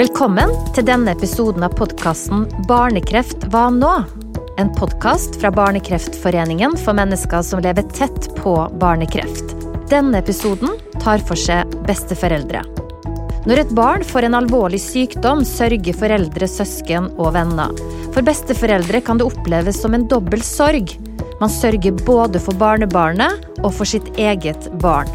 Velkommen 0.00 0.48
til 0.72 0.86
denne 0.88 1.12
episoden 1.12 1.60
av 1.66 1.74
podkasten 1.76 2.46
Barnekreft 2.64 3.42
hva 3.52 3.66
nå? 3.68 3.90
En 4.56 4.70
podkast 4.72 5.34
fra 5.42 5.50
Barnekreftforeningen 5.52 6.72
for 6.80 6.96
mennesker 6.96 7.44
som 7.44 7.60
lever 7.60 7.84
tett 7.92 8.30
på 8.38 8.54
barnekreft. 8.80 9.52
Denne 9.92 10.22
episoden 10.22 10.72
tar 11.04 11.20
for 11.28 11.36
seg 11.36 11.68
besteforeldre. 11.84 12.64
Når 13.44 13.60
et 13.66 13.76
barn 13.76 14.06
får 14.08 14.30
en 14.30 14.38
alvorlig 14.40 14.80
sykdom, 14.80 15.44
sørger 15.44 16.00
foreldre, 16.00 16.48
søsken 16.48 17.12
og 17.20 17.34
venner. 17.36 17.76
For 18.14 18.24
besteforeldre 18.24 19.04
kan 19.04 19.20
det 19.20 19.28
oppleves 19.28 19.82
som 19.84 19.92
en 19.92 20.08
dobbel 20.08 20.40
sorg. 20.40 20.96
Man 21.44 21.52
sørger 21.52 22.00
både 22.08 22.40
for 22.40 22.56
barnebarnet 22.56 23.50
og 23.60 23.74
for 23.74 23.84
sitt 23.84 24.08
eget 24.16 24.72
barn. 24.80 25.12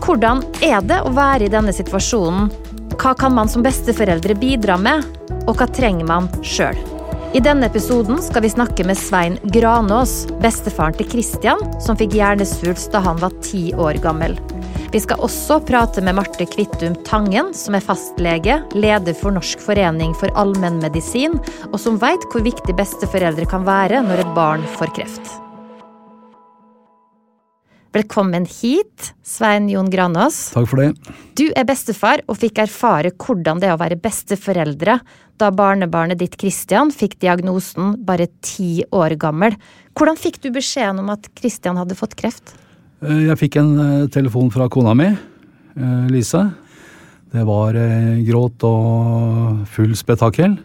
Hvordan 0.00 0.40
er 0.64 0.80
det 0.88 1.04
å 1.04 1.12
være 1.12 1.50
i 1.50 1.52
denne 1.52 1.76
situasjonen? 1.76 2.48
Hva 2.96 3.14
kan 3.14 3.34
man 3.34 3.48
som 3.48 3.62
besteforeldre 3.62 4.34
bidra 4.40 4.78
med, 4.80 5.04
og 5.46 5.58
hva 5.58 5.66
trenger 5.68 6.08
man 6.08 6.30
sjøl? 6.40 6.78
I 7.36 7.42
denne 7.44 7.68
episoden 7.68 8.22
skal 8.24 8.46
vi 8.46 8.50
snakke 8.54 8.86
med 8.88 8.96
Svein 8.96 9.36
Granås, 9.52 10.24
bestefaren 10.40 10.96
til 10.96 11.10
Christian, 11.12 11.60
som 11.84 11.98
fikk 12.00 12.16
hjernesvulst 12.16 12.94
da 12.94 13.04
han 13.04 13.20
var 13.20 13.36
ti 13.44 13.68
år 13.76 14.00
gammel. 14.00 14.38
Vi 14.94 15.02
skal 15.04 15.20
også 15.20 15.60
prate 15.68 16.00
med 16.00 16.16
Marte 16.16 16.48
Kvittum 16.48 16.96
Tangen, 17.04 17.52
som 17.54 17.76
er 17.76 17.84
fastlege, 17.84 18.62
leder 18.72 19.18
for 19.18 19.36
Norsk 19.36 19.60
forening 19.60 20.16
for 20.16 20.32
allmennmedisin, 20.32 21.36
og 21.72 21.80
som 21.82 22.00
veit 22.00 22.24
hvor 22.32 22.46
viktig 22.46 22.78
besteforeldre 22.78 23.44
kan 23.50 23.68
være 23.68 24.06
når 24.06 24.24
et 24.24 24.38
barn 24.38 24.64
får 24.78 24.96
kreft. 24.96 25.36
Velkommen 27.96 28.44
hit, 28.44 29.14
Svein 29.24 29.70
Jon 29.72 29.86
Granås. 29.88 30.50
Takk 30.52 30.66
for 30.68 30.82
det. 30.82 31.14
Du 31.38 31.46
er 31.56 31.64
bestefar 31.64 32.20
og 32.28 32.36
fikk 32.36 32.58
erfare 32.66 33.08
hvordan 33.14 33.62
det 33.62 33.70
er 33.70 33.76
å 33.76 33.80
være 33.80 33.96
besteforeldre 34.02 34.98
da 35.40 35.48
barnebarnet 35.54 36.20
ditt 36.20 36.36
Christian 36.36 36.92
fikk 36.92 37.14
diagnosen 37.24 37.94
bare 38.04 38.26
ti 38.44 38.84
år 38.92 39.14
gammel. 39.22 39.56
Hvordan 39.96 40.20
fikk 40.20 40.42
du 40.44 40.50
beskjeden 40.52 41.00
om 41.00 41.08
at 41.14 41.30
Christian 41.40 41.80
hadde 41.80 41.96
fått 41.96 42.18
kreft? 42.20 42.52
Eh, 43.00 43.30
jeg 43.30 43.40
fikk 43.46 43.56
en 43.62 43.72
eh, 43.80 44.06
telefon 44.12 44.52
fra 44.52 44.68
kona 44.68 44.92
mi, 44.98 45.08
eh, 45.08 46.06
Lise. 46.12 46.42
Det 47.32 47.48
var 47.48 47.80
gråt 48.28 48.64
og 48.68 49.64
full 49.72 49.96
spetakkel. 49.96 50.58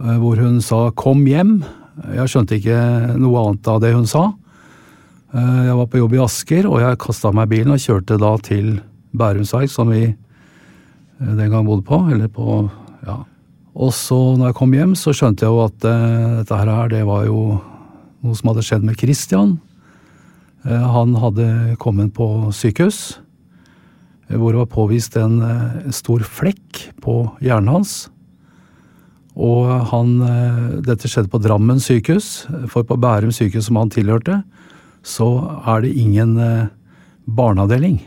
Hvor 0.00 0.36
hun 0.40 0.60
sa 0.60 0.90
'kom 0.90 1.24
hjem'. 1.24 1.62
Jeg 2.16 2.28
skjønte 2.28 2.56
ikke 2.56 3.16
noe 3.20 3.44
annet 3.44 3.68
av 3.68 3.80
det 3.80 3.92
hun 3.92 4.06
sa. 4.06 4.32
Eh, 5.32 5.60
jeg 5.64 5.76
var 5.78 5.88
på 5.88 6.00
jobb 6.00 6.14
i 6.16 6.20
Asker, 6.20 6.66
og 6.68 6.82
jeg 6.82 7.00
kasta 7.00 7.30
meg 7.32 7.48
bilen 7.48 7.72
og 7.72 7.80
kjørte 7.80 8.18
da 8.20 8.34
til 8.44 8.74
Bærumsverk, 9.16 9.70
som 9.72 9.88
vi 9.92 10.04
eh, 10.04 10.16
den 11.38 11.48
gang 11.48 11.64
bodde 11.64 11.86
på. 11.88 12.02
Eller 12.12 12.28
på 12.28 12.66
ja. 13.06 13.22
Og 13.72 13.94
så 13.96 14.18
når 14.36 14.50
jeg 14.50 14.58
kom 14.58 14.74
hjem, 14.76 14.92
så 14.98 15.14
skjønte 15.16 15.46
jeg 15.46 15.54
jo 15.54 15.62
at 15.64 15.86
uh, 15.88 16.40
dette 16.42 16.56
her, 16.60 16.72
det 16.92 17.06
var 17.08 17.22
jo 17.24 17.56
noe 18.20 18.36
som 18.36 18.50
hadde 18.50 18.64
skjedd 18.66 18.84
med 18.84 18.98
Christian. 19.00 19.54
Han 20.62 21.16
hadde 21.18 21.46
kommet 21.80 22.12
på 22.14 22.26
sykehus, 22.54 23.16
hvor 24.28 24.52
det 24.52 24.60
var 24.60 24.68
påvist 24.70 25.16
en 25.18 25.40
stor 25.90 26.22
flekk 26.22 26.82
på 27.02 27.16
hjernen 27.42 27.72
hans. 27.72 27.94
Og 29.34 29.72
han 29.90 30.12
Dette 30.86 31.10
skjedde 31.10 31.32
på 31.32 31.40
Drammen 31.42 31.82
sykehus, 31.82 32.44
for 32.70 32.86
på 32.86 33.00
Bærum 33.00 33.32
sykehus, 33.34 33.66
som 33.72 33.80
han 33.80 33.90
tilhørte, 33.90 34.42
så 35.02 35.28
er 35.66 35.84
det 35.84 35.96
ingen 35.98 36.36
eh, 36.40 36.70
barneavdeling. 37.26 38.00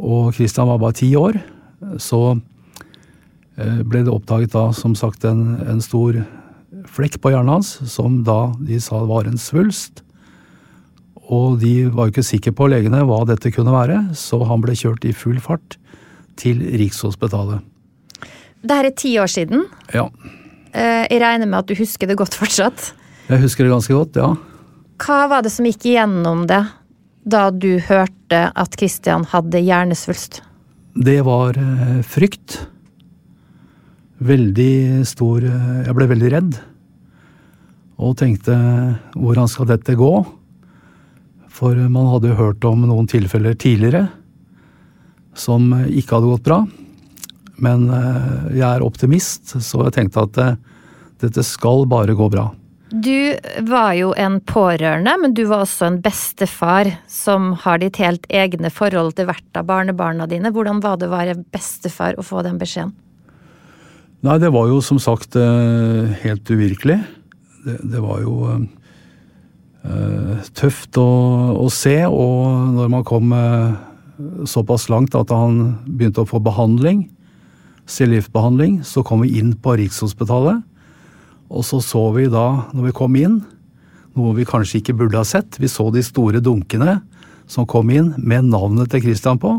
Og 0.00 0.34
Christian 0.34 0.68
var 0.70 0.80
bare 0.82 0.98
ti 0.98 1.12
år. 1.16 1.38
Så 2.00 2.20
eh, 2.34 3.80
ble 3.86 4.04
det 4.04 4.12
oppdaget 4.12 4.54
da 4.54 4.68
som 4.76 4.96
sagt 4.98 5.24
en, 5.28 5.60
en 5.68 5.82
stor 5.84 6.22
flekk 6.90 7.20
på 7.22 7.32
hjernen 7.32 7.58
hans, 7.58 7.76
som 7.90 8.22
da 8.26 8.52
de 8.58 8.80
sa 8.82 9.02
var 9.08 9.28
en 9.28 9.40
svulst. 9.40 10.02
Og 11.30 11.60
de 11.62 11.86
var 11.94 12.08
jo 12.08 12.14
ikke 12.16 12.26
sikre 12.26 12.54
på, 12.56 12.66
legene, 12.72 13.04
hva 13.06 13.22
dette 13.28 13.52
kunne 13.54 13.74
være, 13.74 14.00
så 14.18 14.40
han 14.48 14.62
ble 14.64 14.74
kjørt 14.78 15.06
i 15.06 15.14
full 15.14 15.38
fart 15.42 15.76
til 16.40 16.62
Rikshospitalet. 16.80 17.62
Det 18.60 18.76
her 18.76 18.88
er 18.88 18.96
ti 18.96 19.14
år 19.20 19.30
siden. 19.30 19.64
Ja. 19.94 20.08
Eh, 20.74 21.06
jeg 21.06 21.20
regner 21.22 21.46
med 21.46 21.62
at 21.62 21.70
du 21.70 21.78
husker 21.78 22.10
det 22.10 22.18
godt 22.18 22.34
fortsatt? 22.36 22.92
Jeg 23.30 23.44
husker 23.44 23.64
det 23.64 23.72
ganske 23.72 23.94
godt, 23.94 24.18
ja. 24.18 24.34
Hva 25.00 25.24
var 25.30 25.44
det 25.44 25.52
som 25.54 25.64
gikk 25.64 25.86
igjennom 25.88 26.44
det 26.50 26.60
da 27.24 27.46
du 27.52 27.78
hørte 27.86 28.40
at 28.52 28.76
Kristian 28.76 29.24
hadde 29.32 29.62
hjernesvulst? 29.64 30.42
Det 30.92 31.20
var 31.24 31.56
eh, 31.56 32.00
frykt. 32.04 32.58
Veldig 34.20 35.06
stor 35.08 35.44
eh, 35.46 35.78
Jeg 35.86 35.96
ble 35.96 36.08
veldig 36.10 36.32
redd. 36.34 36.58
Og 38.00 38.18
tenkte 38.20 38.56
hvordan 39.16 39.48
skal 39.48 39.70
dette 39.70 39.96
gå? 39.96 40.12
For 41.48 41.80
man 41.92 42.12
hadde 42.12 42.36
hørt 42.36 42.64
om 42.68 42.84
noen 42.88 43.08
tilfeller 43.08 43.56
tidligere 43.56 44.06
som 45.36 45.70
ikke 45.86 46.18
hadde 46.18 46.32
gått 46.34 46.48
bra. 46.48 46.62
Men 47.60 47.88
eh, 47.88 48.56
jeg 48.58 48.68
er 48.68 48.84
optimist, 48.84 49.56
så 49.56 49.86
jeg 49.86 49.96
tenkte 49.96 50.28
at 50.28 50.40
dette 51.24 51.44
skal 51.44 51.86
bare 51.88 52.16
gå 52.16 52.28
bra. 52.32 52.50
Du 52.90 53.36
var 53.70 53.92
jo 53.94 54.10
en 54.18 54.40
pårørende, 54.42 55.12
men 55.22 55.34
du 55.34 55.44
var 55.46 55.62
også 55.62 55.86
en 55.86 56.00
bestefar 56.02 56.90
som 57.06 57.52
har 57.62 57.78
ditt 57.78 58.00
helt 58.02 58.24
egne 58.26 58.70
forhold 58.74 59.14
til 59.14 59.28
hvert 59.28 59.58
av 59.58 59.68
barnebarna 59.68 60.26
dine. 60.30 60.50
Hvordan 60.50 60.82
var 60.82 60.98
det 60.98 61.06
å 61.06 61.14
være 61.14 61.36
bestefar 61.54 62.18
og 62.18 62.26
få 62.26 62.42
den 62.46 62.58
beskjeden? 62.58 62.90
Nei, 64.26 64.36
det 64.42 64.50
var 64.52 64.66
jo 64.68 64.80
som 64.84 64.98
sagt 65.00 65.38
eh, 65.38 66.10
helt 66.24 66.50
uvirkelig. 66.50 66.98
Det, 67.64 67.78
det 67.92 68.02
var 68.02 68.20
jo 68.24 68.34
uh, 68.50 70.42
tøft 70.56 70.98
å, 71.00 71.06
å, 71.60 71.68
se, 71.72 71.94
og 72.08 72.74
når 72.74 72.90
man 72.92 73.06
kom 73.06 73.32
uh, 73.32 73.78
såpass 74.48 74.88
langt 74.92 75.14
at 75.16 75.32
han 75.32 75.78
begynte 75.86 76.24
å 76.24 76.28
få 76.28 76.42
behandling, 76.42 77.06
cellegiftbehandling, 77.90 78.80
så 78.84 79.04
kom 79.06 79.22
vi 79.24 79.38
inn 79.40 79.54
på 79.60 79.78
Rikshospitalet. 79.78 80.64
Og 81.50 81.66
så 81.66 81.80
så 81.82 82.02
vi 82.14 82.28
da, 82.30 82.70
når 82.70 82.90
vi 82.90 82.96
kom 82.96 83.16
inn, 83.18 83.40
noe 84.18 84.34
vi 84.36 84.46
kanskje 84.46 84.80
ikke 84.80 84.96
burde 85.00 85.18
ha 85.18 85.26
sett. 85.26 85.58
Vi 85.58 85.70
så 85.70 85.88
de 85.94 86.02
store 86.06 86.42
dunkene 86.42 87.00
som 87.50 87.66
kom 87.66 87.90
inn 87.90 88.12
med 88.18 88.46
navnet 88.52 88.92
til 88.92 89.02
Christian 89.08 89.40
på. 89.42 89.56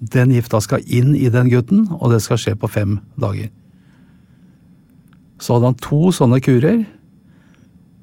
Den 0.00 0.32
gifta 0.32 0.60
skal 0.62 0.86
inn 0.86 1.12
i 1.18 1.28
den 1.32 1.50
gutten, 1.52 1.88
og 1.98 2.14
det 2.14 2.22
skal 2.24 2.38
skje 2.40 2.54
på 2.58 2.70
fem 2.70 2.98
dager. 3.20 3.50
Så 5.40 5.56
hadde 5.56 5.72
han 5.72 5.80
to 5.82 6.12
sånne 6.14 6.40
kurer, 6.44 6.82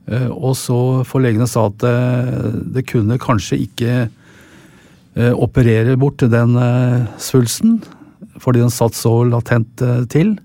eh, 0.09 0.29
og 0.33 0.57
så 0.57 0.79
for 1.07 1.23
legene 1.23 1.47
sa 1.49 1.67
at 1.69 1.85
eh, 1.85 2.47
det 2.75 2.87
kunne 2.89 3.19
kanskje 3.21 3.61
ikke 3.63 3.91
eh, 4.07 5.33
operere 5.33 5.95
bort 6.01 6.25
den 6.25 6.57
svulsten, 7.21 7.79
fordi 8.41 8.65
den 8.65 8.73
satt 8.73 8.97
så 8.97 9.21
latent 9.29 9.85
til 10.11 10.35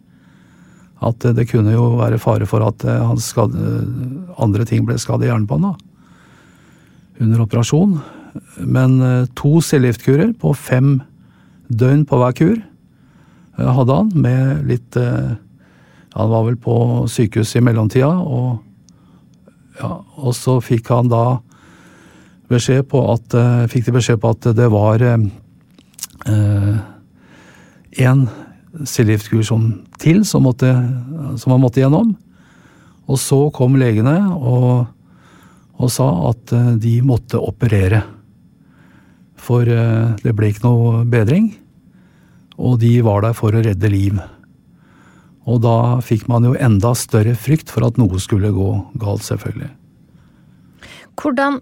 at 1.03 1.25
det 1.37 1.49
kunne 1.51 1.75
jo 1.75 1.97
være 1.99 2.21
fare 2.23 2.47
for 2.49 2.65
at 2.67 2.85
eh, 2.87 3.15
skade, 3.23 3.77
andre 4.43 4.67
ting 4.69 4.87
ble 4.87 4.99
skadet 5.01 5.29
i 5.29 5.33
da, 5.33 5.73
under 7.21 7.45
operasjon. 7.45 7.97
Men 8.59 9.01
eh, 9.03 9.31
to 9.39 9.61
cellegiftkurer 9.65 10.33
på 10.39 10.55
fem 10.55 11.01
døgn 11.69 12.05
på 12.07 12.21
hver 12.21 12.37
kur 12.39 12.57
eh, 12.59 13.73
hadde 13.79 13.99
han, 13.99 14.13
med 14.15 14.67
litt 14.69 14.97
Han 16.13 16.29
var 16.29 16.45
vel 16.45 16.59
på 16.61 17.09
sykehus 17.09 17.57
i 17.57 17.63
mellomtida, 17.65 18.13
og, 18.21 18.61
ja, 19.81 19.95
og 20.21 20.35
så 20.37 20.61
fikk 20.61 20.91
han 20.93 21.09
da 21.09 21.41
beskjed 22.53 22.85
på 22.91 23.01
at 23.15 23.33
Fikk 23.73 23.87
de 23.87 23.95
beskjed 23.97 24.21
på 24.21 24.29
at 24.35 24.51
det 24.53 24.69
var 24.69 25.01
én 25.01 25.31
eh, 27.97 28.29
cellegiftkur 28.89 29.45
som 29.47 29.69
til 30.01 30.23
som, 30.29 30.47
måtte, 30.47 30.71
som 31.37 31.55
han 31.55 31.63
måtte 31.63 31.83
gjennom. 31.83 32.15
Og 33.11 33.19
så 33.21 33.39
kom 33.55 33.77
legene 33.81 34.17
og, 34.33 34.87
og, 35.79 35.89
sa 35.93 36.09
at 36.31 36.55
eh, 36.57 36.71
de 36.81 36.99
måtte 37.05 37.41
operere. 37.41 38.05
For 39.43 39.67
eh, 39.67 40.15
det 40.23 40.35
ble 40.39 40.53
ikke 40.53 40.67
noe 40.69 41.03
bedring. 41.09 41.51
Og 42.63 42.79
de 42.81 42.95
var 43.05 43.25
der 43.27 43.37
for 43.37 43.55
å 43.55 43.65
redde 43.65 43.91
liv. 43.91 44.21
Og 45.51 45.59
da 45.65 45.99
fikk 46.05 46.29
man 46.31 46.47
jo 46.47 46.55
enda 46.55 46.93
større 46.95 47.35
frykt 47.35 47.73
for 47.73 47.87
at 47.87 47.99
noe 47.99 48.21
skulle 48.23 48.53
gå 48.55 48.71
galt, 49.03 49.25
selvfølgelig. 49.27 49.73
Hvordan 51.19 51.59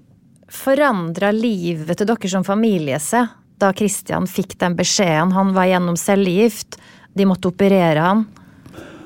forandra 0.50 1.30
livet 1.34 1.98
til 1.98 2.08
dere 2.10 2.30
som 2.30 2.44
familie 2.46 2.98
seg 3.02 3.30
da 3.60 3.72
Christian 3.76 4.28
fikk 4.28 4.58
den 4.60 4.76
beskjeden? 4.76 5.32
Han 5.36 5.54
var 5.56 5.70
gjennom 5.70 5.96
cellegift, 6.00 6.76
de 7.16 7.26
måtte 7.28 7.50
operere 7.50 8.04
han? 8.04 8.24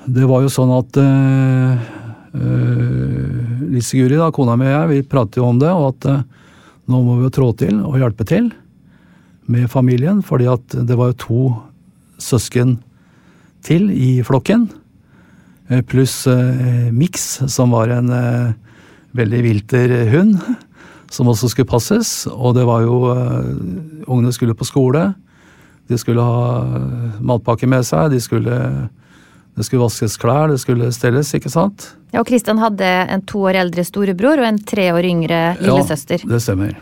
Det 0.04 0.26
var 0.28 0.44
jo 0.44 0.52
sånn 0.52 0.72
at 0.74 0.98
eh, 1.00 1.84
eh, 2.36 3.52
Lise 3.72 3.98
Guri, 3.98 4.18
da, 4.20 4.28
kona 4.34 4.58
mi 4.60 4.68
og 4.68 4.74
jeg, 4.74 4.90
vi 4.90 5.08
pratet 5.08 5.40
jo 5.40 5.48
om 5.48 5.60
det, 5.62 5.72
og 5.72 5.94
at 5.94 6.10
eh, 6.12 6.24
nå 6.92 7.00
må 7.00 7.18
vi 7.18 7.28
jo 7.28 7.32
trå 7.32 7.50
til 7.56 7.80
og 7.80 7.96
hjelpe 8.00 8.26
til 8.28 8.50
med 9.48 9.70
familien. 9.72 10.22
fordi 10.22 10.48
at 10.48 10.76
det 10.88 10.96
var 10.96 11.12
jo 11.12 11.22
to 11.24 11.42
søsken 12.20 12.78
til 13.64 13.90
i 13.90 14.22
flokken. 14.22 14.68
Eh, 15.68 15.80
pluss 15.80 16.26
eh, 16.26 16.92
Mix, 16.92 17.40
som 17.48 17.72
var 17.72 17.88
en 17.88 18.10
eh, 18.12 18.52
veldig 19.16 19.42
vilter 19.42 19.94
hund. 20.12 20.38
Som 21.10 21.28
også 21.30 21.48
skulle 21.48 21.70
passes. 21.70 22.26
Og 22.26 22.56
det 22.56 22.64
var 22.66 22.82
jo 22.82 22.96
Ungene 24.04 24.32
skulle 24.34 24.56
på 24.56 24.66
skole. 24.66 25.12
De 25.90 25.98
skulle 26.00 26.22
ha 26.24 26.62
matpakke 27.20 27.68
med 27.68 27.84
seg. 27.86 28.12
De 28.14 28.20
skulle, 28.22 28.58
det 29.54 29.66
skulle 29.66 29.84
vaskes 29.84 30.16
klær, 30.20 30.48
det 30.52 30.60
skulle 30.62 30.90
stelles, 30.94 31.32
ikke 31.36 31.52
sant? 31.52 31.90
Ja, 32.14 32.22
Og 32.22 32.28
Kristian 32.30 32.62
hadde 32.62 32.86
en 32.86 33.24
to 33.28 33.44
år 33.50 33.60
eldre 33.64 33.84
storebror 33.84 34.40
og 34.40 34.48
en 34.48 34.62
tre 34.62 34.88
år 34.94 35.04
yngre 35.10 35.42
lillesøster. 35.60 36.24
Ja, 36.24 36.32
det 36.32 36.40
stemmer. 36.44 36.78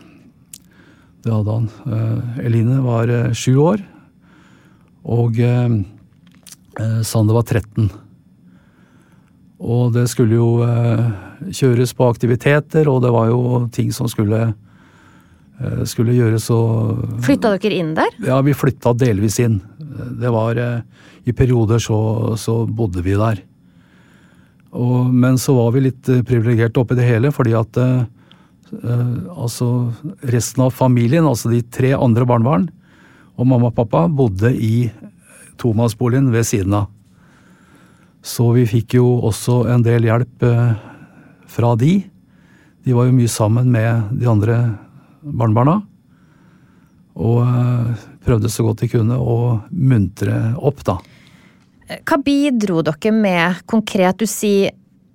Det 1.23 1.33
hadde 1.33 1.57
han. 1.59 1.69
Eline 2.43 2.79
var 2.85 3.11
sju 3.35 3.57
år. 3.63 3.83
Og 5.03 5.39
Sander 7.07 7.35
var 7.35 7.47
13. 7.47 7.91
Og 9.63 9.93
det 9.95 10.09
skulle 10.11 10.35
jo 10.35 10.49
eh, 10.67 11.05
kjøres 11.55 11.95
på 11.95 12.09
aktiviteter, 12.11 12.89
og 12.91 13.03
det 13.05 13.13
var 13.15 13.31
jo 13.31 13.69
ting 13.75 13.93
som 13.95 14.09
skulle, 14.11 14.41
eh, 14.49 14.55
skulle 15.87 16.17
gjøres 16.17 16.49
så 16.49 16.59
Flytta 17.23 17.53
dere 17.61 17.79
inn 17.79 17.93
der? 17.95 18.11
Ja, 18.25 18.41
vi 18.43 18.55
flytta 18.57 18.95
delvis 18.99 19.39
inn. 19.43 19.61
Det 20.19 20.31
var 20.33 20.59
eh, 20.59 20.81
I 21.29 21.35
perioder 21.37 21.83
så, 21.83 21.99
så 22.41 22.63
bodde 22.67 23.05
vi 23.05 23.15
der. 23.19 23.43
Og, 24.73 25.13
men 25.13 25.37
så 25.39 25.55
var 25.55 25.75
vi 25.75 25.85
litt 25.85 26.09
privilegerte 26.27 26.81
oppi 26.81 26.97
det 26.97 27.07
hele, 27.07 27.31
fordi 27.35 27.53
at 27.59 27.77
altså 28.73 29.67
resten 30.33 30.63
av 30.65 30.71
familien, 30.73 31.27
altså 31.29 31.51
de 31.53 31.59
tre 31.69 31.91
andre 31.93 32.25
barnebarn 32.25 32.71
og 33.37 33.49
mamma 33.49 33.69
og 33.69 33.77
pappa, 33.77 34.07
bodde 34.09 34.53
i 34.57 34.89
tomannsboligen 35.61 36.31
ved 36.33 36.47
siden 36.49 36.77
av. 36.81 36.89
Så 38.23 38.53
vi 38.55 38.65
fikk 38.71 38.97
jo 39.01 39.07
også 39.27 39.65
en 39.73 39.83
del 39.83 40.07
hjelp 40.07 40.45
eh, 40.47 40.75
fra 41.51 41.73
de. 41.79 41.97
De 42.87 42.95
var 42.95 43.09
jo 43.09 43.17
mye 43.17 43.31
sammen 43.31 43.71
med 43.73 44.13
de 44.19 44.29
andre 44.31 44.59
barnebarna. 45.23 45.81
Og 47.23 47.41
eh, 47.45 48.05
prøvde 48.25 48.51
så 48.53 48.65
godt 48.67 48.85
de 48.85 48.91
kunne 48.93 49.19
å 49.19 49.59
muntre 49.71 50.55
opp, 50.59 50.85
da. 50.87 50.99
Hva 52.09 52.19
bidro 52.25 52.81
dere 52.87 53.13
med 53.13 53.65
konkret? 53.69 54.23
Du 54.23 54.29
sier 54.31 54.73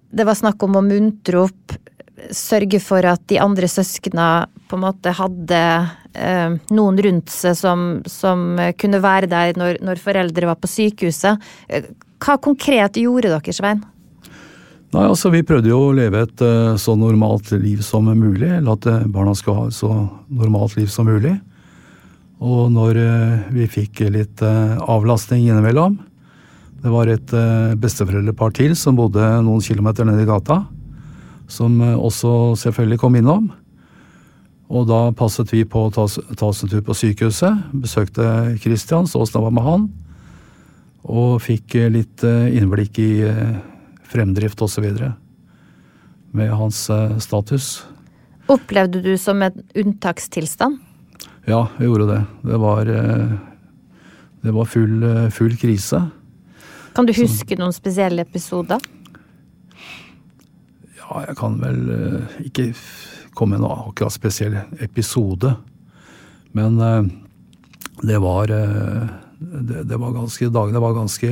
det 0.07 0.25
var 0.27 0.37
snakk 0.37 0.61
om 0.63 0.77
å 0.77 0.85
muntre 0.85 1.41
opp, 1.47 1.73
sørge 2.33 2.79
for 2.81 3.05
at 3.05 3.25
de 3.29 3.39
andre 3.41 3.67
søskna 3.69 4.47
på 4.67 4.77
en 4.77 4.83
måte 4.85 5.11
hadde 5.15 5.59
eh, 6.17 6.55
noen 6.73 7.01
rundt 7.03 7.33
seg 7.33 7.57
som, 7.59 7.85
som, 8.09 8.47
kunne 8.79 9.01
være 9.03 9.29
der 9.31 9.59
når, 9.59 9.81
når 9.85 10.01
foreldre 10.01 10.49
var 10.49 10.57
på 10.61 10.69
sykehuset. 10.71 11.43
Hva 12.23 12.37
konkret 12.41 12.97
gjorde 12.99 13.33
dere, 13.35 13.55
Svein? 13.55 13.83
Nei, 14.95 15.03
altså 15.03 15.31
Vi 15.33 15.43
prøvde 15.43 15.71
jo 15.71 15.89
å 15.89 15.95
leve 15.95 16.23
et 16.23 16.43
uh, 16.45 16.77
så 16.79 16.95
normalt 16.99 17.51
liv 17.59 17.81
som 17.85 18.07
mulig. 18.07 18.49
Eller 18.59 18.71
at 18.73 18.87
uh, 18.87 19.03
barna 19.11 19.35
skal 19.35 19.59
ha 19.59 19.67
et 19.67 19.75
så 19.75 19.91
normalt 20.31 20.77
liv 20.79 20.87
som 20.91 21.09
mulig. 21.09 21.35
Og 22.39 22.71
når 22.71 23.01
uh, 23.01 23.45
vi 23.55 23.67
fikk 23.71 24.05
litt 24.13 24.43
avlastning 24.43 25.47
innimellom 25.47 25.95
Det 26.83 26.91
var 26.93 27.09
et 27.09 27.31
besteforeldrepar 27.81 28.51
til 28.53 28.75
som 28.77 28.95
bodde 28.95 29.23
noen 29.41 29.63
kilometer 29.65 30.05
nede 30.05 30.23
i 30.23 30.29
gata. 30.29 30.61
Som 31.49 31.81
også 31.81 32.55
selvfølgelig 32.61 33.01
kom 33.01 33.15
innom. 33.17 33.47
Og 34.67 34.87
da 34.89 35.07
passet 35.15 35.51
vi 35.53 35.63
på 35.63 35.85
å 35.87 35.91
ta, 35.95 36.05
ta 36.07 36.49
oss 36.49 36.63
en 36.63 36.71
tur 36.71 36.83
på 36.83 36.95
sykehuset. 36.95 37.71
Besøkte 37.71 38.57
Christian, 38.59 39.07
så 39.07 39.23
snabba 39.25 39.51
med 39.55 39.63
han. 39.63 39.87
Og 41.07 41.39
fikk 41.43 41.77
eh, 41.79 41.91
litt 41.91 42.23
eh, 42.27 42.51
innblikk 42.57 42.99
i 42.99 43.11
eh, 43.23 43.57
fremdrift 44.07 44.61
osv. 44.61 44.85
med 46.31 46.51
hans 46.51 46.89
status. 47.19 47.85
Opplevde 48.47 49.01
du 49.01 49.17
som 49.17 49.41
en 49.41 49.63
unntakstilstand? 49.75 50.77
Ja, 51.47 51.67
jeg 51.79 51.87
gjorde 51.87 52.07
det. 52.11 52.21
Det 52.47 52.59
var, 52.59 52.85
det 54.43 54.53
var 54.55 54.65
full, 54.65 55.03
full, 55.31 55.57
krise. 55.57 56.01
Kan 56.95 57.07
du 57.07 57.13
huske 57.15 57.55
Så, 57.55 57.59
noen 57.59 57.75
spesielle 57.75 58.23
episoder? 58.23 58.83
Ja, 60.99 61.23
jeg 61.27 61.37
kan 61.39 61.59
vel 61.61 61.81
ikke 62.43 62.71
komme 63.35 63.55
med 63.55 63.63
noen 63.63 63.91
akkurat 63.91 64.15
spesiell 64.15 64.59
episode. 64.83 65.55
Men 66.55 66.79
det 68.03 68.19
var 68.23 68.51
det, 69.39 69.83
det, 69.83 69.97
var 69.97 70.11
ganske, 70.11 70.49
Dagene 70.49 70.81
var 70.81 70.95
ganske 70.97 71.31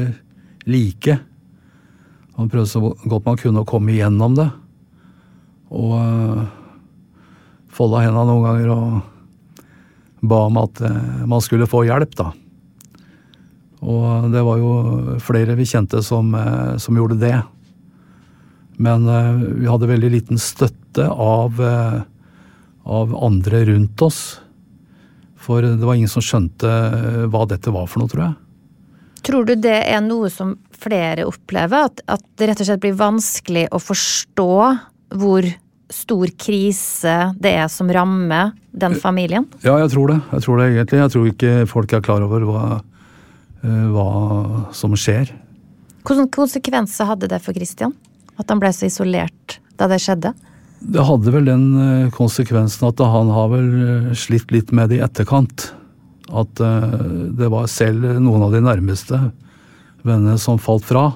like. 0.65 1.17
Han 2.35 2.51
prøvde 2.51 2.69
så 2.69 2.81
godt 2.83 3.27
man 3.27 3.39
kunne 3.39 3.63
å 3.63 3.67
komme 3.67 3.93
igjennom 3.93 4.35
det. 4.37 4.47
Og 5.75 5.93
uh, 5.97 6.45
folda 7.73 8.03
henda 8.05 8.25
noen 8.27 8.45
ganger 8.45 8.73
og 8.75 10.25
ba 10.25 10.41
om 10.49 10.59
at 10.61 10.81
uh, 10.83 11.25
man 11.27 11.43
skulle 11.43 11.69
få 11.69 11.85
hjelp, 11.87 12.15
da. 12.19 12.31
Og 13.85 14.31
det 14.33 14.41
var 14.45 14.61
jo 14.61 15.17
flere 15.23 15.57
vi 15.57 15.67
kjente 15.69 16.01
som, 16.03 16.33
uh, 16.35 16.75
som 16.81 16.97
gjorde 16.97 17.19
det. 17.23 17.35
Men 18.81 19.07
uh, 19.07 19.35
vi 19.61 19.69
hadde 19.71 19.91
veldig 19.91 20.11
liten 20.17 20.41
støtte 20.41 21.07
av, 21.11 21.59
av 22.85 23.15
andre 23.25 23.65
rundt 23.71 24.03
oss. 24.05 24.23
For 25.45 25.61
det 25.61 25.85
var 25.85 25.97
ingen 25.97 26.09
som 26.09 26.23
skjønte 26.25 26.69
eh, 26.69 27.23
hva 27.29 27.45
dette 27.49 27.73
var 27.73 27.85
for 27.89 28.01
noe, 28.01 28.09
tror 28.09 28.23
jeg. 28.25 28.35
Tror 29.25 29.45
du 29.45 29.53
det 29.57 29.77
er 29.89 30.01
noe 30.05 30.29
som 30.33 30.55
flere 30.79 31.27
opplever? 31.27 31.89
At, 31.89 32.01
at 32.17 32.25
det 32.39 32.49
rett 32.51 32.63
og 32.63 32.69
slett 32.69 32.83
blir 32.83 32.97
vanskelig 32.99 33.67
å 33.73 33.81
forstå 33.81 34.51
hvor 35.15 35.47
stor 35.93 36.31
krise 36.41 37.15
det 37.39 37.53
er 37.55 37.67
som 37.71 37.89
rammer 37.93 38.53
den 38.75 38.97
familien? 38.99 39.45
Ja, 39.63 39.77
jeg 39.83 39.93
tror 39.93 40.11
det. 40.11 40.19
Jeg 40.33 40.45
tror 40.45 40.59
det 40.59 40.69
egentlig. 40.71 41.01
Jeg 41.03 41.13
tror 41.13 41.29
ikke 41.31 41.53
folk 41.71 41.93
er 41.93 42.05
klar 42.05 42.25
over 42.25 42.47
hva, 42.49 42.63
eh, 43.61 43.85
hva 43.93 44.07
som 44.75 44.95
skjer. 44.97 45.31
Hvilke 46.05 46.27
konsekvenser 46.37 47.07
hadde 47.09 47.29
det 47.31 47.39
for 47.41 47.57
Christian? 47.57 47.95
At 48.37 48.51
han 48.51 48.59
ble 48.61 48.73
så 48.75 48.89
isolert 48.89 49.59
da 49.79 49.87
det 49.91 50.01
skjedde? 50.03 50.33
Det 50.85 51.05
hadde 51.07 51.31
vel 51.33 51.47
den 51.47 51.65
eh, 51.79 52.11
konsekvensen 52.13 52.89
at 52.89 53.01
han 53.01 53.31
har 53.33 53.49
vel 53.53 53.69
eh, 53.73 54.11
slitt 54.17 54.51
litt 54.53 54.73
med 54.75 54.91
det 54.91 54.99
i 54.99 55.05
etterkant. 55.05 55.69
At 56.29 56.61
eh, 56.61 56.93
det 57.37 57.49
var 57.53 57.69
selv 57.71 58.05
noen 58.19 58.45
av 58.45 58.53
de 58.53 58.61
nærmeste 58.65 59.21
vennene 60.05 60.37
som 60.41 60.61
falt 60.61 60.85
fra. 60.87 61.09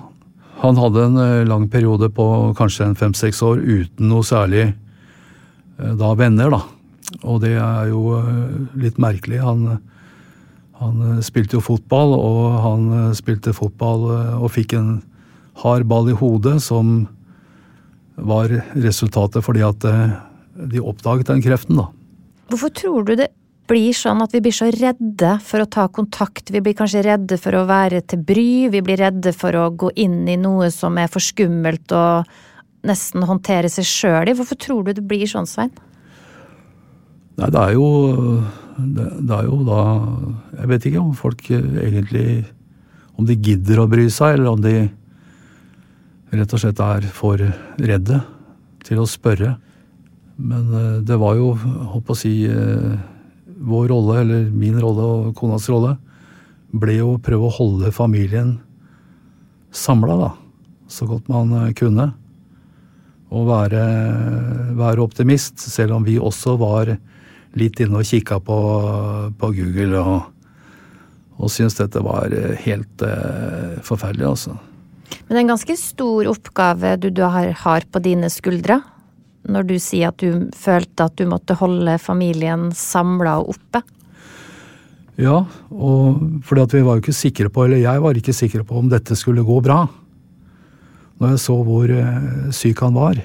Han 0.60 0.80
hadde 0.80 1.06
en 1.06 1.20
lang 1.48 1.68
periode 1.72 2.10
på 2.12 2.26
kanskje 2.58 2.90
en 2.90 2.98
fem-seks 3.00 3.42
år 3.46 3.62
uten 3.64 4.10
noe 4.12 4.26
særlig 4.28 4.74
da 5.78 6.10
venner, 6.20 6.52
da. 6.52 6.60
Og 7.24 7.40
det 7.46 7.54
er 7.56 7.88
jo 7.94 8.18
litt 8.76 8.98
merkelig. 9.00 9.40
Han, 9.40 9.78
han 10.82 11.22
spilte 11.24 11.56
jo 11.56 11.64
fotball, 11.64 12.12
og 12.18 12.58
han 12.66 13.14
spilte 13.16 13.56
fotball 13.56 14.04
og 14.42 14.50
fikk 14.52 14.76
en 14.76 14.98
hard 15.64 15.88
ball 15.88 16.12
i 16.12 16.18
hodet 16.18 16.58
som 16.64 17.08
var 18.20 18.52
resultatet 18.76 19.44
fordi 19.46 19.64
at 19.66 19.86
eh, 19.88 20.16
de 20.70 20.82
oppdaget 20.84 21.30
den 21.32 21.44
kreften, 21.44 21.80
da. 21.80 21.88
Hvorfor 22.52 22.74
tror 22.76 23.06
du 23.08 23.14
det 23.16 23.30
blir 23.70 23.96
sånn 23.96 24.24
at 24.24 24.34
vi 24.34 24.42
blir 24.44 24.56
så 24.56 24.70
redde 24.74 25.36
for 25.46 25.64
å 25.64 25.70
ta 25.70 25.88
kontakt? 25.94 26.50
Vi 26.54 26.62
blir 26.66 26.76
kanskje 26.78 27.04
redde 27.06 27.38
for 27.42 27.56
å 27.56 27.68
være 27.70 28.02
til 28.10 28.24
bry, 28.26 28.70
vi 28.74 28.82
blir 28.86 29.00
redde 29.02 29.34
for 29.38 29.56
å 29.56 29.70
gå 29.70 29.92
inn 30.02 30.24
i 30.30 30.38
noe 30.42 30.72
som 30.74 30.98
er 30.98 31.12
for 31.12 31.24
skummelt 31.24 31.94
og 31.96 32.30
nesten 32.88 33.26
håndtere 33.28 33.70
seg 33.72 33.88
sjøl 33.88 34.32
i. 34.32 34.36
Hvorfor 34.38 34.60
tror 34.60 34.88
du 34.88 34.94
det 34.98 35.06
blir 35.06 35.28
sånn, 35.30 35.48
Svein? 35.50 35.72
Nei, 37.40 37.50
det 37.54 37.62
er 37.62 37.76
jo 37.76 37.90
det, 38.80 39.06
det, 39.28 39.36
er 39.36 39.46
jo 39.48 39.58
da 39.68 39.82
Jeg 40.58 40.70
vet 40.72 40.86
ikke 40.88 41.02
om 41.02 41.14
folk 41.16 41.46
egentlig 41.52 42.46
Om 43.20 43.28
de 43.28 43.36
gidder 43.36 43.82
å 43.82 43.88
bry 43.92 44.06
seg, 44.12 44.38
eller 44.38 44.54
om 44.54 44.64
de 44.64 44.74
rett 46.30 46.54
og 46.54 46.62
slett 46.62 46.80
er 46.84 47.08
for 47.12 47.42
redde 47.82 48.20
til 48.86 49.00
å 49.02 49.08
spørre. 49.10 49.56
Men 50.38 50.76
eh, 50.78 51.00
det 51.04 51.18
var 51.20 51.36
jo, 51.40 51.50
holdt 51.58 52.06
på 52.06 52.16
å 52.16 52.20
si, 52.20 52.34
eh, 52.46 52.94
vår 53.60 53.90
rolle, 53.92 54.22
eller 54.24 54.48
min 54.56 54.80
rolle 54.80 55.06
og 55.06 55.36
konas 55.38 55.68
rolle, 55.72 55.98
ble 56.72 57.00
jo 57.00 57.14
å 57.16 57.22
prøve 57.24 57.50
å 57.50 57.56
holde 57.60 57.92
familien 57.94 58.58
samla, 59.72 60.16
da. 60.18 60.32
Så 60.90 61.06
godt 61.10 61.30
man 61.30 61.52
eh, 61.54 61.74
kunne. 61.78 62.12
Og 63.30 63.46
være, 63.46 63.84
være, 64.78 65.04
optimist, 65.04 65.60
selv 65.62 66.00
om 66.00 66.06
vi 66.08 66.18
også 66.18 66.56
var 66.58 66.96
litt 67.60 67.82
inne 67.82 68.02
og 68.02 68.10
kikka 68.10 68.40
på, 68.46 68.58
på 69.38 69.52
Google 69.58 70.02
og, 70.02 70.32
og 71.38 71.52
syntes 71.54 71.78
dette 71.78 72.02
var 72.06 72.34
helt 72.66 73.06
eh, 73.06 73.78
forferdelig, 73.86 74.26
altså. 74.32 74.58
Men 75.10 75.36
det 75.36 75.38
er 75.38 75.44
en 75.44 75.54
ganske 75.54 75.76
stor 75.78 76.30
oppgave 76.30 76.96
du, 77.02 77.10
du 77.14 77.22
har, 77.26 77.52
har, 77.64 77.86
på 77.90 78.02
dine 78.06 78.30
skuldre. 78.34 78.80
Når 79.50 79.70
du 79.70 79.78
sier 79.82 80.14
at 80.14 80.22
du 80.22 80.50
følte 80.56 81.10
at 81.10 81.18
du 81.18 81.26
måtte 81.30 81.58
holde 81.60 81.98
familien 82.02 82.70
samla 82.76 83.40
og 83.42 83.56
oppe. 83.56 83.84
Ja, 85.20 85.42
og 85.76 86.20
fordi 86.48 86.64
at 86.64 86.74
vi 86.78 86.84
var 86.86 86.96
jo 86.96 87.04
ikke 87.04 87.16
sikre 87.18 87.50
på, 87.52 87.66
eller 87.66 87.82
jeg 87.82 88.04
var 88.04 88.16
ikke 88.16 88.36
sikker 88.36 88.64
på 88.64 88.78
om 88.80 88.88
dette 88.92 89.18
skulle 89.20 89.44
gå 89.44 89.58
bra. 89.66 89.82
Når 91.20 91.34
jeg 91.34 91.42
så 91.44 91.58
hvor 91.68 91.92
eh, 91.92 92.30
syk 92.56 92.80
han 92.86 92.96
var. 92.96 93.20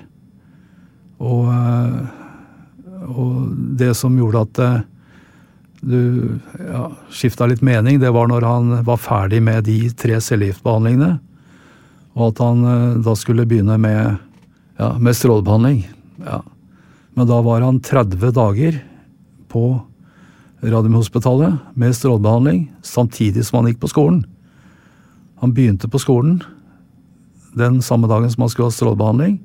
Og, 1.23 1.53
eh, 1.55 3.05
og 3.07 3.37
det 3.79 3.93
som 3.95 4.17
gjorde 4.19 4.43
at 4.43 4.63
eh, 4.65 4.81
du 5.85 6.01
ja, 6.59 6.89
skifta 7.15 7.47
litt 7.47 7.63
mening, 7.63 8.01
det 8.03 8.11
var 8.17 8.27
når 8.27 8.49
han 8.49 8.75
var 8.89 8.99
ferdig 8.99 9.39
med 9.45 9.69
de 9.69 9.79
tre 9.95 10.19
cellegiftbehandlingene. 10.19 11.13
Og 12.19 12.33
at 12.33 12.43
han 12.43 13.03
da 13.07 13.15
skulle 13.19 13.47
begynne 13.47 13.79
med, 13.79 14.19
ja, 14.81 14.91
med 14.99 15.15
strålebehandling. 15.15 15.85
Ja. 16.25 16.41
Men 17.15 17.29
da 17.31 17.41
var 17.47 17.63
han 17.63 17.81
30 17.85 18.33
dager 18.35 18.81
på 19.53 19.67
Radiumhospitalet 20.65 21.77
med 21.77 21.95
strålebehandling 21.95 22.67
samtidig 22.83 23.45
som 23.45 23.61
han 23.61 23.69
gikk 23.71 23.83
på 23.85 23.93
skolen. 23.93 24.23
Han 25.43 25.53
begynte 25.55 25.91
på 25.93 26.01
skolen 26.01 26.39
den 27.55 27.83
samme 27.85 28.09
dagen 28.11 28.31
som 28.33 28.43
han 28.43 28.51
skulle 28.51 28.71
ha 28.71 28.75
strålebehandling, 28.75 29.37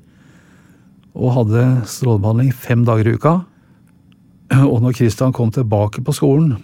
og 1.14 1.34
hadde 1.36 1.64
strålebehandling 1.90 2.50
fem 2.54 2.82
dager 2.86 3.06
i 3.06 3.14
uka. 3.14 3.34
Og 4.70 4.80
når 4.82 4.96
Christian 4.98 5.34
kom 5.36 5.52
tilbake 5.54 6.02
på 6.02 6.14
skolen, 6.16 6.56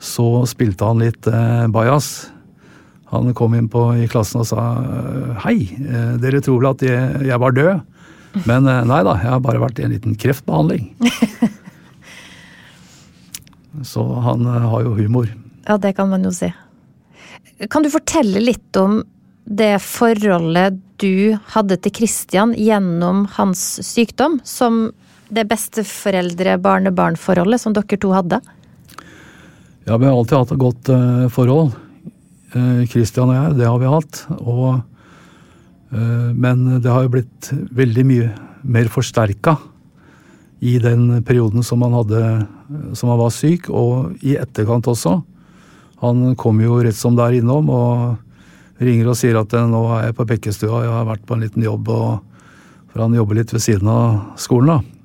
så 0.00 0.42
spilte 0.48 0.84
han 0.88 1.00
litt 1.00 1.28
eh, 1.28 1.66
bajas. 1.72 2.30
Han 3.12 3.32
kom 3.36 3.56
inn 3.56 3.68
på, 3.68 3.86
i 3.96 4.08
klassen 4.10 4.42
og 4.42 4.48
sa 4.48 4.64
hei, 5.44 5.56
eh, 5.80 6.12
dere 6.20 6.40
tror 6.44 6.60
vel 6.60 6.70
at 6.72 6.84
jeg, 6.84 7.24
jeg 7.30 7.40
var 7.40 7.56
død? 7.56 7.99
Men 8.32 8.68
eh, 8.68 8.84
nei 8.86 9.02
da, 9.06 9.16
jeg 9.18 9.30
har 9.32 9.40
bare 9.44 9.60
vært 9.62 9.78
i 9.80 9.84
en 9.86 9.92
liten 9.94 10.16
kreftbehandling. 10.18 10.84
Så 13.86 14.04
han 14.26 14.46
eh, 14.46 14.68
har 14.72 14.80
jo 14.86 14.90
humor. 14.98 15.26
Ja, 15.66 15.74
det 15.78 15.92
kan 15.98 16.08
man 16.12 16.24
jo 16.26 16.32
si. 16.34 16.48
Kan 17.70 17.82
du 17.84 17.90
fortelle 17.92 18.40
litt 18.42 18.76
om 18.78 18.92
det 19.50 19.78
forholdet 19.82 20.74
du 21.02 21.38
hadde 21.54 21.76
til 21.82 21.92
Kristian 21.96 22.54
gjennom 22.54 23.26
hans 23.34 23.60
sykdom, 23.84 24.40
som 24.46 24.92
det 25.30 25.44
besteforeldre-barnebarn-forholdet 25.50 27.60
som 27.62 27.72
dere 27.74 27.98
to 28.00 28.10
hadde? 28.14 28.40
Ja, 29.88 29.96
vi 29.96 30.06
har 30.06 30.14
alltid 30.14 30.38
hatt 30.38 30.52
et 30.54 30.60
godt 30.60 30.88
uh, 30.92 31.28
forhold. 31.32 31.70
Kristian 32.90 33.30
og 33.30 33.36
jeg, 33.36 33.56
det 33.60 33.66
har 33.68 33.78
vi 33.78 33.86
hatt. 33.90 34.26
Og, 34.42 34.80
men 35.90 36.80
det 36.82 36.90
har 36.90 37.02
jo 37.02 37.12
blitt 37.16 37.50
veldig 37.74 38.04
mye 38.06 38.30
mer 38.62 38.90
forsterka 38.92 39.56
i 40.60 40.76
den 40.78 41.22
perioden 41.24 41.64
som 41.64 41.82
han, 41.82 41.94
hadde, 41.96 42.20
som 42.94 43.10
han 43.10 43.18
var 43.18 43.32
syk, 43.32 43.70
og 43.72 44.20
i 44.22 44.36
etterkant 44.38 44.86
også. 44.92 45.16
Han 46.04 46.34
kom 46.40 46.60
jo 46.60 46.78
rett 46.84 46.96
som 46.96 47.16
det 47.16 47.24
er 47.26 47.38
innom 47.40 47.70
og 47.72 48.80
ringer 48.80 49.10
og 49.12 49.18
sier 49.18 49.36
at 49.40 49.56
nå 49.68 49.80
er 49.96 50.06
jeg 50.08 50.16
på 50.16 50.26
Bekkestua, 50.28 50.84
jeg 50.84 50.92
har 50.92 51.08
vært 51.08 51.24
på 51.28 51.36
en 51.36 51.44
liten 51.44 51.64
jobb, 51.64 51.88
og, 51.92 52.46
for 52.92 53.04
han 53.04 53.16
jobber 53.16 53.40
litt 53.40 53.52
ved 53.52 53.64
siden 53.64 53.88
av 53.92 54.38
skolen. 54.40 54.80
da. 54.80 55.00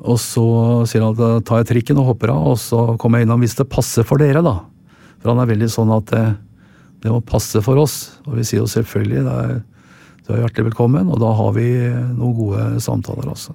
Og 0.00 0.16
så 0.22 0.44
sier 0.88 1.04
han 1.04 1.14
at 1.14 1.20
da 1.20 1.30
tar 1.44 1.62
jeg 1.62 1.70
trikken 1.74 1.98
og 2.00 2.12
hopper 2.12 2.32
av, 2.34 2.52
og 2.54 2.60
så 2.60 2.84
kommer 2.98 3.20
jeg 3.20 3.28
innom 3.28 3.42
hvis 3.42 3.58
det 3.58 3.70
passer 3.70 4.06
for 4.06 4.22
dere, 4.22 4.42
da. 4.42 4.56
For 5.20 5.32
han 5.32 5.42
er 5.42 5.50
veldig 5.50 5.68
sånn 5.70 5.90
at 5.94 6.14
det, 7.00 7.10
må 7.10 7.20
passe 7.24 7.62
for 7.64 7.80
oss. 7.80 7.98
Og 8.26 8.38
vi 8.38 8.46
sier 8.46 8.62
jo 8.62 8.70
selvfølgelig, 8.70 9.26
det 9.26 9.36
er 9.44 9.60
du 10.30 10.36
er 10.36 10.44
hjertelig 10.44 10.68
velkommen, 10.68 11.08
og 11.10 11.18
da 11.18 11.32
har 11.34 11.54
vi 11.56 11.66
noen 12.14 12.34
gode 12.36 12.64
samtaler 12.84 13.32
også. 13.32 13.50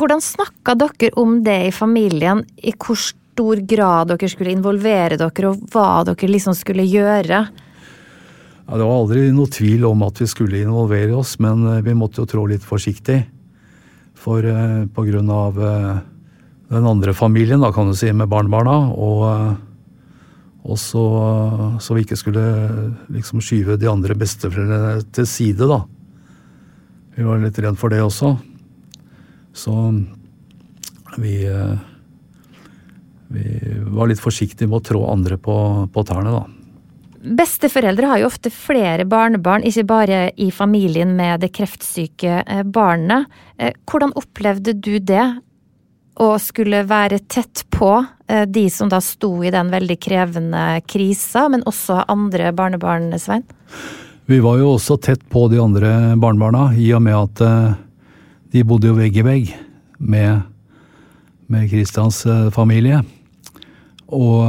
Hvordan 0.00 0.22
snakka 0.24 0.72
dere 0.80 1.10
om 1.20 1.42
det 1.44 1.58
i 1.66 1.72
familien? 1.76 2.40
I 2.56 2.72
hvor 2.72 2.96
stor 2.96 3.60
grad 3.68 4.14
dere 4.14 4.30
skulle 4.32 4.54
involvere 4.54 5.18
dere, 5.20 5.50
og 5.50 5.66
hva 5.74 6.06
dere 6.08 6.30
liksom 6.30 6.56
skulle 6.56 6.88
gjøre? 6.88 7.42
Ja, 7.50 8.78
det 8.78 8.86
var 8.86 8.94
aldri 8.94 9.26
noe 9.34 9.50
tvil 9.52 9.84
om 9.90 10.06
at 10.06 10.22
vi 10.22 10.30
skulle 10.30 10.62
involvere 10.62 11.18
oss, 11.18 11.34
men 11.42 11.66
eh, 11.68 11.82
vi 11.84 11.96
måtte 11.98 12.22
jo 12.22 12.30
trå 12.30 12.46
litt 12.48 12.64
forsiktig. 12.64 13.18
For 14.16 14.46
eh, 14.46 14.84
på 14.88 15.04
grunn 15.08 15.32
av 15.34 15.58
eh, 15.58 15.96
den 16.70 16.86
andre 16.86 17.12
familien, 17.18 17.60
da 17.60 17.74
kan 17.76 17.90
du 17.90 17.98
si, 17.98 18.08
med 18.14 18.30
barnebarna, 18.30 18.78
og 18.94 19.26
og 20.60 20.76
så, 20.78 21.04
så 21.80 21.96
vi 21.96 22.04
ikke 22.04 22.18
skulle 22.20 22.44
liksom 23.12 23.40
skyve 23.44 23.78
de 23.80 23.88
andre 23.90 24.16
besteforeldrene 24.18 25.00
til 25.16 25.28
side, 25.28 25.68
da. 25.70 25.80
Vi 27.16 27.26
var 27.26 27.40
litt 27.42 27.58
redd 27.60 27.78
for 27.80 27.92
det 27.92 28.02
også. 28.04 28.34
Så 29.56 29.74
vi 31.18 31.40
Vi 33.30 33.46
var 33.86 34.08
litt 34.10 34.18
forsiktige 34.18 34.66
med 34.66 34.80
å 34.80 34.86
trå 34.88 35.04
andre 35.06 35.36
på, 35.38 35.54
på 35.92 36.02
tærne, 36.02 36.32
da. 36.34 36.60
Besteforeldre 37.20 38.08
har 38.08 38.22
jo 38.22 38.30
ofte 38.30 38.48
flere 38.50 39.04
barnebarn, 39.04 39.64
ikke 39.68 39.84
bare 39.84 40.20
i 40.40 40.48
familien 40.50 41.12
med 41.18 41.42
det 41.44 41.50
kreftsyke 41.52 42.40
eh, 42.40 42.62
barnet. 42.64 43.28
Eh, 43.60 43.74
hvordan 43.84 44.14
opplevde 44.16 44.72
du 44.72 44.96
det 44.98 45.26
og 46.20 46.36
skulle 46.42 46.82
være 46.88 47.22
tett 47.32 47.64
på 47.72 47.94
eh, 48.28 48.44
de 48.48 48.66
som 48.72 48.90
da 48.92 49.00
sto 49.04 49.32
i 49.44 49.52
den 49.52 49.70
veldig 49.72 49.96
krevende 50.02 50.64
krisa, 50.88 51.46
men 51.48 51.64
også 51.68 52.04
andre 52.12 52.52
barnebarn, 52.56 53.12
Svein? 53.18 53.46
Vi 54.30 54.38
var 54.44 54.60
jo 54.60 54.74
også 54.76 54.98
tett 55.02 55.22
på 55.32 55.46
de 55.50 55.58
andre 55.62 56.14
barnebarna, 56.20 56.70
i 56.76 56.90
og 56.94 57.02
med 57.06 57.16
at 57.16 57.44
eh, 57.46 57.78
de 58.52 58.64
bodde 58.66 58.90
jo 58.90 58.98
vegg 58.98 59.16
i 59.16 59.24
vegg 59.26 59.54
med, 59.98 60.42
med 61.48 61.70
Christians 61.72 62.20
eh, 62.28 62.50
familie. 62.54 63.00
Og 64.10 64.44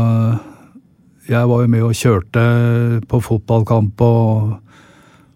jeg 1.30 1.48
var 1.48 1.62
jo 1.62 1.70
med 1.70 1.86
og 1.86 1.96
kjørte 1.96 2.44
på 3.08 3.20
fotballkamp 3.22 4.01
og, 4.04 4.56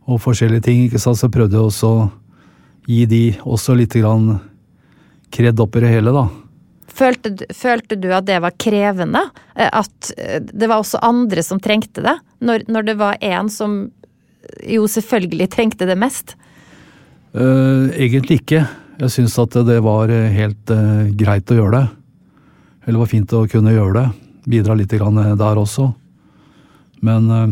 og 0.10 0.20
forskjellige 0.22 0.66
ting, 0.68 0.84
ikke 0.88 1.00
sant, 1.00 1.22
så 1.22 1.30
prøvde 1.32 1.56
jeg 1.56 1.70
også 1.70 1.92
å 1.94 2.08
gi 2.90 3.06
de 3.10 3.24
også 3.46 3.78
lite 3.78 4.02
grann 4.02 4.36
kred 5.36 5.60
opp 5.60 5.76
i 5.76 5.84
det 5.84 5.92
hele, 5.92 6.14
da. 6.16 6.26
Følte, 6.96 7.34
følte, 7.52 7.98
du 8.00 8.08
at 8.16 8.28
det 8.28 8.40
var 8.44 8.56
krevende? 8.62 9.26
Eh, 9.56 9.68
at 9.68 10.12
eh, 10.18 10.40
det 10.46 10.70
var 10.72 10.80
også 10.80 11.02
andre 11.04 11.44
som 11.44 11.60
trengte 11.60 12.04
det? 12.06 12.16
Når, 12.46 12.68
når 12.72 12.88
det 12.88 12.98
var 13.02 13.20
en 13.20 13.52
som 13.52 13.78
jo 14.64 14.88
selvfølgelig 14.88 15.50
trengte 15.52 15.88
det 15.90 15.98
mest? 16.00 16.36
Uh, 17.36 17.92
egentlig 17.92 18.40
ikke. 18.40 18.64
Jeg 19.02 19.12
syns 19.12 19.36
at 19.42 19.58
det 19.68 19.82
var 19.84 20.12
helt 20.12 20.72
uh, 20.72 21.10
greit 21.20 21.52
å 21.52 21.58
gjøre 21.58 21.82
det. 21.82 21.86
Eller 22.86 22.96
det 22.96 23.02
var 23.02 23.12
fint 23.12 23.36
å 23.36 23.44
kunne 23.52 23.74
gjøre 23.76 23.96
det. 23.98 24.06
Bidra 24.54 24.78
litt 24.78 24.94
der 24.94 25.60
også. 25.60 25.90
Men 27.04 27.28
uh, 27.28 27.50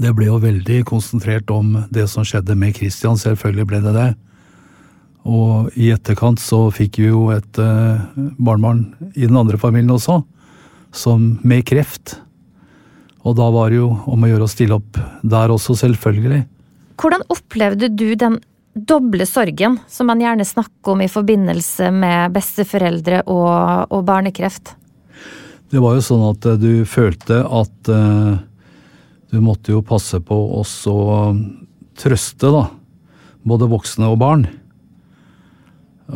det 0.00 0.14
ble 0.16 0.30
jo 0.30 0.40
veldig 0.40 0.80
konsentrert 0.88 1.50
om 1.52 1.82
det 1.92 2.06
som 2.08 2.24
skjedde 2.24 2.56
med 2.56 2.78
Christian. 2.78 3.20
Selvfølgelig 3.20 3.68
ble 3.68 3.82
det 3.84 3.96
det. 3.98 4.08
Og 5.28 5.68
i 5.76 5.90
etterkant 5.92 6.40
så 6.40 6.66
fikk 6.72 7.00
vi 7.02 7.10
jo 7.10 7.28
et 7.34 7.60
uh, 7.60 8.00
barnebarn 8.40 8.86
i 9.12 9.26
den 9.26 9.36
andre 9.36 9.60
familien 9.60 9.92
også, 9.92 10.20
som 10.96 11.34
med 11.44 11.66
kreft. 11.68 12.16
Og 13.28 13.36
da 13.36 13.50
var 13.52 13.68
det 13.70 13.82
jo 13.82 13.90
om 14.08 14.24
å 14.24 14.30
gjøre 14.30 14.46
å 14.46 14.50
stille 14.50 14.78
opp 14.78 14.96
der 15.20 15.52
også, 15.52 15.76
selvfølgelig. 15.82 16.44
Hvordan 17.00 17.26
opplevde 17.32 17.90
du 17.92 18.08
den 18.16 18.38
doble 18.72 19.26
sorgen 19.26 19.76
som 19.90 20.08
man 20.08 20.22
gjerne 20.22 20.46
snakker 20.46 20.94
om 20.94 21.02
i 21.04 21.10
forbindelse 21.10 21.90
med 21.92 22.32
besteforeldre 22.32 23.24
og, 23.26 23.90
og 23.92 24.04
barnekreft? 24.08 24.74
Det 25.70 25.82
var 25.82 25.98
jo 25.98 26.06
sånn 26.06 26.24
at 26.32 26.48
uh, 26.48 26.56
du 26.58 26.86
følte 26.88 27.44
at 27.44 27.90
eh, 27.92 28.38
du 29.30 29.38
måtte 29.44 29.70
jo 29.70 29.84
passe 29.86 30.18
på 30.18 30.38
oss 30.58 30.72
å 30.90 31.30
trøste, 32.00 32.50
da. 32.50 32.64
Både 33.46 33.68
voksne 33.70 34.08
og 34.10 34.18
barn. 34.18 34.48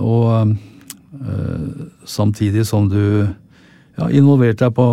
Og 0.00 0.54
øh, 1.20 1.68
samtidig 2.04 2.66
som 2.66 2.88
du 2.90 3.26
ja, 3.98 4.08
involverte 4.10 4.66
deg 4.66 4.74
på, 4.76 4.88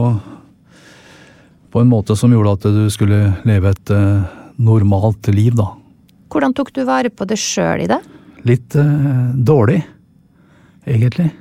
på 1.71 1.81
en 1.81 1.91
måte 1.91 2.17
som 2.17 2.33
gjorde 2.33 2.57
at 2.59 2.67
du 2.75 2.83
skulle 2.93 3.21
leve 3.47 3.73
et 3.73 3.93
øh, 3.95 4.21
normalt 4.61 5.31
liv, 5.33 5.55
da. 5.57 5.71
Hvordan 6.31 6.53
tok 6.55 6.71
du 6.75 6.83
vare 6.87 7.11
på 7.11 7.27
det 7.27 7.39
sjøl 7.41 7.83
i 7.83 7.89
det? 7.91 7.99
Litt 8.47 8.75
øh, 8.79 9.33
dårlig, 9.35 9.81
egentlig. 10.87 11.31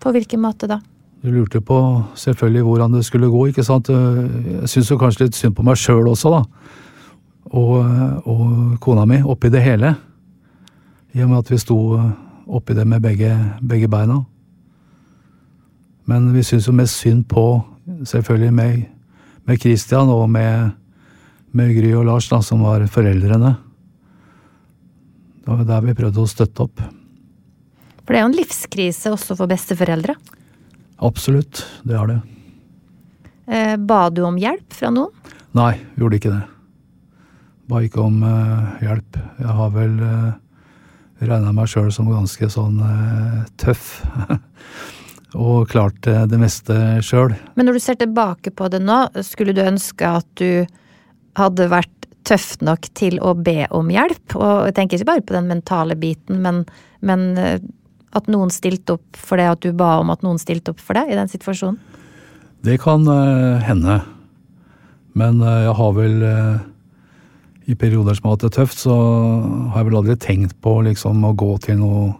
På 0.00 0.14
hvilken 0.14 0.40
måte 0.40 0.70
da? 0.70 0.80
Du 1.20 1.28
lurte 1.28 1.60
på 1.60 1.76
selvfølgelig 2.16 2.62
hvordan 2.64 2.94
det 2.96 3.04
skulle 3.04 3.28
gå, 3.28 3.50
ikke 3.50 3.64
sant. 3.64 3.90
Jeg 3.90 4.68
syns 4.72 4.88
jo 4.88 4.96
kanskje 4.96 5.26
litt 5.26 5.36
synd 5.36 5.52
på 5.58 5.64
meg 5.66 5.76
sjøl 5.76 6.08
også, 6.08 6.32
da. 6.32 6.70
Og, 7.50 7.74
og, 8.24 8.46
kona 8.80 9.04
mi 9.08 9.18
oppi 9.26 9.50
det 9.52 9.60
hele. 9.60 9.90
I 11.12 11.24
og 11.24 11.32
med 11.32 11.42
at 11.42 11.50
vi 11.50 11.58
sto 11.60 11.76
oppi 12.50 12.74
det 12.74 12.86
med 12.88 13.02
begge, 13.04 13.30
begge 13.62 13.88
beina. 13.90 14.20
Men 16.10 16.30
vi 16.34 16.42
syns 16.46 16.66
jo 16.66 16.74
mest 16.74 16.98
synd 16.98 17.26
på, 17.30 17.44
selvfølgelig, 18.08 18.52
med, 18.54 18.80
med 19.46 19.60
Christian 19.62 20.10
og 20.10 20.26
med, 20.30 20.72
med 21.54 21.74
Gry 21.76 21.92
og 21.98 22.08
Lars, 22.08 22.28
da, 22.30 22.40
som 22.42 22.64
var 22.66 22.82
foreldrene. 22.90 23.54
Det 25.40 25.52
var 25.52 25.62
der 25.68 25.86
vi 25.86 25.96
prøvde 25.98 26.24
å 26.24 26.30
støtte 26.30 26.66
opp. 26.66 26.82
For 28.02 28.12
det 28.12 28.18
er 28.18 28.26
jo 28.26 28.32
en 28.32 28.38
livskrise 28.40 29.14
også 29.14 29.36
for 29.38 29.50
besteforeldre? 29.50 30.16
Absolutt, 31.06 31.62
det 31.86 31.96
er 31.96 32.10
det. 32.10 32.20
Eh, 33.50 33.76
ba 33.78 34.08
du 34.10 34.24
om 34.26 34.38
hjelp 34.38 34.74
fra 34.74 34.90
noen? 34.94 35.14
Nei, 35.56 35.72
gjorde 35.98 36.18
ikke 36.18 36.32
det. 36.34 36.42
Ba 37.70 37.80
ikke 37.86 38.02
om 38.02 38.20
eh, 38.26 38.82
hjelp. 38.84 39.18
Jeg 39.40 39.56
har 39.60 39.72
vel 39.74 39.94
uh, 40.02 40.34
regna 41.28 41.52
meg 41.54 41.68
sjøl 41.70 41.90
som 41.92 42.08
ganske 42.10 42.48
sånn 42.52 42.80
uh, 42.80 43.40
tøff. 43.60 44.00
og 45.46 45.70
klart 45.70 46.02
det 46.02 46.38
meste 46.40 46.74
sjøl. 47.06 47.36
Men 47.54 47.68
når 47.68 47.78
du 47.78 47.82
ser 47.84 47.98
tilbake 48.00 48.52
på 48.56 48.70
det 48.72 48.80
nå, 48.82 49.04
skulle 49.26 49.54
du 49.54 49.62
ønske 49.62 50.08
at 50.20 50.26
du 50.40 50.64
hadde 51.38 51.68
vært 51.70 52.08
tøff 52.26 52.56
nok 52.64 52.88
til 52.98 53.20
å 53.22 53.36
be 53.38 53.68
om 53.74 53.92
hjelp? 53.92 54.34
Og 54.34 54.70
jeg 54.70 54.76
tenker 54.78 54.98
ikke 54.98 55.10
bare 55.12 55.26
på 55.28 55.36
den 55.36 55.50
mentale 55.52 55.94
biten, 55.98 56.40
men, 56.42 56.64
men 57.06 57.28
at 57.38 58.26
noen 58.32 58.50
stilte 58.50 58.98
opp 58.98 59.20
for 59.20 59.38
det, 59.38 59.46
at 59.52 59.62
du 59.62 59.70
ba 59.70 60.00
om 60.02 60.10
at 60.10 60.26
noen 60.26 60.40
stilte 60.42 60.74
opp 60.74 60.82
for 60.82 60.98
deg 60.98 61.12
i 61.12 61.20
den 61.20 61.30
situasjonen? 61.30 61.78
Det 62.66 62.80
kan 62.82 63.06
hende. 63.64 64.00
Men 65.16 65.38
jeg 65.40 65.78
har 65.78 65.94
vel 65.96 66.18
i 67.70 67.76
perioder 67.78 68.16
som 68.18 68.28
har 68.28 68.36
hatt 68.36 68.46
det 68.48 68.54
tøft, 68.56 68.82
så 68.82 68.94
har 69.70 69.80
jeg 69.80 69.88
vel 69.88 69.98
aldri 70.00 70.16
tenkt 70.20 70.56
på 70.64 70.80
liksom 70.86 71.22
å 71.26 71.34
gå 71.38 71.50
til 71.62 71.78
noen 71.80 72.14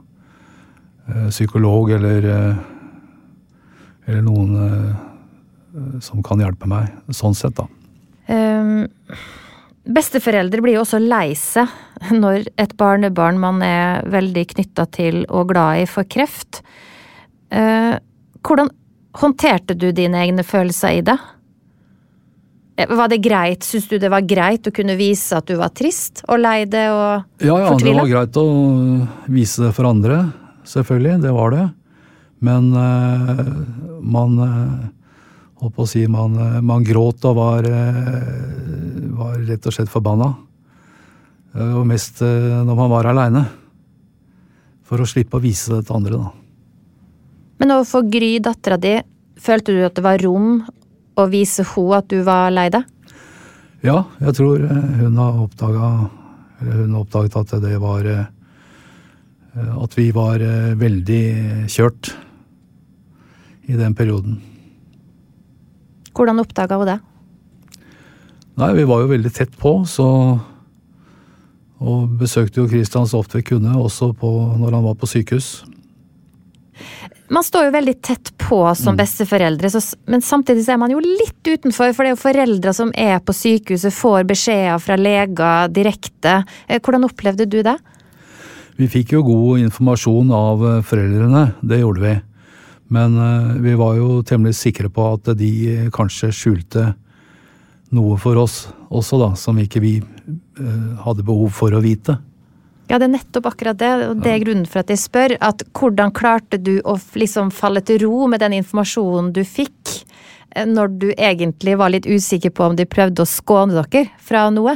eh, 1.11 1.29
psykolog 1.33 1.91
eller 1.99 2.29
eh, 2.31 2.61
eller 4.11 4.25
noen 4.27 4.57
eh, 4.65 6.01
som 6.03 6.23
kan 6.27 6.41
hjelpe 6.43 6.69
meg. 6.71 6.91
Sånn 7.15 7.37
sett, 7.39 7.59
da. 7.59 7.67
Um, 8.31 8.89
besteforeldre 9.91 10.63
blir 10.63 10.79
jo 10.79 10.85
også 10.85 11.01
lei 11.03 11.33
seg 11.39 11.71
når 12.15 12.49
et 12.61 12.77
barnebarn 12.79 13.41
man 13.43 13.63
er 13.65 14.07
veldig 14.11 14.47
knytta 14.55 14.87
til 14.95 15.23
og 15.29 15.51
glad 15.53 15.85
i, 15.85 15.89
får 15.91 16.09
kreft. 16.11 16.63
Uh, 17.51 17.99
hvordan 18.47 18.71
håndterte 19.21 19.75
du 19.75 19.91
dine 19.95 20.21
egne 20.23 20.47
følelser 20.47 21.01
i 21.01 21.05
det? 21.07 21.19
Eh, 22.81 22.97
var 22.97 23.09
det 23.09 23.19
greit, 23.19 23.65
syns 23.65 23.89
du 23.89 23.99
det 24.01 24.11
var 24.13 24.25
greit 24.25 24.67
å 24.67 24.73
kunne 24.75 24.97
vise 24.99 25.37
at 25.37 25.49
du 25.49 25.59
var 25.61 25.73
trist 25.77 26.23
og 26.29 26.41
lei 26.41 26.65
deg 26.71 26.93
og 26.95 27.45
ja, 27.45 27.53
ja, 27.53 27.69
fortvila? 27.75 27.93
det 27.93 28.01
var 28.01 28.13
greit 28.15 28.41
å 28.41 28.47
vise 29.29 29.67
det 29.67 29.75
for 29.77 29.91
andre, 29.91 30.23
selvfølgelig. 30.69 31.19
Det 31.27 31.35
var 31.37 31.55
det. 31.57 31.67
Men 32.41 32.71
uh, 32.73 33.45
man 34.01 34.39
uh, 34.41 34.89
holdt 35.61 35.77
på 35.77 35.85
å 35.85 35.91
si 35.91 36.07
man, 36.09 36.39
uh, 36.41 36.61
man 36.65 36.87
gråt 36.87 37.27
og 37.29 37.37
var, 37.37 37.69
var 39.19 39.37
rett 39.45 39.69
og 39.69 39.77
slett 39.77 39.93
forbanna. 39.93 40.33
Og 41.51 41.83
mest 41.83 42.21
når 42.23 42.77
man 42.79 42.91
var 42.93 43.09
aleine. 43.11 43.41
For 44.87 45.03
å 45.03 45.07
slippe 45.09 45.37
å 45.37 45.43
vise 45.43 45.73
det 45.75 45.89
til 45.89 45.97
andre, 45.97 46.21
da. 46.21 46.31
Men 47.61 47.75
overfor 47.75 48.07
Gry, 48.07 48.37
dattera 48.41 48.79
di, 48.81 48.95
følte 49.35 49.75
du 49.75 49.83
at 49.83 49.99
det 49.99 50.05
var 50.07 50.23
rom 50.23 50.61
å 51.21 51.29
vise 51.31 51.65
henne 51.67 52.01
at 52.01 52.09
du 52.11 52.21
var 52.27 52.51
lei 52.55 52.69
deg? 52.73 52.87
Ja, 53.87 54.03
jeg 54.21 54.37
tror 54.37 54.61
hun 54.61 55.17
har 55.17 55.39
oppdaga 55.41 55.87
Eller 56.61 56.83
hun 56.83 56.99
oppdaget 56.99 57.37
at 57.41 57.63
det 57.63 57.79
var 57.81 58.09
At 59.57 59.97
vi 59.97 60.11
var 60.13 60.43
veldig 60.77 61.25
kjørt 61.73 62.13
i 63.71 63.79
den 63.79 63.95
perioden. 63.95 64.41
Hvordan 66.15 66.43
oppdaga 66.43 66.77
hun 66.77 66.91
det? 66.91 66.99
Nei, 68.61 68.73
vi 68.77 68.85
var 68.85 69.01
jo 69.01 69.13
veldig 69.13 69.33
tett 69.33 69.53
på, 69.57 69.79
så 69.89 70.07
Og 71.81 72.17
besøkte 72.21 72.61
jo 72.61 72.69
Christian 72.69 73.09
så 73.09 73.23
ofte 73.23 73.39
vi 73.39 73.47
kunne, 73.55 73.73
også 73.79 74.13
på, 74.13 74.31
når 74.61 74.75
han 74.77 74.85
var 74.85 74.99
på 75.01 75.09
sykehus. 75.09 75.63
Man 77.31 77.45
står 77.47 77.69
jo 77.69 77.75
veldig 77.77 77.93
tett 78.03 78.33
på 78.43 78.59
som 78.75 78.97
besteforeldre, 78.99 79.71
så, 79.71 79.79
men 80.11 80.23
samtidig 80.23 80.65
så 80.67 80.75
er 80.75 80.81
man 80.83 80.91
jo 80.91 80.99
litt 80.99 81.47
utenfor. 81.47 81.93
For 81.95 82.03
det 82.03 82.11
er 82.11 82.17
jo 82.17 82.23
foreldre 82.25 82.73
som 82.75 82.91
er 82.99 83.21
på 83.23 83.35
sykehuset, 83.37 83.95
får 83.95 84.27
beskjeder 84.27 84.83
fra 84.83 84.97
leger 84.99 85.71
direkte. 85.71 86.41
Hvordan 86.67 87.07
opplevde 87.07 87.47
du 87.47 87.61
det? 87.67 87.77
Vi 88.81 88.89
fikk 88.91 89.15
jo 89.15 89.23
god 89.23 89.63
informasjon 89.63 90.33
av 90.35 90.65
foreldrene, 90.89 91.45
det 91.63 91.83
gjorde 91.85 92.03
vi. 92.03 92.17
Men 92.91 93.15
vi 93.63 93.77
var 93.79 93.95
jo 94.01 94.25
temmelig 94.27 94.57
sikre 94.59 94.91
på 94.91 95.05
at 95.13 95.31
de 95.39 95.53
kanskje 95.95 96.33
skjulte 96.35 96.89
noe 97.95 98.19
for 98.19 98.39
oss 98.43 98.65
også, 98.91 99.21
da, 99.23 99.31
som 99.39 99.59
ikke 99.63 99.83
vi 99.85 99.93
hadde 101.05 101.27
behov 101.27 101.55
for 101.55 101.79
å 101.79 101.85
vite. 101.85 102.19
Ja, 102.91 102.99
det 102.99 103.07
er 103.07 103.13
nettopp 103.13 103.47
akkurat 103.47 103.79
det, 103.79 103.89
og 104.09 104.23
det 104.25 104.31
er 104.33 104.41
grunnen 104.43 104.67
for 104.67 104.83
at 104.83 104.89
jeg 104.91 104.99
spør. 104.99 105.37
At 105.39 105.63
hvordan 105.79 106.11
klarte 106.11 106.59
du 106.59 106.81
å 106.83 106.97
liksom 107.15 107.53
falle 107.55 107.85
til 107.87 108.01
ro 108.03 108.27
med 108.27 108.43
den 108.43 108.57
informasjonen 108.59 109.31
du 109.37 109.45
fikk, 109.47 109.93
når 110.67 110.97
du 110.99 111.09
egentlig 111.15 111.77
var 111.79 111.93
litt 111.95 112.09
usikker 112.11 112.51
på 112.51 112.67
om 112.67 112.75
de 112.75 112.89
prøvde 112.91 113.23
å 113.23 113.31
skåne 113.31 113.79
dere 113.79 114.11
fra 114.19 114.49
noe? 114.51 114.75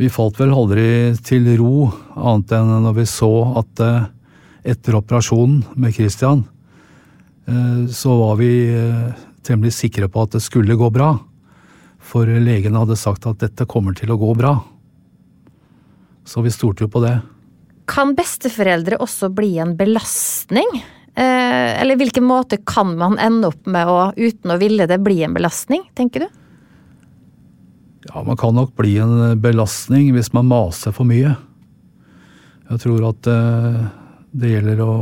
Vi 0.00 0.08
falt 0.10 0.40
vel 0.40 0.50
aldri 0.56 1.12
til 1.22 1.46
ro, 1.60 1.92
annet 2.18 2.56
enn 2.58 2.74
når 2.88 2.98
vi 2.98 3.06
så 3.06 3.30
at 3.62 3.84
etter 4.66 4.98
operasjonen 4.98 5.62
med 5.78 5.94
Christian, 5.94 6.42
så 7.46 8.18
var 8.18 8.42
vi 8.42 8.50
temmelig 9.46 9.76
sikre 9.78 10.10
på 10.10 10.26
at 10.26 10.34
det 10.34 10.42
skulle 10.42 10.74
gå 10.74 10.90
bra. 10.90 11.14
For 12.02 12.26
legene 12.26 12.82
hadde 12.82 12.98
sagt 12.98 13.30
at 13.30 13.38
dette 13.46 13.70
kommer 13.70 13.94
til 13.94 14.10
å 14.10 14.18
gå 14.18 14.34
bra. 14.42 14.56
Så 16.24 16.42
vi 16.42 16.50
stolte 16.54 16.84
jo 16.84 16.90
på 16.92 17.02
det. 17.02 17.16
Kan 17.90 18.14
besteforeldre 18.16 19.00
også 19.02 19.30
bli 19.34 19.56
en 19.62 19.74
belastning? 19.76 20.68
Eh, 21.14 21.80
eller 21.80 21.98
hvilken 22.00 22.24
måte 22.24 22.56
kan 22.56 22.94
man 22.96 23.18
ende 23.20 23.50
opp 23.50 23.66
med 23.68 23.88
å, 23.90 24.12
uten 24.16 24.54
å 24.54 24.58
ville 24.60 24.86
det, 24.88 24.96
bli 25.02 25.20
en 25.26 25.34
belastning, 25.36 25.82
tenker 25.98 26.24
du? 26.24 26.38
Ja, 28.08 28.22
man 28.24 28.38
kan 28.40 28.56
nok 28.56 28.72
bli 28.78 28.96
en 29.02 29.40
belastning 29.40 30.12
hvis 30.14 30.32
man 30.32 30.48
maser 30.48 30.94
for 30.94 31.08
mye. 31.08 31.34
Jeg 32.70 32.82
tror 32.86 33.10
at 33.10 33.28
eh, 33.28 33.82
det 34.32 34.54
gjelder 34.54 34.80
å, 34.86 34.94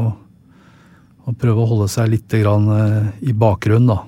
å, 1.29 1.35
prøve 1.39 1.63
å 1.63 1.69
holde 1.77 1.91
seg 1.93 2.11
litt 2.17 2.33
grann, 2.41 2.67
eh, 2.75 3.29
i 3.31 3.37
bakgrunnen, 3.37 3.93
da. 3.93 4.01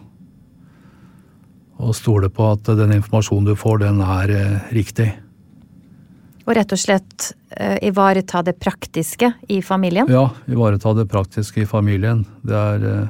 Og 1.83 1.95
stole 1.99 2.29
på 2.31 2.51
at 2.55 2.67
den 2.79 2.97
informasjonen 2.99 3.53
du 3.53 3.55
får, 3.59 3.85
den 3.85 4.03
er 4.03 4.33
riktig. 4.75 5.09
Og 6.43 6.57
rett 6.59 6.75
og 6.75 6.81
slett 6.81 7.31
uh, 7.55 7.79
ivareta 7.85 8.43
det 8.43 8.57
praktiske 8.59 9.33
i 9.53 9.61
familien? 9.63 10.11
Ja, 10.11 10.29
ivareta 10.51 10.95
det 10.99 11.07
praktiske 11.11 11.63
i 11.63 11.69
familien. 11.69 12.25
Det 12.43 12.59
er, 12.59 12.83
uh, 12.83 13.09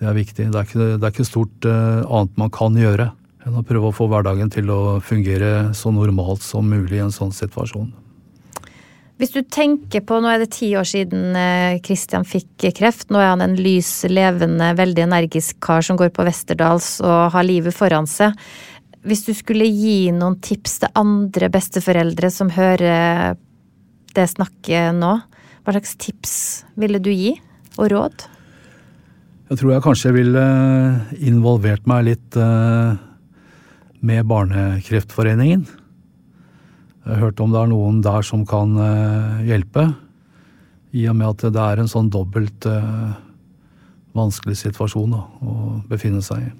det 0.00 0.08
er 0.08 0.16
viktig. 0.16 0.48
Det 0.48 0.56
er, 0.56 0.66
ikke, 0.68 0.90
det 0.96 1.04
er 1.04 1.14
ikke, 1.14 1.28
stort 1.28 1.68
uh, 1.68 2.02
annet 2.06 2.40
man 2.40 2.52
kan 2.54 2.76
gjøre 2.78 3.10
enn 3.46 3.60
å 3.60 3.64
prøve 3.64 3.90
å 3.90 3.94
få 3.94 4.08
hverdagen 4.10 4.50
til 4.52 4.68
å 4.72 4.98
fungere 5.04 5.70
så 5.76 5.92
normalt 5.94 6.44
som 6.44 6.68
mulig 6.68 6.98
i 6.98 7.04
en 7.04 7.14
sånn 7.14 7.32
situasjon. 7.32 7.88
Hvis 9.18 9.32
du 9.34 9.40
tenker 9.42 10.02
på, 10.06 10.20
nå 10.22 10.30
er 10.30 10.42
det 10.42 10.52
ti 10.54 10.68
år 10.78 10.86
siden 10.86 11.34
Kristian 11.82 12.26
fikk 12.28 12.68
kreft. 12.78 13.08
Nå 13.10 13.18
er 13.18 13.32
han 13.32 13.42
en 13.42 13.56
lys, 13.58 13.90
levende, 14.06 14.68
veldig 14.78 15.08
energisk 15.08 15.58
kar 15.64 15.82
som 15.82 15.98
går 15.98 16.12
på 16.14 16.26
Westerdals 16.28 17.00
og 17.02 17.32
har 17.34 17.46
livet 17.46 17.74
foran 17.74 18.06
seg. 18.06 18.36
Hvis 19.06 19.22
du 19.28 19.30
skulle 19.36 19.68
gi 19.70 20.10
noen 20.10 20.40
tips 20.42 20.80
til 20.82 20.90
andre 20.98 21.48
besteforeldre 21.54 22.30
som 22.34 22.50
hører 22.50 23.36
det 24.16 24.26
snakket 24.32 24.96
nå, 24.96 25.12
hva 25.62 25.74
slags 25.74 25.94
tips 26.00 26.34
ville 26.80 26.98
du 27.02 27.12
gi, 27.12 27.36
og 27.78 27.92
råd? 27.92 28.24
Jeg 29.48 29.60
tror 29.60 29.72
jeg 29.72 29.84
kanskje 29.84 30.14
ville 30.16 30.44
involvert 31.24 31.86
meg 31.88 32.08
litt 32.08 32.38
med 34.02 34.26
Barnekreftforeningen. 34.28 35.62
Jeg 35.68 37.14
har 37.14 37.22
hørt 37.22 37.40
om 37.40 37.54
det 37.54 37.62
er 37.62 37.70
noen 37.70 38.02
der 38.04 38.26
som 38.26 38.42
kan 38.48 38.74
hjelpe, 39.46 39.86
i 40.96 41.06
og 41.08 41.16
med 41.20 41.30
at 41.30 41.52
det 41.54 41.64
er 41.64 41.80
en 41.80 41.90
sånn 41.90 42.10
dobbelt 42.12 42.66
vanskelig 44.16 44.58
situasjon 44.58 45.14
å 45.14 45.22
befinne 45.88 46.24
seg 46.24 46.48
i. 46.48 46.50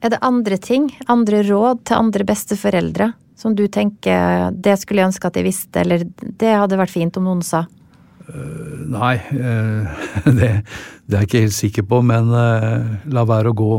Er 0.00 0.14
det 0.14 0.22
andre 0.24 0.56
ting, 0.56 0.88
andre 1.12 1.42
råd 1.44 1.82
til 1.88 1.98
andre 2.00 2.24
besteforeldre 2.28 3.10
som 3.40 3.54
du 3.56 3.66
tenker 3.72 4.52
det 4.52 4.76
skulle 4.80 5.02
jeg 5.02 5.10
ønske 5.10 5.28
at 5.28 5.36
jeg 5.36 5.46
visste, 5.46 5.82
eller 5.82 6.04
det 6.40 6.54
hadde 6.56 6.78
vært 6.80 6.92
fint 6.92 7.18
om 7.20 7.28
noen 7.28 7.44
sa? 7.44 7.66
Uh, 8.30 8.86
nei, 8.92 9.16
uh, 9.34 10.00
det, 10.38 10.50
det, 11.04 11.14
er 11.14 11.18
jeg 11.18 11.28
ikke 11.28 11.44
helt 11.44 11.56
sikker 11.56 11.86
på, 11.90 12.00
men 12.06 12.30
uh, 12.32 12.96
la 13.10 13.26
være 13.28 13.52
å 13.52 13.56
gå 13.56 13.72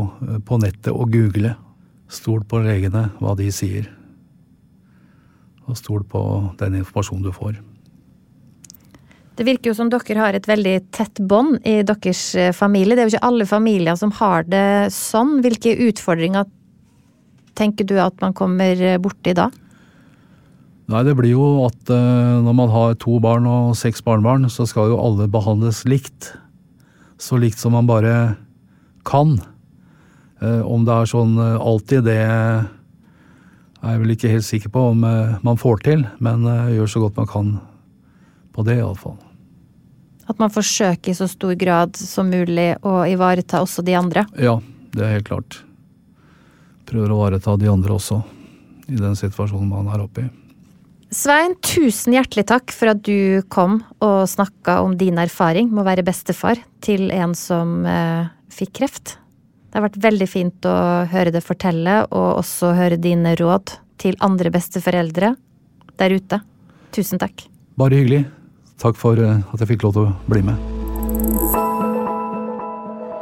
på 0.46 0.60
nettet 0.62 0.92
og 0.92 1.10
google. 1.14 1.54
Stol 2.12 2.42
på 2.44 2.60
legene, 2.60 3.08
hva 3.22 3.34
de 3.38 3.48
sier. 3.54 3.88
Og 5.66 5.78
stol 5.78 6.02
på 6.04 6.22
den 6.60 6.82
informasjonen 6.82 7.24
du 7.24 7.32
får. 7.34 7.56
Det 9.36 9.46
virker 9.48 9.70
jo 9.70 9.76
som 9.78 9.88
dere 9.88 10.20
har 10.20 10.36
et 10.36 10.48
veldig 10.48 10.74
tett 10.92 11.20
bånd 11.24 11.62
i 11.64 11.78
deres 11.88 12.20
familie. 12.56 12.94
Det 12.94 13.02
er 13.02 13.08
jo 13.08 13.14
ikke 13.14 13.28
alle 13.30 13.46
familier 13.48 13.96
som 13.96 14.12
har 14.18 14.44
det 14.44 14.92
sånn. 14.92 15.38
Hvilke 15.42 15.72
utfordringer 15.88 16.44
tenker 17.56 17.88
du 17.88 17.96
at 18.00 18.14
man 18.20 18.36
kommer 18.36 18.76
borti 19.02 19.32
da? 19.36 19.48
Nei, 20.92 21.00
det 21.06 21.14
blir 21.16 21.32
jo 21.32 21.64
at 21.64 21.88
når 21.88 22.54
man 22.58 22.68
har 22.74 22.94
to 23.00 23.16
barn 23.24 23.48
og 23.48 23.72
seks 23.78 24.04
barnebarn, 24.04 24.44
så 24.52 24.68
skal 24.68 24.92
jo 24.92 25.00
alle 25.00 25.30
behandles 25.32 25.84
likt. 25.88 26.34
så 27.22 27.38
likt 27.38 27.60
som 27.60 27.76
man 27.76 27.86
bare 27.86 28.36
kan. 29.06 29.36
Om 30.42 30.86
det 30.86 30.94
er 30.94 31.10
sånn 31.10 31.36
alltid, 31.38 32.04
det 32.08 32.18
er 32.18 32.64
jeg 33.82 33.98
vel 33.98 34.14
ikke 34.14 34.30
helt 34.30 34.46
sikker 34.46 34.72
på 34.74 34.88
om 34.92 35.02
man 35.02 35.58
får 35.58 35.84
til, 35.86 36.04
men 36.22 36.46
gjør 36.74 36.90
så 36.90 37.02
godt 37.04 37.18
man 37.18 37.30
kan 37.30 37.52
på 38.52 38.64
det, 38.66 38.78
iallfall. 38.80 39.18
At 40.30 40.38
man 40.38 40.52
forsøker 40.54 41.12
i 41.12 41.16
så 41.18 41.26
stor 41.30 41.56
grad 41.58 41.98
som 41.98 42.30
mulig 42.30 42.72
å 42.86 43.02
ivareta 43.10 43.62
også 43.64 43.84
de 43.84 43.96
andre? 43.98 44.26
Ja, 44.38 44.58
det 44.94 45.04
er 45.04 45.16
helt 45.16 45.28
klart. 45.28 45.58
Prøver 46.88 47.10
å 47.10 47.18
ivareta 47.18 47.56
de 47.58 47.70
andre 47.72 47.96
også, 47.96 48.22
i 48.88 48.98
den 49.00 49.18
situasjonen 49.18 49.70
man 49.70 49.90
er 49.92 50.04
oppe 50.04 50.26
i. 50.26 50.30
Svein, 51.12 51.52
tusen 51.60 52.14
hjertelig 52.16 52.46
takk 52.48 52.72
for 52.72 52.94
at 52.94 53.02
du 53.04 53.42
kom 53.52 53.82
og 54.00 54.22
snakka 54.30 54.78
om 54.80 54.94
din 54.96 55.20
erfaring 55.20 55.68
med 55.68 55.82
å 55.82 55.88
være 55.90 56.04
bestefar 56.06 56.62
til 56.84 57.10
en 57.12 57.34
som 57.36 57.82
eh, 57.84 58.30
fikk 58.48 58.72
kreft. 58.80 59.18
Det 59.68 59.76
har 59.76 59.86
vært 59.90 60.00
veldig 60.04 60.28
fint 60.28 60.68
å 60.68 60.76
høre 61.12 61.32
det 61.34 61.44
fortelle, 61.44 62.02
og 62.08 62.40
også 62.40 62.72
høre 62.76 63.00
dine 63.00 63.34
råd 63.36 63.74
til 64.00 64.16
andre 64.24 64.52
besteforeldre 64.52 65.34
der 66.00 66.16
ute. 66.16 66.40
Tusen 66.96 67.20
takk. 67.20 67.44
Bare 67.80 68.00
hyggelig. 68.00 68.24
Takk 68.82 68.98
for 68.98 69.18
eh, 69.22 69.38
at 69.38 69.62
jeg 69.62 69.74
fikk 69.74 69.86
lov 69.86 69.96
til 69.96 70.08
å 70.08 70.14
bli 70.30 70.42
med. 70.46 70.58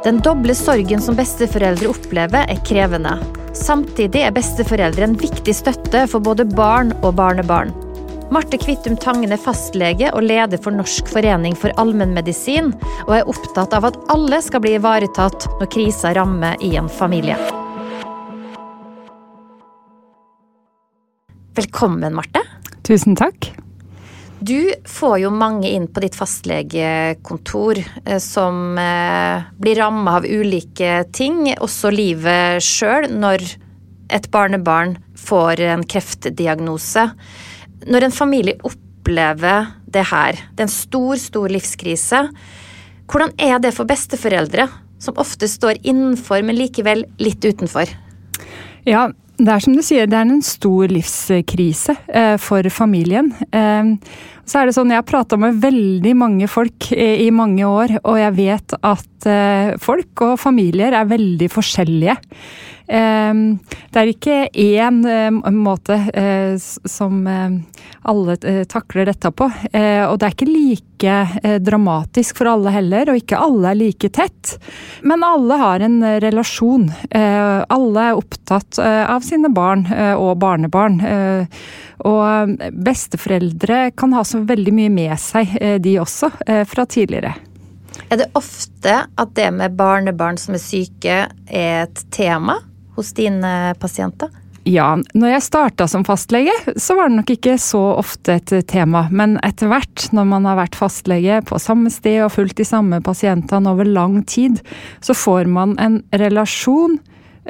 Den 0.01 0.17
doble 0.25 0.55
sorgen 0.57 1.03
som 1.03 1.13
besteforeldre 1.17 1.91
opplever, 1.91 2.47
er 2.49 2.63
krevende. 2.65 3.19
Samtidig 3.53 4.23
er 4.25 4.33
besteforeldre 4.33 5.05
en 5.05 5.17
viktig 5.19 5.53
støtte 5.53 6.07
for 6.09 6.25
både 6.25 6.47
barn 6.49 6.89
og 7.03 7.13
barnebarn. 7.19 7.69
Marte 8.31 8.57
Kvittum 8.57 8.95
Tangen 8.95 9.35
er 9.35 9.41
fastlege 9.43 10.09
og 10.15 10.23
leder 10.23 10.57
for 10.63 10.73
Norsk 10.73 11.09
forening 11.11 11.53
for 11.59 11.75
allmennmedisin, 11.81 12.71
og 13.05 13.13
er 13.17 13.29
opptatt 13.29 13.75
av 13.77 13.89
at 13.91 13.99
alle 14.13 14.39
skal 14.41 14.63
bli 14.63 14.77
ivaretatt 14.79 15.49
når 15.59 15.69
krisa 15.75 16.15
rammer 16.17 16.55
i 16.63 16.73
en 16.79 16.89
familie. 16.89 17.35
Velkommen, 21.59 22.15
Marte. 22.15 22.41
Tusen 22.87 23.19
takk. 23.19 23.51
Du 24.41 24.73
får 24.89 25.19
jo 25.21 25.29
mange 25.29 25.69
inn 25.69 25.83
på 25.85 26.01
ditt 26.01 26.15
fastlegekontor 26.17 27.77
eh, 28.05 28.17
som 28.17 28.73
eh, 28.81 29.43
blir 29.61 29.77
ramma 29.77 30.15
av 30.17 30.25
ulike 30.25 31.03
ting, 31.13 31.43
også 31.61 31.91
livet 31.93 32.65
sjøl, 32.65 33.05
når 33.13 33.45
et 34.09 34.25
barnebarn 34.33 34.95
får 35.13 35.61
en 35.75 35.85
kreftdiagnose. 35.85 37.05
Når 37.85 38.07
en 38.07 38.17
familie 38.17 38.57
opplever 38.65 39.69
det 39.85 40.07
her, 40.09 40.41
det 40.57 40.65
er 40.65 40.71
en 40.71 40.73
stor, 40.73 41.21
stor 41.21 41.53
livskrise, 41.53 42.25
hvordan 43.11 43.37
er 43.37 43.61
det 43.61 43.75
for 43.77 43.85
besteforeldre, 43.85 44.71
som 45.01 45.21
ofte 45.21 45.45
står 45.49 45.83
innenfor, 45.85 46.41
men 46.41 46.57
likevel 46.57 47.05
litt 47.21 47.45
utenfor? 47.45 47.93
Ja, 48.89 49.11
det 49.41 49.49
er 49.49 49.63
som 49.63 49.73
du 49.73 49.81
sier, 49.85 50.09
det 50.09 50.17
er 50.17 50.27
en 50.29 50.43
stor 50.45 50.91
livskrise 50.91 51.95
eh, 52.13 52.35
for 52.41 52.67
familien. 52.73 53.31
Så 54.45 54.61
er 54.61 54.67
det 54.67 54.75
sånn, 54.75 54.91
Jeg 54.91 55.01
har 55.03 55.07
prata 55.07 55.37
med 55.39 55.59
veldig 55.61 56.13
mange 56.17 56.49
folk 56.51 56.91
i, 56.91 57.27
i, 57.27 57.29
mange 57.31 57.67
år, 57.67 57.97
og 58.01 58.19
jeg 58.19 58.35
vet 58.39 58.75
at 58.81 59.29
eh, 59.29 59.73
folk 59.81 60.25
og 60.25 60.39
familier 60.41 60.95
er 60.97 61.09
veldig 61.09 61.49
forskjellige. 61.51 62.17
Ehm, 62.91 63.59
det 63.91 64.01
er 64.01 64.09
ikke 64.11 64.37
én 64.51 64.99
eh, 65.07 65.51
måte 65.55 65.95
eh, 66.11 66.55
som 66.59 67.21
eh, 67.27 67.53
alle 68.03 68.35
takler 68.67 69.07
dette 69.07 69.31
på. 69.31 69.47
Og 69.47 70.15
det 70.19 70.27
er 70.27 70.33
ikke 70.33 70.49
like 70.49 71.57
dramatisk 71.63 72.39
for 72.41 72.49
alle 72.51 72.73
heller, 72.73 73.09
og 73.09 73.19
ikke 73.19 73.39
alle 73.39 73.71
er 73.71 73.77
like 73.77 74.09
tett. 74.13 74.55
Men 75.07 75.23
alle 75.25 75.57
har 75.61 75.85
en 75.85 75.99
relasjon. 76.23 76.87
Alle 77.11 78.05
er 78.07 78.17
opptatt 78.17 78.79
av 78.81 79.25
sine 79.25 79.51
barn 79.53 79.85
og 80.17 80.33
barnebarn. 80.41 80.97
Og 82.05 82.55
besteforeldre 82.85 83.83
kan 83.97 84.17
ha 84.17 84.25
så 84.25 84.41
veldig 84.49 84.75
mye 84.77 84.93
med 84.93 85.15
seg, 85.21 85.53
de 85.81 85.97
også, 86.01 86.31
fra 86.69 86.87
tidligere. 86.89 87.35
Er 88.09 88.23
det 88.23 88.31
ofte 88.37 88.97
at 89.05 89.37
det 89.37 89.51
med 89.55 89.77
barnebarn 89.77 90.41
som 90.41 90.57
er 90.57 90.63
syke, 90.63 91.21
er 91.45 91.85
et 91.85 92.05
tema? 92.13 92.61
Hos 92.97 93.11
dine 93.17 93.73
pasienter? 93.81 94.31
Ja, 94.67 94.93
når 95.17 95.31
jeg 95.31 95.45
starta 95.47 95.87
som 95.89 96.03
fastlege, 96.05 96.53
så 96.77 96.93
var 96.97 97.09
det 97.09 97.17
nok 97.17 97.31
ikke 97.33 97.55
så 97.57 97.81
ofte 97.97 98.35
et 98.37 98.51
tema. 98.69 99.07
Men 99.09 99.39
etter 99.41 99.71
hvert, 99.71 100.05
når 100.13 100.27
man 100.35 100.45
har 100.45 100.59
vært 100.59 100.77
fastlege 100.77 101.39
på 101.49 101.57
samme 101.61 101.89
sted 101.89 102.19
og 102.27 102.33
fulgt 102.35 102.59
de 102.61 102.67
samme 102.67 103.01
pasientene 103.01 103.73
over 103.73 103.89
lang 103.89 104.19
tid, 104.29 104.61
så 105.01 105.17
får 105.17 105.49
man 105.49 105.73
en 105.81 106.03
relasjon 106.13 106.99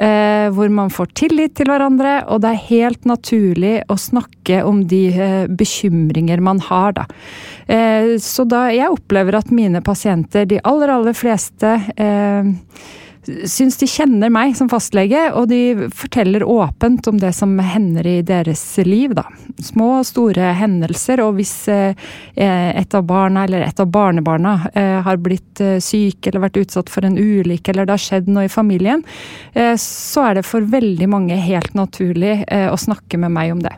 eh, 0.00 0.48
hvor 0.56 0.72
man 0.72 0.88
får 0.92 1.12
tillit 1.20 1.56
til 1.58 1.68
hverandre, 1.68 2.22
og 2.32 2.40
det 2.44 2.54
er 2.54 2.66
helt 2.70 3.04
naturlig 3.08 3.74
å 3.92 3.98
snakke 4.00 4.62
om 4.64 4.86
de 4.88 5.04
eh, 5.12 5.44
bekymringer 5.52 6.40
man 6.40 6.64
har, 6.70 6.96
da. 6.96 7.06
Eh, 7.68 8.16
så 8.24 8.48
da 8.48 8.70
jeg 8.72 8.88
opplever 8.88 9.36
at 9.36 9.52
mine 9.52 9.84
pasienter, 9.84 10.48
de 10.48 10.64
aller, 10.64 10.96
aller 10.96 11.16
fleste, 11.16 11.76
eh, 11.92 12.52
syns 13.22 13.76
de 13.78 13.86
kjenner 13.86 14.32
meg 14.32 14.56
som 14.58 14.68
fastlege, 14.70 15.28
og 15.36 15.48
de 15.52 15.88
forteller 15.94 16.44
åpent 16.46 17.06
om 17.10 17.20
det 17.22 17.32
som 17.36 17.54
hender 17.62 18.06
i 18.08 18.16
deres 18.26 18.62
liv, 18.86 19.14
da. 19.14 19.26
Små 19.62 19.88
og 20.00 20.08
store 20.08 20.52
hendelser, 20.58 21.22
og 21.22 21.36
hvis 21.38 21.54
eh, 21.70 21.94
et 22.34 22.96
av 22.98 23.06
barna 23.06 23.46
eller 23.46 23.66
et 23.66 23.82
av 23.82 23.90
barnebarna 23.92 24.56
eh, 24.74 24.98
har 25.06 25.22
blitt 25.22 25.62
eh, 25.62 25.78
syk 25.82 26.26
eller 26.26 26.46
vært 26.48 26.60
utsatt 26.64 26.90
for 26.92 27.06
en 27.06 27.18
ulykke 27.18 27.72
eller 27.72 27.86
det 27.86 27.96
har 27.96 28.06
skjedd 28.06 28.32
noe 28.32 28.48
i 28.48 28.52
familien, 28.52 29.04
så 29.52 30.26
er 30.26 30.38
det 30.38 30.46
for 30.46 30.64
veldig 30.72 31.06
mange 31.10 31.36
helt 31.38 31.74
naturlig 31.78 32.42
å 32.48 32.76
snakke 32.80 33.20
med 33.20 33.34
meg 33.34 33.52
om 33.54 33.62
det. 33.64 33.74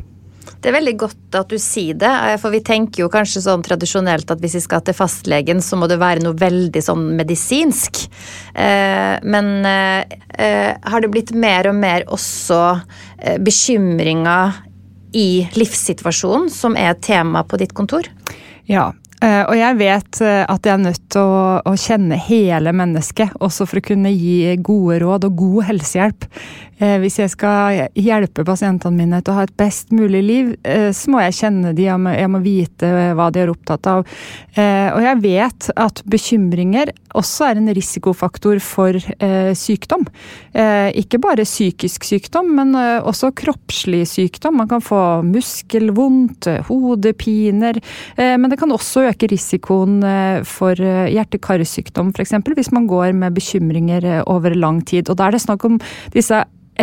Det 0.65 0.71
er 0.71 0.79
veldig 0.79 0.95
godt 0.97 1.37
at 1.37 1.51
du 1.53 1.59
sier 1.61 1.97
det, 2.01 2.09
eh, 2.09 2.39
for 2.41 2.55
vi 2.55 2.63
tenker 2.65 3.05
jo 3.05 3.11
kanskje 3.13 3.43
sånn 3.45 3.65
tradisjonelt 3.67 4.31
at 4.33 4.41
hvis 4.41 4.57
vi 4.59 4.65
skal 4.65 4.81
til 4.85 4.97
fastlegen, 4.97 5.61
så 5.65 5.77
må 5.77 5.89
det 5.91 6.01
være 6.01 6.25
noe 6.25 6.37
veldig 6.41 6.83
sånn 6.85 7.11
medisinsk. 7.19 8.07
Eh, 8.57 9.15
men 9.29 9.53
eh, 9.69 10.73
har 10.81 11.05
det 11.05 11.13
blitt 11.13 11.35
mer 11.37 11.69
og 11.71 11.79
mer 11.79 12.09
også 12.13 12.63
bekymringer 13.45 14.57
i 15.15 15.45
livssituasjonen 15.55 16.51
som 16.53 16.75
er 16.81 16.97
tema 16.99 17.45
på 17.47 17.61
ditt 17.61 17.73
kontor? 17.77 18.09
Ja, 18.67 18.91
og 19.25 19.55
jeg 19.57 19.79
vet 19.79 20.19
at 20.21 20.67
jeg 20.67 20.73
er 20.75 20.83
nødt 20.83 21.05
til 21.15 21.23
å, 21.23 21.45
å, 21.65 21.73
kjenne 21.81 22.19
hele 22.21 22.75
mennesket, 22.77 23.37
også 23.41 23.65
for 23.71 23.81
å 23.81 23.85
kunne 23.87 24.11
gi 24.13 24.57
gode 24.67 24.99
råd 25.01 25.29
og 25.31 25.39
god 25.39 25.69
helsehjelp. 25.71 26.27
Eh, 26.79 26.97
hvis 27.03 27.21
jeg 27.21 27.31
skal 27.33 27.85
hjelpe 27.95 28.45
pasientene 28.47 28.99
mine 28.99 29.21
til 29.23 29.35
å 29.35 29.39
ha 29.39 29.47
et 29.47 29.55
best 29.59 29.93
mulig 29.95 30.23
liv, 30.25 30.53
eh, 30.67 30.91
så 30.97 31.13
må 31.13 31.23
jeg 31.23 31.37
kjenne 31.39 31.75
de, 31.77 31.87
jeg 31.87 32.31
må 32.31 32.41
vite 32.43 32.91
hva 33.15 33.31
de 33.35 33.43
er 33.45 33.53
opptatt 33.53 33.87
av. 33.91 34.05
Eh, 34.55 34.89
og 34.91 35.01
jeg 35.05 35.21
vet 35.23 35.71
at 35.81 36.03
bekymringer 36.11 36.93
også 37.15 37.49
er 37.49 37.61
en 37.61 37.71
risikofaktor 37.75 38.59
for 38.63 38.97
sykdom. 39.55 40.03
Ikke 40.99 41.21
bare 41.23 41.45
psykisk 41.47 42.03
sykdom, 42.07 42.49
men 42.57 42.73
også 42.75 43.31
kroppslig 43.39 44.03
sykdom. 44.11 44.59
Man 44.59 44.69
kan 44.71 44.83
få 44.83 45.23
muskelvondt, 45.27 46.49
hodepiner, 46.67 47.79
men 48.19 48.51
det 48.51 48.59
kan 48.59 48.75
også 48.75 49.07
øke 49.13 49.31
risikoen 49.31 50.03
for 50.49 50.75
hjerte-karsykdom, 50.75 52.11
f.eks. 52.17 52.35
hvis 52.59 52.73
man 52.75 52.91
går 52.91 53.15
med 53.15 53.39
bekymringer 53.39 54.25
over 54.27 54.59
lang 54.59 54.83
tid. 54.83 55.09
Og 55.09 55.21
da 55.21 55.29
er 55.29 55.39
det 55.39 55.45
snakk 55.45 55.65
om 55.69 55.79
disse 56.15 56.43
eh, 56.43 56.74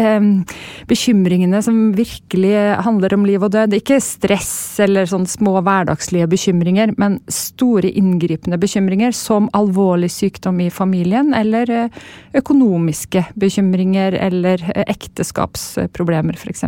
bekymringene 0.87 1.59
som 1.63 1.91
virkelig 1.95 2.53
handler 2.85 3.13
om 3.13 3.25
liv 3.27 3.43
og 3.43 3.51
død. 3.51 3.73
Ikke 3.75 3.99
stress 4.03 4.79
eller 4.79 5.09
sånn 5.09 5.25
små 5.27 5.57
hverdagslige 5.59 6.29
bekymringer, 6.31 6.93
men 7.01 7.19
store 7.31 7.91
inngripende 7.99 8.59
bekymringer 8.61 9.11
som 9.15 9.49
alvorlig 9.57 10.11
sykdom 10.11 10.61
i 10.63 10.69
familien, 10.71 11.33
eller 11.35 11.71
eh, 11.71 11.99
økonomiske 12.37 13.25
bekymringer 13.39 14.15
eller 14.15 14.63
eh, 14.75 14.85
ekteskapsproblemer, 14.91 16.39
f.eks. 16.39 16.63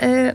Eh, 0.00 0.30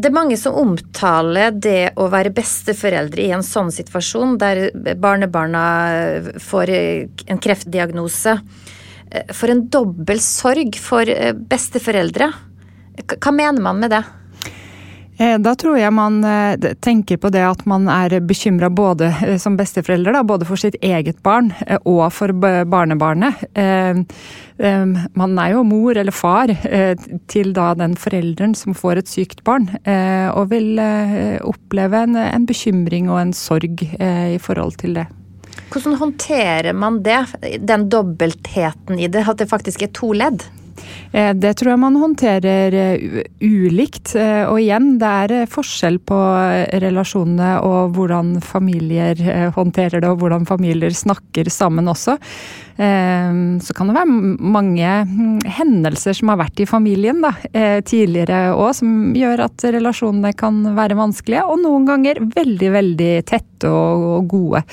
det 0.00 0.08
er 0.08 0.16
mange 0.16 0.36
som 0.40 0.56
omtaler 0.56 1.52
det 1.52 1.92
å 2.00 2.06
være 2.12 2.32
besteforeldre 2.32 3.24
i 3.24 3.32
en 3.36 3.44
sånn 3.44 3.72
situasjon, 3.74 4.38
der 4.40 4.70
barnebarna 4.96 5.64
får 6.40 6.72
en 6.72 7.40
kreftdiagnose 7.42 8.38
for 9.34 9.50
en 9.50 9.66
dobbel 9.72 10.22
sorg 10.22 10.78
for 10.80 11.08
eh, 11.10 11.34
besteforeldre. 11.34 12.30
Hva 13.10 13.32
mener 13.34 13.62
man 13.64 13.80
med 13.82 13.94
det? 13.94 14.02
Eh, 15.20 15.36
da 15.42 15.52
tror 15.58 15.76
jeg 15.80 15.92
man 15.92 16.20
tenker 16.84 17.18
på 17.20 17.30
det 17.32 17.42
at 17.44 17.64
man 17.68 17.88
er 17.92 18.20
bekymra 18.24 18.70
både 18.72 19.10
som 19.42 19.58
besteforeldre, 19.58 20.14
da, 20.16 20.22
både 20.24 20.48
for 20.48 20.60
sitt 20.60 20.78
eget 20.84 21.20
barn 21.26 21.50
og 21.82 22.06
for 22.14 22.32
barnebarnet. 22.32 23.42
Man 25.16 25.38
er 25.40 25.52
jo 25.52 25.66
mor 25.68 25.96
eller 25.96 26.14
far 26.14 26.52
til 27.32 27.52
da 27.56 27.70
den 27.76 27.98
forelderen 28.00 28.56
som 28.56 28.76
får 28.76 29.02
et 29.02 29.12
sykt 29.12 29.44
barn, 29.44 29.68
og 29.84 30.50
vil 30.52 30.80
oppleve 31.44 32.04
en, 32.08 32.16
en 32.20 32.48
bekymring 32.48 33.08
og 33.12 33.20
en 33.26 33.36
sorg 33.36 33.84
i 33.84 34.40
forhold 34.40 34.80
til 34.80 35.00
det. 35.00 35.08
Hvordan 35.70 35.98
håndterer 36.00 36.72
man 36.74 37.02
det, 37.06 37.20
den 37.62 37.88
dobbeltheten 37.92 38.98
i 38.98 39.08
det, 39.10 39.26
at 39.28 39.38
det 39.42 39.50
faktisk 39.50 39.82
er 39.86 39.92
to 39.94 40.12
ledd? 40.16 40.46
Eh, 41.12 41.32
det 41.34 41.56
tror 41.58 41.72
jeg 41.72 41.82
man 41.82 41.98
håndterer 41.98 42.76
eh, 42.76 43.20
ulikt. 43.42 44.14
Eh, 44.18 44.44
og 44.46 44.60
igjen, 44.62 44.92
det 45.00 45.10
er 45.24 45.50
forskjell 45.50 45.98
på 46.06 46.18
relasjonene 46.84 47.52
og 47.66 47.96
hvordan 47.96 48.36
familier 48.44 49.18
håndterer 49.56 50.02
det, 50.02 50.10
og 50.10 50.22
hvordan 50.22 50.46
familier 50.48 50.94
snakker 50.94 51.50
sammen 51.52 51.90
også. 51.90 52.18
Så 52.80 53.74
kan 53.76 53.90
det 53.90 53.92
være 53.92 54.12
mange 54.54 54.92
mm, 55.04 55.42
hendelser 55.52 56.16
som 56.16 56.30
har 56.32 56.38
vært 56.40 56.62
i 56.64 56.68
familien 56.68 57.20
da, 57.20 57.34
tidligere 57.84 58.54
òg, 58.54 58.70
som 58.78 58.94
gjør 59.12 59.44
at 59.50 59.66
relasjonene 59.76 60.32
kan 60.32 60.62
være 60.78 60.96
vanskelige, 60.96 61.44
og 61.44 61.60
noen 61.60 61.84
ganger 61.90 62.22
veldig, 62.32 62.72
veldig 62.78 63.12
tette 63.28 63.68
og 63.68 64.32
gode. 64.32 64.64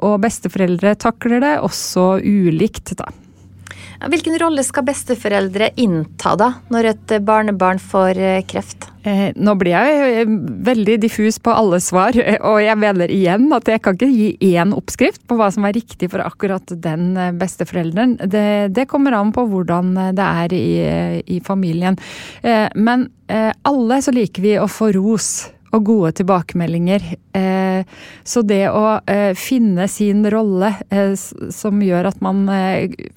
Og 0.00 0.18
besteforeldre 0.24 0.96
takler 0.96 1.44
det 1.44 1.56
også 1.68 2.14
ulikt, 2.24 2.96
da. 2.96 3.12
Hvilken 3.98 4.36
rolle 4.38 4.62
skal 4.62 4.86
besteforeldre 4.86 5.72
innta 5.80 6.36
da, 6.38 6.52
når 6.70 6.92
et 6.92 7.14
barnebarn 7.26 7.80
får 7.82 8.20
eh, 8.22 8.44
kreft? 8.46 8.86
Eh, 9.02 9.32
nå 9.34 9.54
blir 9.58 9.74
jeg 9.74 10.20
eh, 10.20 10.30
veldig 10.68 10.98
diffus 11.02 11.40
på 11.42 11.50
alle 11.50 11.80
svar, 11.82 12.14
og 12.50 12.60
jeg 12.62 12.78
mener 12.78 13.10
igjen 13.10 13.48
at 13.56 13.70
jeg 13.70 13.82
kan 13.82 13.98
ikke 13.98 14.10
gi 14.12 14.54
én 14.54 14.74
oppskrift 14.76 15.24
på 15.26 15.38
hva 15.40 15.50
som 15.54 15.66
er 15.66 15.74
riktig 15.74 16.12
for 16.12 16.22
akkurat 16.22 16.70
den 16.70 17.10
besteforelderen. 17.40 18.16
Det, 18.22 18.70
det 18.76 18.86
kommer 18.90 19.18
an 19.18 19.34
på 19.34 19.48
hvordan 19.50 19.92
det 20.14 20.30
er 20.44 20.54
i, 20.54 20.68
i 21.26 21.42
familien. 21.44 21.98
Men 22.78 23.08
alle 23.28 23.98
så 24.04 24.14
liker 24.14 24.44
vi 24.44 24.54
å 24.60 24.68
få 24.70 24.92
ros 24.94 25.48
og 25.74 25.84
gode 25.84 26.12
tilbakemeldinger. 26.18 27.04
Eh, 27.36 27.88
så 28.24 28.42
det 28.46 28.62
å 28.72 28.98
eh, 29.08 29.32
finne 29.38 29.88
sin 29.90 30.24
rolle 30.32 30.72
eh, 30.88 31.12
som 31.16 31.82
gjør 31.84 32.10
at 32.12 32.22
man 32.24 32.46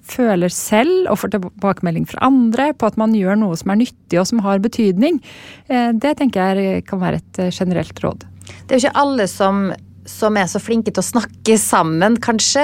føler 0.07 0.51
selv 0.53 1.11
og 1.11 1.21
får 1.21 1.35
tilbakemelding 1.37 2.07
fra 2.09 2.25
andre 2.27 2.71
på 2.75 2.89
at 2.89 2.99
man 2.99 3.15
gjør 3.15 3.39
noe 3.39 3.59
som 3.59 3.71
er 3.73 3.81
nyttig 3.83 4.19
og 4.19 4.27
som 4.27 4.41
har 4.43 4.61
betydning, 4.63 5.19
det 5.67 6.11
tenker 6.19 6.59
jeg 6.59 6.83
kan 6.87 6.99
være 7.01 7.21
et 7.21 7.39
generelt 7.55 7.97
råd. 8.03 8.25
Det 8.67 8.75
er 8.75 8.79
jo 8.79 8.83
ikke 8.87 9.01
alle 9.05 9.29
som 9.31 9.71
som 10.11 10.35
er 10.35 10.47
så 10.49 10.59
flinke 10.59 10.89
til 10.89 10.99
å 10.99 11.05
snakke 11.05 11.55
sammen, 11.61 12.15
kanskje. 12.19 12.63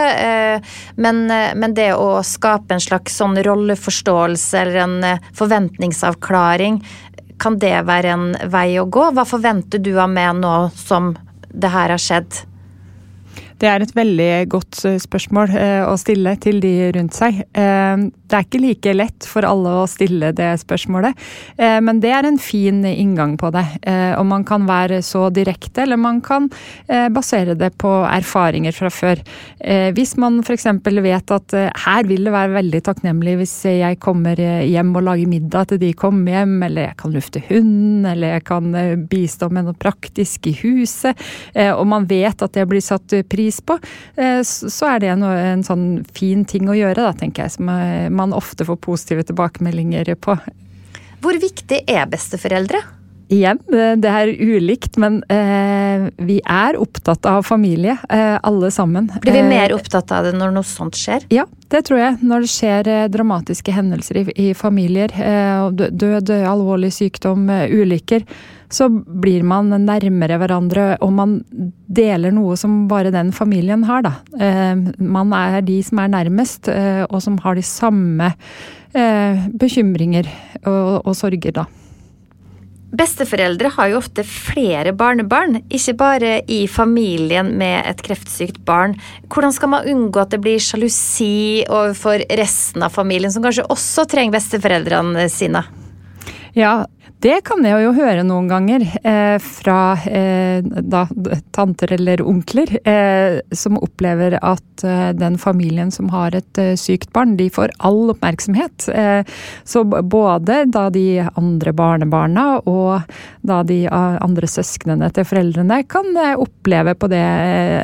Men, 0.97 1.19
men, 1.29 1.75
det 1.77 1.91
å 1.93 2.23
skape 2.25 2.73
en 2.73 2.81
slags 2.81 3.19
sånn 3.21 3.37
rolleforståelse 3.45 4.63
eller 4.63 4.79
en 4.83 5.27
forventningsavklaring 5.37 6.81
kan 7.41 7.57
det 7.61 7.75
være 7.87 8.13
en 8.13 8.27
vei 8.51 8.77
å 8.81 8.87
gå? 8.89 9.09
Hva 9.13 9.25
forventer 9.27 9.81
du 9.83 9.93
av 9.99 10.11
meg 10.11 10.39
nå 10.41 10.53
som 10.75 11.13
det 11.53 11.71
her 11.73 11.93
har 11.93 12.01
skjedd? 12.01 12.43
Det 13.57 13.69
er 13.69 13.81
et 13.81 13.95
veldig 13.97 14.31
godt 14.53 14.83
eh, 14.85 14.99
spørsmål 15.01 15.53
eh, 15.57 15.83
å 15.87 15.95
stille 15.97 16.35
til 16.41 16.59
de 16.61 16.73
rundt 16.93 17.17
seg. 17.17 17.41
Eh, 18.27 18.31
det 18.31 18.37
er 18.37 18.45
ikke 18.45 18.61
like 18.61 18.93
lett 18.95 19.27
for 19.27 19.45
alle 19.47 19.73
å 19.81 19.87
stille 19.89 20.33
det 20.35 20.49
spørsmålet, 20.61 21.15
men 21.57 21.99
det 22.01 22.11
er 22.11 22.25
en 22.27 22.37
fin 22.39 22.83
inngang 22.85 23.37
på 23.39 23.49
det. 23.51 23.63
Og 24.17 24.25
man 24.27 24.43
kan 24.47 24.65
være 24.67 24.99
så 25.05 25.27
direkte, 25.33 25.83
eller 25.83 25.97
man 25.97 26.19
kan 26.21 26.49
basere 26.87 27.55
det 27.57 27.71
på 27.79 27.89
erfaringer 28.07 28.75
fra 28.75 28.89
før. 28.91 29.21
Hvis 29.95 30.15
man 30.19 30.39
f.eks. 30.43 30.65
vet 30.85 31.33
at 31.33 31.55
her 31.85 32.07
vil 32.09 32.27
det 32.27 32.33
være 32.33 32.55
veldig 32.57 32.81
takknemlig 32.85 33.37
hvis 33.41 33.55
jeg 33.69 33.99
kommer 34.03 34.37
hjem 34.37 34.93
og 34.95 35.05
lager 35.07 35.31
middag 35.31 35.71
til 35.71 35.81
de 35.81 35.93
kommer 35.97 36.39
hjem, 36.39 36.55
eller 36.67 36.89
jeg 36.89 36.97
kan 37.01 37.15
lufte 37.15 37.43
hunden, 37.49 38.05
eller 38.11 38.35
jeg 38.37 38.45
kan 38.47 38.69
bistå 39.09 39.49
med 39.53 39.67
noe 39.69 39.77
praktisk 39.77 40.49
i 40.51 40.55
huset, 40.61 41.27
og 41.55 41.85
man 41.89 42.07
vet 42.09 42.43
at 42.43 42.57
det 42.57 42.67
blir 42.69 42.83
satt 42.83 43.17
pris 43.29 43.61
på, 43.61 43.77
eh, 44.15 44.41
så 44.43 44.91
er 44.93 45.03
det 45.03 45.11
en, 45.13 45.23
en 45.23 45.63
sånn 45.65 45.87
fin 46.15 46.43
ting 46.47 46.69
å 46.69 46.75
gjøre, 46.77 47.03
da, 47.03 47.13
tenker 47.17 47.45
jeg. 47.45 47.55
Som 47.57 47.71
eh, 47.71 48.07
man 48.17 48.35
ofte 48.35 48.65
får 48.67 48.81
positive 48.83 49.25
tilbakemeldinger 49.29 50.13
på. 50.21 50.37
Hvor 51.23 51.39
viktig 51.41 51.83
er 51.89 52.05
besteforeldre? 52.09 52.83
Igjen, 53.27 53.59
det 53.99 54.07
er 54.07 54.29
ulikt, 54.31 54.95
men 55.03 55.17
eh, 55.27 56.05
vi 56.23 56.37
er 56.47 56.77
opptatt 56.79 57.27
av 57.27 57.41
familie, 57.43 57.97
eh, 58.07 58.37
alle 58.39 58.69
sammen. 58.71 59.09
Blir 59.19 59.35
vi 59.35 59.41
mer 59.49 59.73
opptatt 59.75 60.13
av 60.15 60.29
det 60.29 60.31
når 60.37 60.53
noe 60.55 60.67
sånt 60.67 60.95
skjer? 60.95 61.25
Ja, 61.33 61.43
det 61.67 61.81
tror 61.89 61.99
jeg. 61.99 62.21
Når 62.23 62.45
det 62.45 62.51
skjer 62.53 62.91
eh, 62.93 63.07
dramatiske 63.11 63.75
hendelser 63.75 64.21
i, 64.21 64.23
i 64.31 64.47
familier, 64.55 65.11
død, 65.75 66.31
alvorlig 66.47 66.93
sykdom, 66.95 67.49
ulykker, 67.51 68.23
så 68.69 68.89
blir 68.91 69.45
man 69.47 69.71
nærmere 69.85 70.37
hverandre, 70.41 70.89
og 71.03 71.13
man 71.15 71.37
deler 71.87 72.33
noe 72.35 72.57
som 72.59 72.85
bare 72.91 73.13
den 73.15 73.31
familien 73.35 73.85
har, 73.87 74.03
da. 74.03 74.13
Man 74.99 75.33
er 75.37 75.61
de 75.63 75.79
som 75.85 76.03
er 76.03 76.11
nærmest, 76.11 76.67
og 77.07 77.19
som 77.23 77.39
har 77.45 77.55
de 77.55 77.63
samme 77.63 78.33
bekymringer 78.91 80.27
og, 80.65 81.07
og 81.07 81.13
sorger, 81.15 81.61
da. 81.61 81.67
Besteforeldre 82.97 83.67
har 83.75 83.89
jo 83.91 83.97
ofte 83.99 84.23
flere 84.23 84.93
barnebarn, 84.95 85.59
ikke 85.67 85.93
bare 85.99 86.29
i 86.47 86.61
familien 86.71 87.49
med 87.59 87.83
et 87.83 87.99
kreftsykt 88.03 88.61
barn. 88.65 88.95
Hvordan 89.27 89.51
skal 89.55 89.73
man 89.73 89.89
unngå 89.91 90.21
at 90.23 90.31
det 90.31 90.39
blir 90.43 90.61
sjalusi 90.63 91.65
overfor 91.67 92.23
resten 92.39 92.87
av 92.87 92.95
familien, 92.95 93.33
som 93.33 93.43
kanskje 93.43 93.67
også 93.67 94.07
trenger 94.07 94.37
besteforeldrene 94.39 95.27
sine? 95.31 95.65
Ja, 96.57 96.87
det 97.21 97.43
kan 97.45 97.61
jeg 97.65 97.83
jo 97.83 97.91
høre 97.93 98.23
noen 98.25 98.47
ganger 98.49 98.81
eh, 99.05 99.35
fra 99.41 99.93
eh, 100.09 100.65
da, 100.65 101.03
tanter 101.53 101.91
eller 101.93 102.21
onkler 102.25 102.71
eh, 102.81 103.37
som 103.53 103.75
opplever 103.77 104.39
at 104.41 104.85
eh, 104.85 105.11
den 105.13 105.37
familien 105.37 105.91
som 105.93 106.09
har 106.09 106.33
et 106.37 106.61
eh, 106.61 106.71
sykt 106.77 107.11
barn, 107.13 107.35
de 107.37 107.45
får 107.53 107.75
all 107.85 108.09
oppmerksomhet. 108.13 108.87
Eh, 108.89 109.21
så 109.69 109.83
både 109.85 110.63
da 110.73 110.87
de 110.93 111.03
andre 111.37 111.73
barnebarna 111.77 112.45
og 112.65 113.05
da 113.45 113.59
de 113.65 113.83
andre 113.93 114.49
søsknene 114.49 115.11
til 115.13 115.27
foreldrene 115.29 115.83
kan 115.89 116.09
oppleve 116.37 116.95
på 116.97 117.09
det 117.11 117.21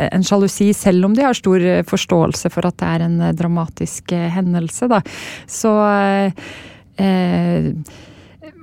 en 0.08 0.26
sjalusi, 0.26 0.72
selv 0.78 1.06
om 1.06 1.14
de 1.14 1.28
har 1.28 1.38
stor 1.38 1.68
forståelse 1.90 2.50
for 2.54 2.70
at 2.70 2.80
det 2.82 2.90
er 2.90 3.06
en 3.06 3.22
dramatisk 3.38 4.16
hendelse. 4.34 4.90
Da. 4.90 5.04
Så 5.46 5.76
eh, 6.98 7.70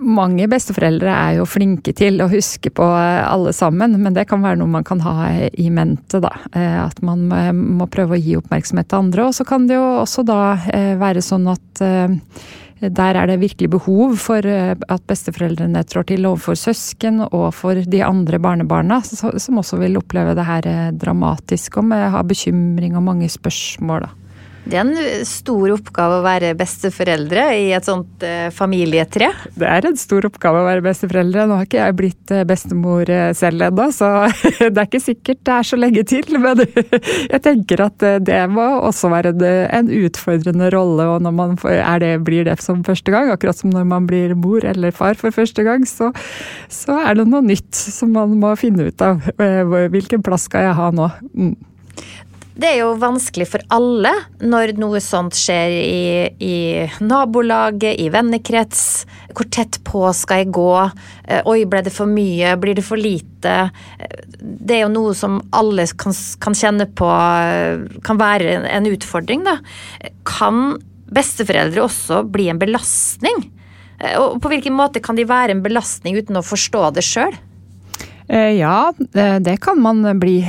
mange 0.01 0.47
besteforeldre 0.51 1.13
er 1.13 1.37
jo 1.39 1.47
flinke 1.49 1.93
til 1.97 2.21
å 2.23 2.29
huske 2.31 2.73
på 2.75 2.85
alle 2.85 3.53
sammen, 3.57 3.99
men 4.03 4.17
det 4.17 4.27
kan 4.31 4.43
være 4.45 4.61
noe 4.61 4.73
man 4.73 4.87
kan 4.87 5.03
ha 5.05 5.29
i 5.53 5.69
mente, 5.73 6.23
da. 6.23 6.33
Eh, 6.53 6.79
at 6.83 7.03
man 7.07 7.29
må 7.29 7.89
prøve 7.93 8.17
å 8.17 8.21
gi 8.21 8.39
oppmerksomhet 8.39 8.91
til 8.91 9.05
andre. 9.05 9.29
Og 9.29 9.37
så 9.37 9.47
kan 9.49 9.69
det 9.69 9.79
jo 9.79 9.87
også 10.03 10.25
da 10.29 10.41
eh, 10.73 10.95
være 11.01 11.25
sånn 11.25 11.49
at 11.53 11.85
eh, 11.85 12.17
der 12.81 13.19
er 13.21 13.29
det 13.29 13.43
virkelig 13.43 13.69
behov 13.75 14.15
for 14.23 14.47
at 14.49 15.03
besteforeldrene 15.11 15.83
trår 15.85 16.07
til 16.09 16.25
overfor 16.31 16.57
søsken 16.57 17.21
og 17.27 17.51
for 17.53 17.77
de 17.77 18.01
andre 18.01 18.41
barnebarna, 18.41 19.03
som 19.05 19.61
også 19.61 19.83
vil 19.83 20.01
oppleve 20.01 20.33
det 20.39 20.47
her 20.49 20.71
dramatisk 20.97 21.77
og 21.83 21.91
med, 21.91 22.07
ha 22.15 22.25
bekymring 22.25 22.97
og 22.97 23.05
mange 23.11 23.29
spørsmål. 23.29 24.09
da. 24.09 24.20
Det 24.71 24.79
er 24.79 24.87
en 24.87 25.25
stor 25.27 25.73
oppgave 25.75 26.21
å 26.21 26.23
være 26.23 26.53
besteforeldre 26.55 27.43
i 27.59 27.71
et 27.75 27.87
sånt 27.89 28.23
eh, 28.23 28.53
familietre. 28.55 29.33
Det 29.59 29.67
er 29.67 29.89
en 29.89 29.97
stor 29.99 30.29
oppgave 30.29 30.61
å 30.61 30.67
være 30.69 30.85
besteforeldre. 30.85 31.47
Nå 31.51 31.57
har 31.59 31.67
ikke 31.67 31.81
jeg 31.81 31.97
blitt 31.99 32.35
eh, 32.37 32.45
bestemor 32.47 33.11
eh, 33.11 33.33
selv 33.35 33.65
ennå, 33.67 33.89
så 33.91 34.11
det 34.61 34.71
er 34.71 34.87
ikke 34.87 35.03
sikkert 35.03 35.41
det 35.49 35.57
er 35.57 35.67
så 35.67 35.79
lenge 35.81 36.05
til. 36.07 36.39
Men 36.39 36.63
jeg 37.33 37.43
tenker 37.43 37.83
at 37.89 38.05
det 38.23 38.39
må 38.53 38.69
også 38.79 39.11
være 39.11 39.35
en 39.75 39.91
utfordrende 39.91 40.71
rolle. 40.71 41.09
Og 41.17 41.27
når 41.27 41.35
man 41.35 41.59
det, 42.05 42.13
blir 42.29 42.47
det 42.47 42.61
som 42.63 42.85
første 42.87 43.11
gang, 43.11 43.33
akkurat 43.35 43.59
som 43.59 43.75
når 43.75 43.89
man 43.91 44.07
blir 44.07 44.37
mor 44.39 44.63
eller 44.63 44.95
far 44.95 45.19
for 45.19 45.35
første 45.35 45.67
gang, 45.67 45.83
så, 45.89 46.13
så 46.71 47.01
er 47.09 47.19
det 47.19 47.27
noe 47.27 47.43
nytt 47.43 47.75
som 47.75 48.15
man 48.15 48.39
må 48.39 48.55
finne 48.61 48.87
ut 48.93 49.03
av. 49.03 49.27
Hvilken 49.91 50.23
plass 50.23 50.47
skal 50.47 50.69
jeg 50.69 50.79
ha 50.79 50.93
nå? 50.95 51.11
Mm. 51.35 51.57
Det 52.61 52.69
er 52.69 52.81
jo 52.83 52.97
vanskelig 53.01 53.47
for 53.49 53.63
alle 53.73 54.11
når 54.45 54.75
noe 54.81 55.01
sånt 55.01 55.37
skjer 55.39 55.73
i, 55.73 56.03
i 56.45 56.57
nabolaget, 57.01 57.95
i 58.03 58.11
vennekrets. 58.13 58.83
Hvor 59.33 59.49
tett 59.55 59.79
på 59.87 60.03
skal 60.17 60.43
jeg 60.43 60.51
gå? 60.53 60.75
Eh, 61.25 61.41
oi, 61.49 61.63
ble 61.71 61.81
det 61.87 61.93
for 61.95 62.11
mye? 62.11 62.53
Blir 62.61 62.77
det 62.77 62.85
for 62.85 63.01
lite? 63.01 63.55
Det 64.41 64.77
er 64.77 64.83
jo 64.85 64.93
noe 64.93 65.15
som 65.17 65.39
alle 65.57 65.87
kan, 65.97 66.13
kan 66.43 66.57
kjenne 66.59 66.89
på 66.99 67.09
kan 68.05 68.21
være 68.21 68.59
en 68.69 68.91
utfordring, 68.91 69.47
da. 69.47 69.57
Kan 70.29 70.77
besteforeldre 71.11 71.87
også 71.87 72.21
bli 72.29 72.51
en 72.53 72.61
belastning? 72.61 73.47
Eh, 74.03 74.19
og 74.21 74.37
på 74.43 74.53
hvilken 74.53 74.77
måte 74.77 75.01
kan 75.05 75.17
de 75.17 75.25
være 75.29 75.57
en 75.57 75.65
belastning 75.65 76.19
uten 76.21 76.43
å 76.43 76.45
forstå 76.45 76.91
det 76.99 77.07
sjøl? 77.09 77.41
Eh, 78.29 78.53
ja, 78.59 78.91
det 79.01 79.57
kan 79.65 79.81
man 79.81 80.05
bli. 80.21 80.43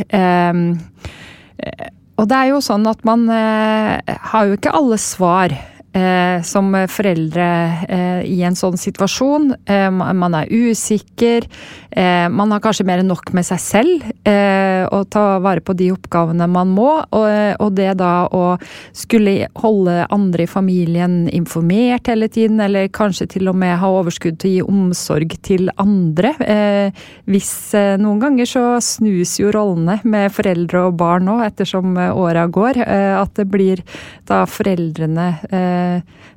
Og 2.20 2.28
det 2.30 2.38
er 2.38 2.52
jo 2.52 2.62
sånn 2.64 2.86
at 2.90 3.04
man 3.08 3.28
eh, 3.32 4.18
har 4.32 4.48
jo 4.48 4.58
ikke 4.58 4.74
alle 4.78 4.98
svar. 5.02 5.56
Eh, 5.94 6.42
som 6.44 6.72
foreldre 6.90 7.48
eh, 7.88 8.22
i 8.30 8.42
en 8.48 8.58
sånn 8.58 8.80
situasjon. 8.80 9.52
Eh, 9.66 9.90
man 9.92 10.38
er 10.38 10.52
usikker. 10.52 11.48
Eh, 11.92 12.30
man 12.32 12.52
har 12.54 12.62
kanskje 12.64 12.86
mer 12.88 13.02
enn 13.02 13.10
nok 13.12 13.34
med 13.36 13.44
seg 13.44 13.60
selv 13.60 14.06
eh, 14.28 14.86
å 14.88 15.02
ta 15.12 15.42
vare 15.44 15.64
på 15.64 15.76
de 15.76 15.90
oppgavene 15.92 16.48
man 16.52 16.72
må. 16.76 16.90
Og, 17.04 17.28
og, 17.60 17.70
det 17.76 17.94
da 18.00 18.28
å 18.32 18.56
skulle 18.96 19.50
holde 19.60 20.06
andre 20.12 20.46
i 20.46 20.50
familien 20.50 21.26
informert 21.32 22.08
hele 22.12 22.30
tiden, 22.32 22.62
eller 22.64 22.92
kanskje 22.94 23.28
til 23.36 23.52
og 23.52 23.60
med 23.60 23.80
ha 23.82 23.92
overskudd 23.92 24.40
til 24.42 24.50
å 24.50 24.54
gi 24.54 24.64
omsorg 24.76 25.36
til 25.44 25.72
andre. 25.82 26.34
Eh, 26.46 27.04
hvis 27.32 27.54
noen 28.00 28.22
ganger 28.22 28.48
så 28.50 28.66
snus 28.84 29.38
jo 29.42 29.52
rollene 29.54 30.00
med 30.08 30.32
foreldre 30.34 30.88
og 30.88 30.98
barn 31.00 31.28
nå, 31.28 31.40
ettersom 31.46 31.96
åra 31.98 32.48
går. 32.52 32.82
At 32.82 33.36
det 33.38 33.46
blir 33.52 33.82
da 34.28 34.44
foreldrene 34.50 35.28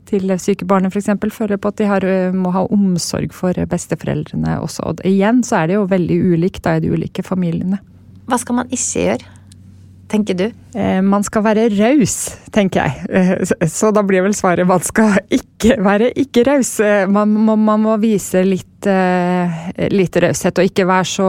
til 0.09 0.35
syke 0.41 0.67
barnet 0.69 0.93
f.eks. 0.95 1.11
føler 1.33 1.61
på 1.61 1.73
at 1.73 1.81
de 1.81 1.89
har, 1.89 2.07
må 2.37 2.53
ha 2.55 2.65
omsorg 2.75 3.33
for 3.37 3.57
besteforeldrene 3.71 4.59
også. 4.61 4.91
Og 4.91 5.05
igjen 5.09 5.43
så 5.47 5.63
er 5.63 5.71
det 5.71 5.79
jo 5.79 5.89
veldig 5.91 6.21
ulikt 6.35 6.65
da 6.67 6.77
i 6.77 6.85
de 6.85 6.93
ulike 6.93 7.25
familiene. 7.27 7.81
Hva 8.29 8.39
skal 8.41 8.61
man 8.63 8.71
ikke 8.73 9.07
gjøre? 9.07 9.33
Tenker 10.09 10.37
du? 10.39 10.45
Eh, 10.75 11.01
man 11.03 11.25
skal 11.25 11.45
være 11.47 11.69
raus, 11.75 12.17
tenker 12.55 12.85
jeg. 12.85 13.09
Eh, 13.09 13.69
så 13.71 13.91
da 13.95 14.03
blir 14.07 14.25
vel 14.25 14.35
svaret 14.37 14.69
man 14.69 14.83
skal 14.85 15.19
ikke 15.33 15.79
være 15.83 16.11
ikke 16.21 16.45
raus. 16.49 16.77
Man, 17.09 17.35
man, 17.47 17.63
man, 17.65 17.83
må 17.85 17.97
vise 18.03 18.43
litt, 18.45 18.85
litt 18.85 20.19
raushet 20.21 20.61
og 20.61 20.69
ikke 20.69 20.85
være 20.89 21.09
så 21.09 21.29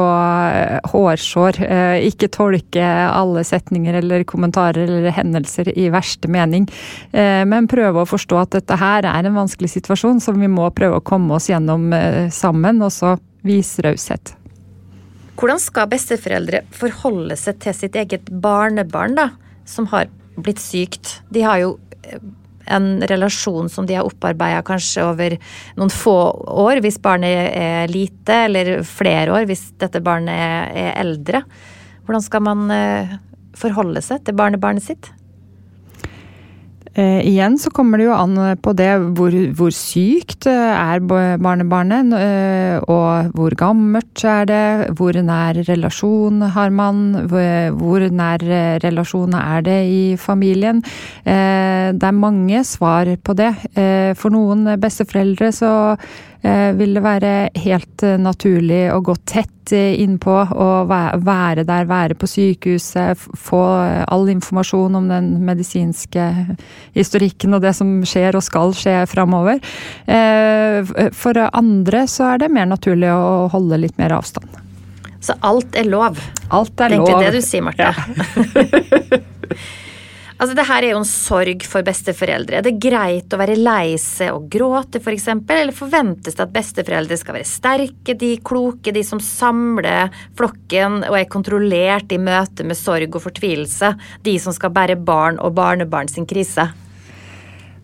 hårsår. 0.91 1.61
Ikke 2.03 2.27
tolke 2.33 2.83
alle 2.83 3.45
setninger 3.47 4.01
eller 4.01 4.27
kommentarer 4.27 4.83
eller 4.89 5.15
hendelser 5.15 5.71
i 5.71 5.87
verste 5.93 6.31
mening. 6.31 6.67
Men 7.15 7.71
prøve 7.71 8.03
å 8.03 8.09
forstå 8.09 8.41
at 8.41 8.57
dette 8.57 8.79
her 8.81 9.07
er 9.07 9.29
en 9.29 9.39
vanskelig 9.39 9.71
situasjon 9.77 10.19
som 10.23 10.41
vi 10.41 10.51
må 10.51 10.67
prøve 10.75 10.99
å 10.99 11.05
komme 11.05 11.39
oss 11.39 11.47
gjennom 11.53 11.87
sammen, 12.35 12.83
og 12.83 12.91
så 12.91 13.15
vise 13.47 13.87
raushet. 13.87 14.35
Hvordan 15.35 15.59
skal 15.59 15.91
besteforeldre 15.91 16.63
forholde 16.75 17.35
seg 17.39 17.59
til 17.63 17.75
sitt 17.75 17.97
eget 17.99 18.29
barnebarn, 18.43 19.17
da, 19.17 19.29
som 19.67 19.89
har 19.91 20.07
blitt 20.39 20.61
sykt? 20.63 21.19
De 21.33 21.43
har 21.43 21.59
jo 21.59 21.75
eh, 22.07 22.21
en 22.71 23.03
relasjon 23.05 23.69
som 23.69 23.85
de 23.85 23.97
har 23.97 24.07
opparbeida 24.07 24.63
kanskje 24.65 25.03
over 25.05 25.35
noen 25.77 25.91
få 25.93 26.15
år, 26.65 26.81
hvis 26.85 27.01
barnet 27.03 27.51
er 27.51 27.91
lite, 27.91 28.45
eller 28.47 28.79
flere 28.87 29.35
år 29.35 29.49
hvis 29.49 29.67
dette 29.81 30.01
barnet 30.05 30.71
er 30.71 30.95
eldre. 31.03 31.43
Hvordan 32.07 32.25
skal 32.25 32.45
man 32.45 32.71
eh, 32.73 33.15
forholde 33.59 34.01
seg 34.05 34.23
til 34.25 34.37
barnebarnet 34.39 34.87
sitt? 34.87 35.11
Eh, 36.95 37.27
igjen 37.27 37.57
så 37.59 37.71
kommer 37.75 37.99
det 37.99 38.05
jo 38.07 38.15
an 38.15 38.37
på 38.63 38.71
det 38.77 38.91
hvor, 39.17 39.33
hvor 39.57 39.73
sykt 39.75 40.47
eh, 40.47 40.71
er 40.71 41.01
barnebarnet, 41.03 42.13
eh, 42.15 42.77
og 42.87 43.35
hvor 43.35 43.55
gammelt 43.59 44.23
er 44.23 44.47
det, 44.47 44.61
hvor 44.95 45.17
nær 45.19 45.59
relasjon 45.67 46.45
har 46.55 46.71
man, 46.71 47.27
hvor, 47.27 48.07
nær 48.15 48.45
relasjon 48.83 49.35
er 49.35 49.65
det 49.65 49.79
i 49.91 50.03
familien. 50.15 50.79
Eh, 51.25 51.91
det 51.91 52.07
er 52.11 52.15
mange 52.15 52.63
svar 52.63 53.11
på 53.19 53.35
det. 53.35 53.51
Eh, 53.75 54.13
for 54.15 54.31
noen 54.31 54.77
besteforeldre 54.79 55.51
så 55.55 55.73
Eh, 55.95 56.34
vil 56.77 56.95
det 56.97 57.03
være 57.03 57.33
helt 57.63 58.03
eh, 58.05 58.17
naturlig 58.21 58.81
å 58.93 58.99
gå 59.05 59.15
tett 59.27 59.73
eh, 59.73 59.95
innpå 60.03 60.33
og 60.53 60.89
være 60.89 61.63
der, 61.67 61.87
være 61.89 62.17
på 62.19 62.29
sykehuset, 62.29 63.23
få 63.39 63.61
all 64.05 64.27
informasjon 64.33 64.99
om 64.99 65.07
den 65.09 65.31
medisinske 65.45 66.27
historikken 66.97 67.57
og 67.57 67.63
det 67.65 67.73
som 67.77 67.97
skjer 68.05 68.37
og 68.37 68.45
skal 68.45 68.75
skje 68.77 68.97
framover. 69.09 69.61
For 71.15 71.39
andre 71.45 72.03
så 72.11 72.33
er 72.33 72.43
det 72.43 72.51
mer 72.53 72.69
naturlig 72.69 73.09
å 73.13 73.47
holde 73.53 73.81
litt 73.81 73.97
mer 74.01 74.17
avstand. 74.17 74.61
Så 75.25 75.33
alt 75.41 75.73
er 75.77 75.87
lov? 75.89 76.19
Alt 76.53 76.81
er 76.85 76.93
lov. 76.93 77.07
Det 77.07 77.15
er 77.15 77.23
egentlig 77.23 77.25
det 77.25 77.33
du 77.33 77.47
sier, 77.47 77.65
Marte. 77.65 77.89
Ja. 77.89 79.73
Altså, 80.45 80.59
det 80.59 80.67
her 80.69 80.85
er 80.85 80.91
jo 80.91 80.99
en 80.99 81.07
sorg 81.09 81.63
for 81.65 81.81
besteforeldre. 81.81 82.59
Er 82.59 82.65
det 82.67 82.75
greit 82.77 83.33
å 83.33 83.39
være 83.41 83.55
lei 83.57 83.95
seg 83.97 84.29
og 84.29 84.43
gråte, 84.53 85.01
f.eks., 85.01 85.25
eller 85.41 85.73
forventes 85.73 86.37
det 86.37 86.43
at 86.43 86.53
besteforeldre 86.53 87.17
skal 87.17 87.39
være 87.39 87.49
sterke, 87.49 88.13
de 88.13 88.29
kloke, 88.45 88.93
de 88.93 89.01
som 89.01 89.17
samler 89.17 90.13
flokken 90.37 91.01
og 91.07 91.17
er 91.17 91.25
kontrollert 91.33 92.13
i 92.13 92.21
møte 92.21 92.61
med 92.61 92.77
sorg 92.77 93.17
og 93.17 93.25
fortvilelse, 93.25 93.95
de 94.21 94.37
som 94.37 94.53
skal 94.53 94.75
bære 94.77 95.01
barn 95.01 95.41
og 95.41 95.57
barnebarn 95.57 96.13
sin 96.13 96.29
krise? 96.29 96.69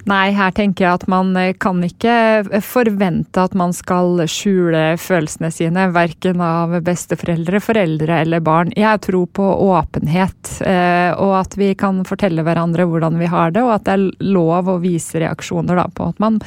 Nei, 0.10 0.32
her 0.34 0.54
tenker 0.56 0.86
jeg 0.86 0.98
at 0.98 1.04
man 1.12 1.36
eh, 1.38 1.54
kan 1.62 1.82
ikke 1.86 2.14
eh, 2.42 2.64
forvente 2.66 3.44
at 3.44 3.54
man 3.58 3.74
skal 3.76 4.24
skjule 4.30 4.96
følelsene 5.02 5.52
sine, 5.54 5.88
verken 5.94 6.42
av 6.42 6.74
besteforeldre, 6.86 7.62
foreldre 7.62 8.22
eller 8.24 8.42
barn. 8.46 8.74
Jeg 8.78 9.04
tror 9.06 9.28
på 9.38 9.46
åpenhet, 9.68 10.56
eh, 10.66 11.12
og 11.14 11.36
at 11.44 11.58
vi 11.60 11.72
kan 11.78 12.02
fortelle 12.08 12.46
hverandre 12.48 12.88
hvordan 12.90 13.20
vi 13.22 13.30
har 13.30 13.54
det, 13.54 13.66
og 13.66 13.76
at 13.76 13.86
det 13.86 13.98
er 13.98 14.34
lov 14.34 14.72
å 14.72 14.80
vise 14.82 15.22
reaksjoner 15.22 15.78
da, 15.78 15.86
på 15.94 16.10
at 16.10 16.24
man 16.24 16.42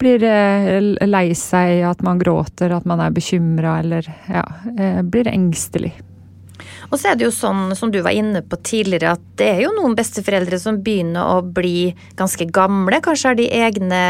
blir 0.00 0.24
lei 1.04 1.26
seg, 1.36 1.84
at 1.84 2.02
man 2.04 2.20
gråter, 2.22 2.72
at 2.72 2.88
man 2.88 3.02
er 3.04 3.14
bekymra 3.14 3.78
eller 3.84 4.08
ja, 4.32 4.44
blir 5.04 5.28
engstelig. 5.30 5.92
Og 6.94 7.00
så 7.02 7.10
er 7.10 7.16
det 7.18 7.24
jo 7.26 7.32
sånn, 7.34 7.72
som 7.74 7.90
du 7.90 7.96
var 8.06 8.14
inne 8.14 8.38
på 8.46 8.54
tidligere, 8.62 9.16
at 9.16 9.22
det 9.34 9.48
er 9.50 9.62
jo 9.64 9.72
noen 9.74 9.96
besteforeldre 9.98 10.60
som 10.62 10.76
begynner 10.84 11.26
å 11.26 11.40
bli 11.42 11.88
ganske 12.14 12.46
gamle. 12.54 13.00
Kanskje 13.02 13.32
har 13.32 13.38
de 13.40 13.48
egne 13.50 14.02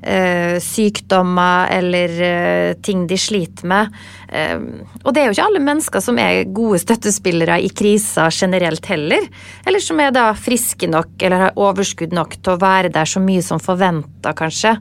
eh, 0.00 0.56
sykdommer 0.64 1.68
eller 1.76 2.14
eh, 2.24 2.70
ting 2.80 3.04
de 3.10 3.18
sliter 3.20 3.68
med. 3.68 3.92
Eh, 4.32 4.56
og 5.02 5.12
det 5.12 5.20
er 5.20 5.28
jo 5.28 5.36
ikke 5.36 5.48
alle 5.50 5.62
mennesker 5.66 6.04
som 6.06 6.20
er 6.24 6.48
gode 6.56 6.80
støttespillere 6.80 7.58
i 7.60 7.68
kriser 7.68 8.32
generelt 8.32 8.88
heller. 8.88 9.28
Eller 9.68 9.84
som 9.84 10.00
er 10.00 10.16
da 10.16 10.30
friske 10.32 10.88
nok 10.88 11.20
eller 11.20 11.50
har 11.50 11.60
overskudd 11.60 12.16
nok 12.16 12.38
til 12.40 12.54
å 12.54 12.62
være 12.64 12.94
der 12.96 13.12
så 13.12 13.20
mye 13.20 13.44
som 13.44 13.60
forventa, 13.60 14.32
kanskje. 14.32 14.78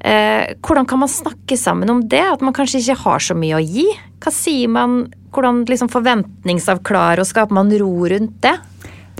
Eh, 0.00 0.56
hvordan 0.64 0.86
kan 0.88 1.02
man 1.02 1.12
snakke 1.12 1.56
sammen 1.60 1.90
om 1.92 2.02
det? 2.08 2.24
At 2.24 2.40
man 2.44 2.56
kanskje 2.56 2.80
ikke 2.80 3.00
har 3.02 3.24
så 3.24 3.36
mye 3.36 3.58
å 3.58 3.64
gi? 3.64 3.86
Hva 4.20 4.32
sier 4.32 4.72
man? 4.72 5.02
Hvordan 5.30 5.62
liksom 5.68 5.90
forventningsavklare 5.92 7.22
og 7.22 7.28
skaper 7.28 7.54
man 7.54 7.70
ro 7.78 7.92
rundt 8.10 8.40
det? 8.42 8.56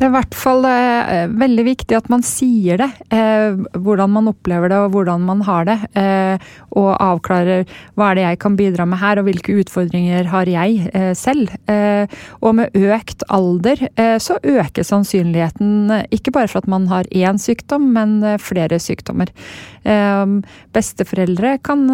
Det 0.01 0.07
er 0.07 0.15
i 0.15 0.17
hvert 0.17 0.37
fall 0.41 0.65
eh, 0.65 1.27
veldig 1.29 1.65
viktig 1.67 1.93
at 1.99 2.07
man 2.09 2.23
sier 2.25 2.81
det. 2.81 2.89
Eh, 3.13 3.59
hvordan 3.77 4.09
man 4.15 4.31
opplever 4.31 4.73
det 4.73 4.79
og 4.81 4.95
hvordan 4.95 5.27
man 5.29 5.43
har 5.45 5.67
det. 5.69 5.77
Eh, 5.93 6.47
og 6.73 6.89
avklarer 6.97 7.67
hva 7.99 8.11
er 8.11 8.17
det 8.17 8.25
jeg 8.25 8.39
kan 8.41 8.57
bidra 8.57 8.87
med 8.89 9.01
her, 9.03 9.21
og 9.21 9.27
hvilke 9.29 9.59
utfordringer 9.61 10.31
har 10.33 10.49
jeg 10.49 10.87
eh, 10.97 11.11
selv. 11.19 11.53
Eh, 11.69 12.09
og 12.41 12.57
med 12.63 12.77
økt 12.81 13.27
alder 13.29 13.83
eh, 13.91 14.17
så 14.17 14.39
øker 14.41 14.87
sannsynligheten 14.87 16.09
ikke 16.09 16.33
bare 16.33 16.49
for 16.49 16.63
at 16.63 16.71
man 16.71 16.89
har 16.89 17.05
én 17.13 17.37
sykdom, 17.37 17.91
men 17.93 18.23
flere 18.41 18.79
sykdommer. 18.81 19.29
besteforeldre 20.73 21.59
kan 21.65 21.87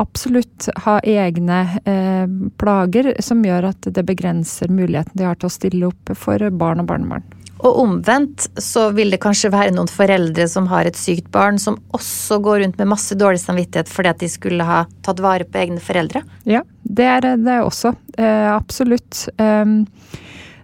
absolutt 0.00 0.68
ha 0.86 0.96
egne 1.04 1.58
plager 2.58 3.10
som 3.22 3.44
gjør 3.44 3.68
at 3.70 3.88
det 3.94 4.06
begrenser 4.08 4.72
muligheten 4.72 5.18
de 5.18 5.26
har 5.28 5.36
til 5.38 5.50
å 5.50 5.52
stille 5.52 5.90
opp 5.90 6.14
for 6.18 6.48
barn 6.50 6.80
og 6.80 6.88
barnebarn. 6.88 7.13
Og 7.64 7.78
omvendt 7.80 8.46
så 8.60 8.90
vil 8.92 9.14
det 9.14 9.22
kanskje 9.24 9.52
være 9.54 9.72
noen 9.72 9.88
foreldre 9.88 10.46
som 10.50 10.68
har 10.68 10.88
et 10.88 10.98
sykt 11.00 11.30
barn, 11.32 11.56
som 11.60 11.78
også 11.96 12.38
går 12.44 12.60
rundt 12.64 12.80
med 12.80 12.90
masse 12.92 13.16
dårlig 13.16 13.40
samvittighet 13.40 13.88
fordi 13.90 14.12
at 14.12 14.20
de 14.20 14.28
skulle 14.28 14.68
ha 14.68 14.84
tatt 15.06 15.22
vare 15.24 15.48
på 15.48 15.62
egne 15.62 15.80
foreldre? 15.82 16.24
Ja, 16.48 16.60
det 16.84 17.08
er 17.08 17.24
det 17.40 17.58
også. 17.64 17.94
Eh, 18.18 18.50
absolutt. 18.52 19.24
Eh, 19.40 19.64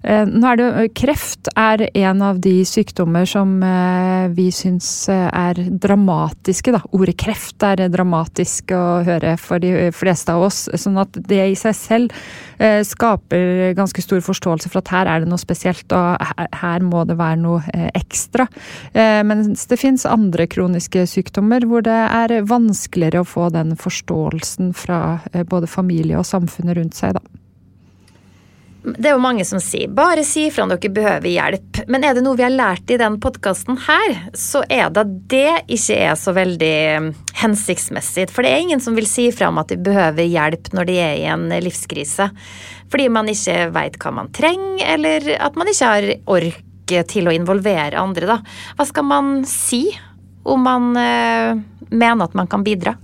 nå 0.00 0.48
er 0.48 0.56
det, 0.56 0.66
eh, 0.80 0.88
kreft 0.96 1.50
er 1.60 1.82
en 1.94 2.22
av 2.24 2.38
de 2.40 2.62
sykdommer 2.64 3.26
som 3.28 3.58
eh, 3.62 4.28
vi 4.32 4.48
syns 4.54 4.88
er 5.10 5.54
dramatiske. 5.54 6.72
Da. 6.72 6.80
Ordet 6.96 7.18
kreft 7.20 7.60
er 7.66 7.82
dramatisk 7.92 8.72
å 8.72 9.02
høre 9.04 9.36
for 9.36 9.60
de 9.60 9.90
fleste 9.92 10.32
av 10.32 10.46
oss. 10.48 10.68
Sånn 10.72 10.96
at 11.00 11.18
det 11.28 11.42
i 11.50 11.58
seg 11.58 11.76
selv 11.76 12.22
skaper 12.60 13.72
ganske 13.72 14.02
stor 14.04 14.20
forståelse 14.20 14.68
for 14.68 14.82
at 14.82 14.90
her 14.92 15.08
er 15.08 15.22
det 15.22 15.30
noe 15.30 15.40
spesielt, 15.40 15.86
og 15.96 16.20
her 16.60 16.84
må 16.84 17.06
det 17.08 17.16
være 17.16 17.38
noe 17.40 17.88
ekstra. 17.96 18.44
Mens 18.92 19.64
det 19.70 19.80
fins 19.80 20.04
andre 20.04 20.44
kroniske 20.50 21.06
sykdommer 21.08 21.64
hvor 21.64 21.86
det 21.88 21.96
er 21.96 22.36
vanskeligere 22.44 23.24
å 23.24 23.30
få 23.32 23.48
den 23.56 23.72
forståelsen 23.80 24.74
fra 24.76 25.22
både 25.48 25.72
familie 25.72 26.20
og 26.20 26.28
samfunnet 26.28 26.76
rundt 26.76 27.00
seg. 27.00 27.16
da. 27.16 27.39
Det 28.80 29.10
er 29.10 29.14
jo 29.14 29.22
mange 29.22 29.44
som 29.44 29.60
sier 29.60 29.88
'bare 29.92 30.24
si 30.24 30.46
ifra 30.48 30.64
om 30.64 30.70
dere 30.72 30.88
behøver 30.88 31.28
hjelp'. 31.28 31.82
Men 31.88 32.04
er 32.04 32.14
det 32.14 32.24
noe 32.24 32.36
vi 32.36 32.46
har 32.46 32.54
lært 32.54 32.90
i 32.90 32.96
den 32.96 33.18
podkasten 33.20 33.76
her, 33.76 34.30
så 34.32 34.64
er 34.70 34.90
det 34.90 35.00
at 35.04 35.28
det 35.28 35.64
ikke 35.68 35.96
er 35.96 36.14
så 36.16 36.32
veldig 36.32 36.76
um, 36.96 37.14
hensiktsmessig. 37.34 38.30
For 38.30 38.42
det 38.42 38.50
er 38.50 38.64
ingen 38.64 38.80
som 38.80 38.96
vil 38.96 39.06
si 39.06 39.28
ifra 39.28 39.48
om 39.48 39.58
at 39.58 39.68
de 39.68 39.76
behøver 39.76 40.24
hjelp 40.24 40.72
når 40.72 40.84
de 40.86 40.98
er 40.98 41.14
i 41.20 41.28
en 41.28 41.48
livskrise. 41.48 42.30
Fordi 42.90 43.08
man 43.08 43.28
ikke 43.28 43.70
veit 43.72 43.98
hva 43.98 44.12
man 44.12 44.32
trenger, 44.32 44.84
eller 44.96 45.36
at 45.38 45.56
man 45.56 45.68
ikke 45.68 45.92
har 45.92 46.14
ork 46.26 46.62
til 47.06 47.28
å 47.28 47.30
involvere 47.30 47.94
andre, 47.94 48.26
da. 48.26 48.38
Hva 48.74 48.84
skal 48.88 49.04
man 49.04 49.44
si? 49.46 49.92
om 50.42 50.62
man 50.62 50.96
øh, 50.96 51.60
mener 51.90 52.24
at 52.24 52.34
man 52.34 52.46
kan 52.46 52.64
bidra? 52.64 52.96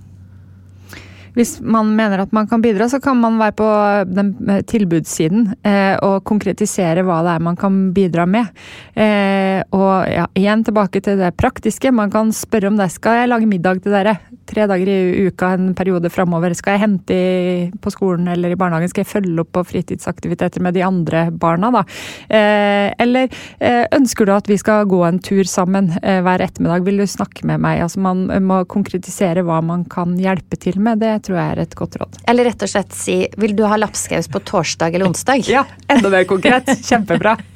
Hvis 1.37 1.59
man 1.61 1.91
mener 1.97 2.23
at 2.25 2.33
man 2.33 2.49
kan 2.49 2.63
bidra, 2.65 2.89
så 2.89 3.01
kan 3.03 3.19
man 3.21 3.37
være 3.41 3.55
på 3.59 3.69
den 4.09 4.33
eh, 4.49 4.63
tilbudssiden 4.65 5.51
eh, 5.69 5.95
og 6.01 6.25
konkretisere 6.25 7.05
hva 7.05 7.21
det 7.27 7.35
er 7.37 7.45
man 7.45 7.59
kan 7.61 7.77
bidra 7.97 8.25
med. 8.31 8.49
Eh, 8.97 9.61
og 9.77 10.09
ja, 10.09 10.25
igjen 10.37 10.65
tilbake 10.65 11.03
til 11.05 11.21
det 11.21 11.35
praktiske. 11.37 11.93
Man 11.93 12.13
kan 12.15 12.33
spørre 12.33 12.73
om 12.73 12.81
det. 12.81 12.89
Skal 12.95 13.21
jeg 13.21 13.33
lage 13.33 13.51
middag 13.51 13.85
til 13.85 13.93
dere? 13.93 14.17
Tre 14.47 14.67
dager 14.71 14.89
i 14.89 15.27
uka 15.27 15.51
en 15.57 15.73
periode 15.75 16.11
framover. 16.13 16.55
Skal 16.55 16.77
jeg 16.77 16.85
hente 16.85 17.17
i, 17.17 17.71
på 17.83 17.91
skolen 17.91 18.29
eller 18.31 18.55
i 18.55 18.59
barnehagen? 18.59 18.91
Skal 18.93 19.03
jeg 19.03 19.11
følge 19.11 19.43
opp 19.43 19.53
på 19.57 19.65
fritidsaktiviteter 19.73 20.63
med 20.63 20.77
de 20.77 20.85
andre 20.87 21.27
barna, 21.31 21.73
da? 21.75 21.83
Eh, 22.29 22.93
eller 23.03 23.27
eh, 23.59 23.85
ønsker 23.97 24.29
du 24.29 24.35
at 24.37 24.51
vi 24.51 24.59
skal 24.61 24.87
gå 24.91 25.03
en 25.07 25.19
tur 25.23 25.45
sammen 25.51 25.91
eh, 26.03 26.21
hver 26.25 26.45
ettermiddag? 26.47 26.87
Vil 26.87 27.03
du 27.03 27.07
snakke 27.11 27.47
med 27.49 27.63
meg? 27.65 27.83
Altså 27.87 28.03
man 28.05 28.27
må 28.47 28.63
konkretisere 28.71 29.45
hva 29.47 29.59
man 29.65 29.85
kan 29.91 30.15
hjelpe 30.21 30.59
til 30.63 30.79
med. 30.83 31.03
Det 31.03 31.17
tror 31.27 31.41
jeg 31.41 31.57
er 31.57 31.65
et 31.67 31.77
godt 31.79 31.99
råd. 32.01 32.23
Eller 32.31 32.51
rett 32.51 32.63
og 32.63 32.71
slett 32.71 32.95
si 32.97 33.19
'vil 33.37 33.57
du 33.59 33.67
ha 33.67 33.77
lapskaus 33.81 34.31
på 34.31 34.45
torsdag 34.47 34.95
eller 34.95 35.11
onsdag'? 35.11 35.45
Ja, 35.57 35.65
enda 35.89 36.11
mer 36.11 36.25
konkret. 36.25 36.71
Kjempebra. 36.87 37.37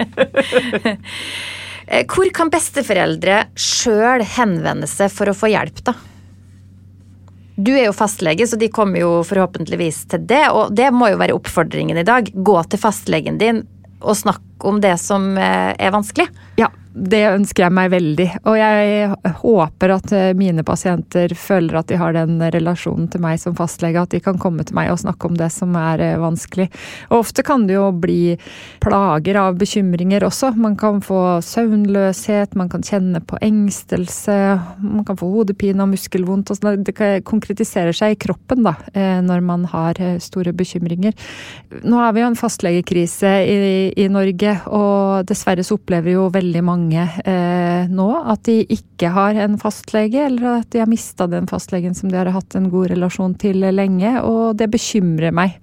Eh, 1.91 2.05
hvor 2.07 2.29
kan 2.31 2.51
besteforeldre 2.53 3.49
sjøl 3.59 4.23
henvende 4.37 4.87
seg 4.87 5.11
for 5.11 5.27
å 5.31 5.35
få 5.35 5.51
hjelp, 5.51 5.83
da? 5.89 5.97
Du 7.61 7.73
er 7.75 7.89
jo 7.89 7.93
fastlege, 7.97 8.47
så 8.49 8.57
de 8.57 8.71
kommer 8.73 9.03
jo 9.03 9.11
forhåpentligvis 9.27 10.05
til 10.13 10.25
det. 10.31 10.47
Og 10.55 10.73
det 10.77 10.89
må 10.97 11.11
jo 11.13 11.21
være 11.21 11.37
oppfordringen 11.37 11.99
i 12.01 12.07
dag. 12.07 12.31
Gå 12.33 12.57
til 12.73 12.81
fastlegen 12.81 13.41
din 13.41 13.65
og 14.01 14.17
snakk 14.17 14.65
om 14.65 14.79
det 14.81 14.95
som 15.01 15.35
eh, 15.37 15.75
er 15.77 15.93
vanskelig. 15.93 16.31
Ja, 16.61 16.71
det 16.91 17.23
ønsker 17.31 17.65
jeg 17.65 17.75
meg 17.75 17.91
veldig. 17.93 18.27
Og 18.51 18.57
jeg 18.59 19.35
håper 19.41 19.93
at 19.95 20.13
eh, 20.17 20.31
mine 20.39 20.65
pasienter 20.67 21.33
føler 21.39 21.79
at 21.79 21.91
de 21.91 21.99
har 22.01 22.17
den 22.17 22.41
relasjonen 22.43 23.07
til 23.11 23.23
meg 23.23 23.39
som 23.43 23.55
fastlege, 23.59 24.03
at 24.03 24.11
de 24.15 24.21
kan 24.25 24.41
komme 24.43 24.65
til 24.67 24.75
meg 24.79 24.91
og 24.91 24.99
snakke 25.03 25.29
om 25.31 25.37
det 25.39 25.51
som 25.55 25.77
er 25.79 26.03
eh, 26.03 26.19
vanskelig. 26.21 26.67
Og 27.11 27.21
ofte 27.21 27.45
kan 27.47 27.69
det 27.69 27.77
jo 27.77 27.87
bli 27.95 28.35
plager 28.83 29.39
av 29.39 29.61
bekymringer 29.61 30.27
også. 30.27 30.53
Man 30.59 30.75
kan 30.81 30.99
få 31.05 31.39
søvnløshet, 31.47 32.57
man 32.59 32.73
kan 32.73 32.83
kjenne 32.87 33.23
på 33.23 33.39
engstelse, 33.45 34.39
man 34.83 35.07
kan 35.07 35.21
få 35.21 35.31
hodepine 35.31 35.87
og 35.87 35.93
muskelvondt. 35.95 36.51
Og 36.51 36.59
sånn. 36.59 36.83
det 36.87 36.97
konkretiserer 37.29 37.95
seg 37.97 38.17
i 38.17 38.21
kroppen 38.27 38.67
da, 38.67 38.75
eh, 38.95 39.21
når 39.23 39.47
man 39.47 39.69
har 39.71 40.03
store 40.21 40.55
bekymringer. 40.57 41.15
Nå 41.87 42.03
har 42.03 42.17
vi 42.17 42.25
jo 42.25 42.33
en 42.33 42.39
fastlegekrise 42.39 43.37
i, 43.47 43.59
i 43.95 44.11
Norge, 44.11 44.59
og 44.75 45.31
dessverre 45.31 45.63
så 45.67 45.79
opplever 45.79 46.17
jo 46.17 46.27
veldig 46.35 46.67
mange 46.67 46.80
mange 46.81 47.05
eh, 47.29 47.89
nå 47.91 48.09
at 48.33 48.45
de 48.49 48.61
ikke 48.73 49.13
har 49.13 49.39
en 49.45 49.59
fastlege, 49.61 50.27
eller 50.27 50.61
at 50.61 50.71
de 50.73 50.81
har 50.83 50.91
mista 50.91 51.27
den 51.31 51.49
fastlegen 51.51 51.95
som 51.95 52.11
de 52.11 52.19
har 52.19 52.31
hatt 52.33 52.57
en 52.57 52.71
god 52.73 52.91
relasjon 52.95 53.35
til 53.41 53.61
lenge, 53.75 54.17
og 54.25 54.57
det 54.61 54.71
bekymrer 54.73 55.35
meg. 55.35 55.59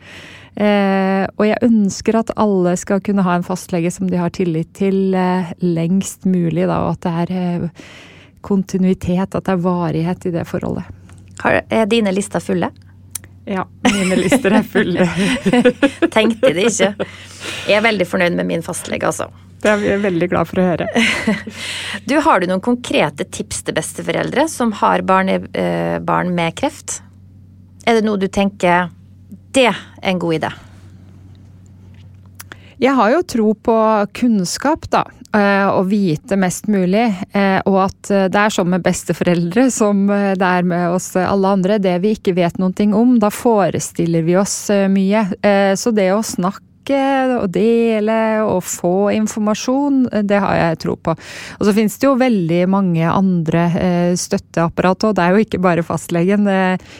Eh, 0.57 1.26
og 1.38 1.45
jeg 1.45 1.61
ønsker 1.68 2.18
at 2.18 2.34
alle 2.39 2.74
skal 2.82 3.01
kunne 3.05 3.26
ha 3.26 3.38
en 3.38 3.45
fastlege 3.45 3.91
som 3.93 4.09
de 4.09 4.18
har 4.18 4.34
tillit 4.34 4.72
til 4.78 5.13
eh, 5.13 5.53
lengst 5.61 6.26
mulig, 6.26 6.65
da, 6.65 6.82
og 6.86 6.95
at 6.95 7.05
det 7.05 7.13
er 7.24 7.36
eh, 7.38 7.86
kontinuitet, 8.41 9.36
at 9.36 9.43
det 9.45 9.53
er 9.53 9.63
varighet 9.65 10.30
i 10.30 10.34
det 10.34 10.47
forholdet. 10.49 10.88
Har, 11.43 11.61
er 11.70 11.89
dine 11.89 12.13
lister 12.13 12.41
fulle? 12.41 12.72
Ja, 13.47 13.63
mine 13.86 14.18
lister 14.20 14.57
er 14.57 14.65
fulle. 14.65 15.05
Tenkte 16.15 16.51
det 16.51 16.72
ikke. 16.72 16.89
Jeg 17.70 17.78
er 17.78 17.86
veldig 17.86 18.07
fornøyd 18.09 18.36
med 18.39 18.49
min 18.49 18.65
fastlege, 18.65 19.07
altså. 19.07 19.30
Det 19.62 19.72
er 19.72 19.80
vi 19.82 19.95
veldig 20.03 20.30
glad 20.32 20.49
for 20.49 20.62
å 20.62 20.68
høre. 20.68 20.88
Du, 22.08 22.16
Har 22.24 22.39
du 22.39 22.47
noen 22.49 22.64
konkrete 22.64 23.26
tips 23.26 23.64
til 23.68 23.76
besteforeldre 23.78 24.45
som 24.51 24.72
har 24.80 25.03
barn, 25.08 25.32
eh, 25.34 25.97
barn 25.99 26.32
med 26.38 26.55
kreft? 26.60 27.01
Er 27.88 27.97
det 27.97 28.05
noe 28.05 28.22
du 28.22 28.28
tenker 28.30 28.91
det 29.55 29.70
er 29.72 29.80
en 30.05 30.20
god 30.22 30.38
idé? 30.38 30.51
Jeg 32.78 32.93
har 32.93 33.10
jo 33.10 33.22
tro 33.26 33.53
på 33.58 33.76
kunnskap, 34.14 34.86
da. 34.93 35.01
Eh, 35.34 35.66
å 35.66 35.82
vite 35.89 36.38
mest 36.38 36.70
mulig. 36.70 37.08
Eh, 37.34 37.58
og 37.66 37.80
at 37.88 38.12
det 38.30 38.38
er 38.38 38.53
sånn 38.53 38.70
med 38.70 38.86
besteforeldre 38.86 39.66
som 39.74 40.05
det 40.08 40.51
er 40.51 40.70
med 40.70 40.93
oss 40.93 41.10
alle 41.18 41.55
andre. 41.58 41.80
Det 41.82 41.97
vi 42.05 42.14
ikke 42.16 42.38
vet 42.38 42.62
noe 42.62 42.88
om, 42.93 43.18
da 43.20 43.34
forestiller 43.34 44.22
vi 44.24 44.38
oss 44.38 44.70
mye. 44.93 45.26
Så 45.76 45.91
det 45.97 46.12
å 46.14 46.22
snakke 46.22 46.66
snakke 46.88 47.38
og 47.41 47.49
dele 47.51 48.43
og 48.43 48.63
få 48.63 49.11
informasjon, 49.11 50.07
det 50.23 50.39
har 50.39 50.55
jeg 50.55 50.79
tro 50.79 50.95
på. 50.95 51.15
Og 51.59 51.65
så 51.65 51.73
finnes 51.73 51.97
det 51.97 52.07
jo 52.07 52.17
veldig 52.17 52.67
mange 52.69 53.03
andre 53.03 53.63
eh, 53.75 54.15
støtteapparat, 54.15 55.03
og 55.03 55.15
det 55.15 55.23
er 55.23 55.31
jo 55.31 55.43
ikke 55.43 55.61
bare 55.61 55.83
fastlegen. 55.83 56.47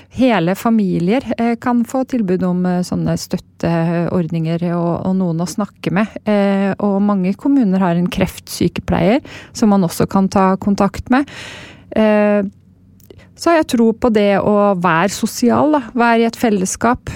Hele 0.10 0.56
familier 0.56 1.24
eh, 1.38 1.56
kan 1.60 1.86
få 1.86 2.04
tilbud 2.06 2.44
om 2.44 2.66
eh, 2.66 2.84
sånne 2.84 3.18
støtteordninger 3.18 4.68
og, 4.76 5.16
noen 5.18 5.42
å 5.42 5.48
snakke 5.48 5.90
med. 5.92 6.12
Og 6.84 7.00
mange 7.02 7.32
kommuner 7.34 7.82
har 7.82 7.98
en 7.98 8.10
kreftsykepleier 8.12 9.24
som 9.56 9.72
man 9.72 9.86
også 9.88 10.06
kan 10.10 10.28
ta 10.30 10.52
kontakt 10.62 11.10
med 11.10 11.26
så 13.38 13.52
har 13.52 13.60
jeg 13.60 13.70
tro 13.74 13.88
på 13.94 14.10
det 14.14 14.40
å 14.42 14.74
være 14.82 15.14
sosial, 15.14 15.78
da. 15.78 15.82
Være 15.98 16.24
i 16.24 16.28
et 16.28 16.38
fellesskap. 16.38 17.10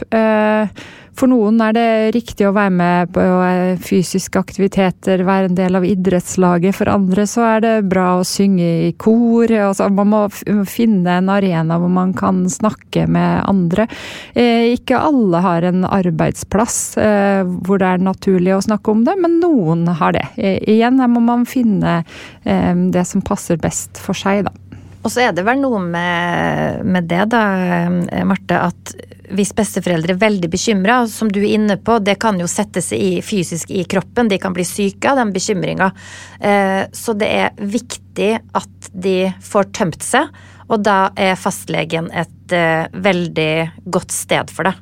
For 1.17 1.29
noen 1.29 1.59
er 1.61 1.75
det 1.75 1.87
riktig 2.15 2.47
å 2.47 2.53
være 2.55 2.71
med 2.73 3.11
på 3.13 3.21
eh, 3.21 3.79
fysiske 3.83 4.39
aktiviteter, 4.39 5.23
være 5.27 5.49
en 5.49 5.57
del 5.57 5.77
av 5.77 5.85
idrettslaget. 5.85 6.75
For 6.77 6.91
andre 6.91 7.25
så 7.29 7.43
er 7.49 7.65
det 7.65 7.73
bra 7.91 8.07
å 8.17 8.25
synge 8.27 8.69
i 8.87 8.93
kor. 9.01 9.51
Altså, 9.51 9.89
man 9.91 10.11
må 10.13 10.21
finne 10.69 11.19
en 11.19 11.31
arena 11.33 11.77
hvor 11.81 11.91
man 11.91 12.15
kan 12.17 12.45
snakke 12.51 13.05
med 13.11 13.43
andre. 13.49 13.87
Eh, 14.33 14.71
ikke 14.77 15.01
alle 15.03 15.43
har 15.43 15.67
en 15.67 15.85
arbeidsplass 15.85 16.79
eh, 17.01 17.43
hvor 17.67 17.81
det 17.81 17.91
er 17.91 18.07
naturlig 18.07 18.55
å 18.55 18.63
snakke 18.63 18.95
om 18.95 19.05
det, 19.07 19.17
men 19.19 19.39
noen 19.43 19.85
har 19.91 20.15
det. 20.15 20.25
Igjen, 20.41 21.01
her 21.01 21.11
må 21.11 21.21
man 21.23 21.45
finne 21.49 22.01
det 22.41 23.03
som 23.07 23.21
passer 23.25 23.59
best 23.61 23.99
for 24.01 24.17
seg, 24.17 24.45
da. 24.47 24.53
Og 25.01 25.09
så 25.09 25.23
er 25.25 25.31
det 25.33 25.43
vel 25.45 25.61
noe 25.63 25.79
med, 25.81 26.83
med 26.85 27.07
det, 27.09 27.23
da, 27.33 27.41
Marte, 28.27 28.59
at 28.69 28.93
hvis 29.35 29.53
besteforeldre 29.57 30.15
er 30.15 30.21
veldig 30.21 30.49
bekymra, 30.51 31.01
som 31.09 31.31
du 31.31 31.41
er 31.41 31.55
inne 31.55 31.77
på, 31.81 31.97
det 32.03 32.17
kan 32.21 32.39
jo 32.41 32.49
sette 32.49 32.83
seg 32.83 33.01
i, 33.01 33.11
fysisk 33.25 33.71
i 33.73 33.85
kroppen, 33.89 34.29
de 34.31 34.39
kan 34.41 34.55
bli 34.55 34.65
syke 34.67 35.11
av 35.11 35.21
den 35.21 35.33
bekymringa. 35.35 35.91
Eh, 36.39 36.83
så 36.93 37.15
det 37.17 37.31
er 37.31 37.57
viktig 37.59 38.31
at 38.57 38.91
de 38.91 39.17
får 39.45 39.71
tømt 39.77 40.05
seg, 40.05 40.29
og 40.71 40.83
da 40.85 41.11
er 41.19 41.39
fastlegen 41.39 42.11
et 42.15 42.55
eh, 42.55 42.87
veldig 42.91 43.53
godt 43.91 44.15
sted 44.15 44.51
for 44.53 44.69
det. 44.69 44.77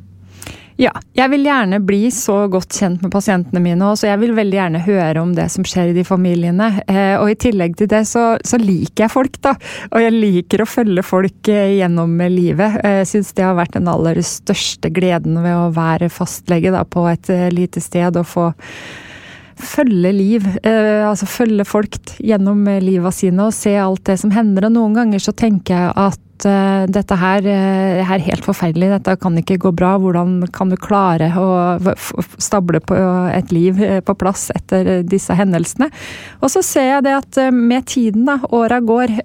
Ja, 0.80 0.94
jeg 1.12 1.28
vil 1.34 1.42
gjerne 1.44 1.82
bli 1.84 2.06
så 2.16 2.46
godt 2.48 2.72
kjent 2.80 3.02
med 3.04 3.12
pasientene 3.12 3.60
mine 3.60 3.84
òg, 3.84 3.98
så 4.00 4.08
jeg 4.08 4.22
vil 4.22 4.32
veldig 4.38 4.56
gjerne 4.56 4.80
høre 4.86 5.20
om 5.20 5.34
det 5.36 5.50
som 5.52 5.66
skjer 5.68 5.92
i 5.92 5.96
de 5.98 6.06
familiene. 6.08 6.70
Eh, 6.88 7.18
og 7.20 7.34
i 7.34 7.36
tillegg 7.36 7.76
til 7.82 7.90
det 7.92 8.06
så, 8.08 8.38
så, 8.48 8.56
liker 8.62 9.04
jeg 9.04 9.12
folk, 9.12 9.36
da. 9.44 9.58
Og 9.92 10.06
jeg 10.06 10.16
liker 10.16 10.64
å 10.64 10.70
følge 10.70 11.04
folk 11.04 11.52
eh, 11.52 11.74
gjennom 11.82 12.16
livet. 12.32 12.80
Eh, 12.80 13.02
jeg 13.02 13.12
syns 13.12 13.34
det 13.36 13.44
har 13.44 13.60
vært 13.60 13.76
den 13.76 13.92
aller 13.92 14.24
største 14.24 14.88
gleden 14.96 15.42
ved 15.44 15.58
å 15.58 15.68
være 15.76 16.08
fastlege 16.16 16.72
da, 16.72 16.86
på 16.88 17.04
et 17.12 17.28
lite 17.52 17.84
sted 17.84 18.16
og 18.16 18.32
få 18.32 18.48
følge 19.60 20.14
liv, 20.16 20.48
eh, 20.64 21.04
altså 21.08 21.28
følge 21.30 21.68
folk 21.68 22.00
gjennom 22.18 22.66
livet 22.84 23.16
sine 23.16 23.50
og 23.50 23.56
se 23.56 23.76
alt 23.80 24.06
det 24.10 24.20
som 24.22 24.34
hender. 24.34 24.68
Og 24.70 24.76
noen 24.76 24.98
ganger 24.98 25.22
så 25.24 25.34
tenker 25.36 25.76
jeg 25.76 25.94
at 26.00 26.48
eh, 26.48 26.86
dette 26.88 27.18
her 27.20 27.44
uh, 27.44 28.00
er 28.16 28.24
helt 28.24 28.46
forferdelig, 28.48 28.92
dette 28.94 29.16
kan 29.20 29.38
ikke 29.40 29.60
gå 29.66 29.74
bra. 29.76 29.98
Hvordan 30.00 30.48
kan 30.56 30.72
du 30.72 30.78
klare 30.80 31.30
å 31.36 31.50
stable 32.40 32.80
på 32.80 32.98
et 33.36 33.52
liv 33.56 33.84
på 34.06 34.18
plass 34.20 34.48
etter 34.56 35.04
disse 35.04 35.36
hendelsene? 35.36 35.90
Og 36.40 36.54
så 36.56 36.64
ser 36.66 36.90
jeg 36.94 37.08
det 37.10 37.18
at 37.20 37.42
med 37.54 37.88
tiden, 37.92 38.26
da, 38.30 38.40
åra 38.56 38.80
går, 38.80 39.16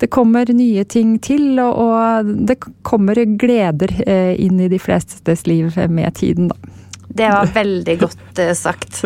det 0.00 0.10
kommer 0.14 0.50
nye 0.54 0.86
ting 0.86 1.16
til, 1.22 1.58
og, 1.58 1.82
og 1.82 2.34
det 2.46 2.60
kommer 2.86 3.18
gleder 3.40 3.92
inn 4.38 4.60
i 4.62 4.70
de 4.70 4.78
flestes 4.78 5.46
liv 5.50 5.74
med 5.90 6.14
tiden, 6.20 6.52
da. 6.52 6.76
Det 7.14 7.26
var 7.26 7.46
veldig 7.54 7.98
godt 8.00 8.40
sagt. 8.56 9.04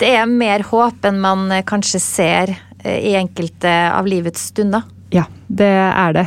Det 0.00 0.10
er 0.10 0.26
mer 0.30 0.64
håp 0.66 1.06
enn 1.06 1.20
man 1.22 1.46
uh, 1.52 1.62
kanskje 1.66 2.00
ser 2.02 2.54
uh, 2.54 2.98
i 2.98 3.14
enkelte 3.18 3.72
av 3.94 4.08
livets 4.10 4.50
stunder. 4.50 4.86
Ja, 5.14 5.28
det 5.46 5.68
er 5.70 6.14
det. 6.16 6.22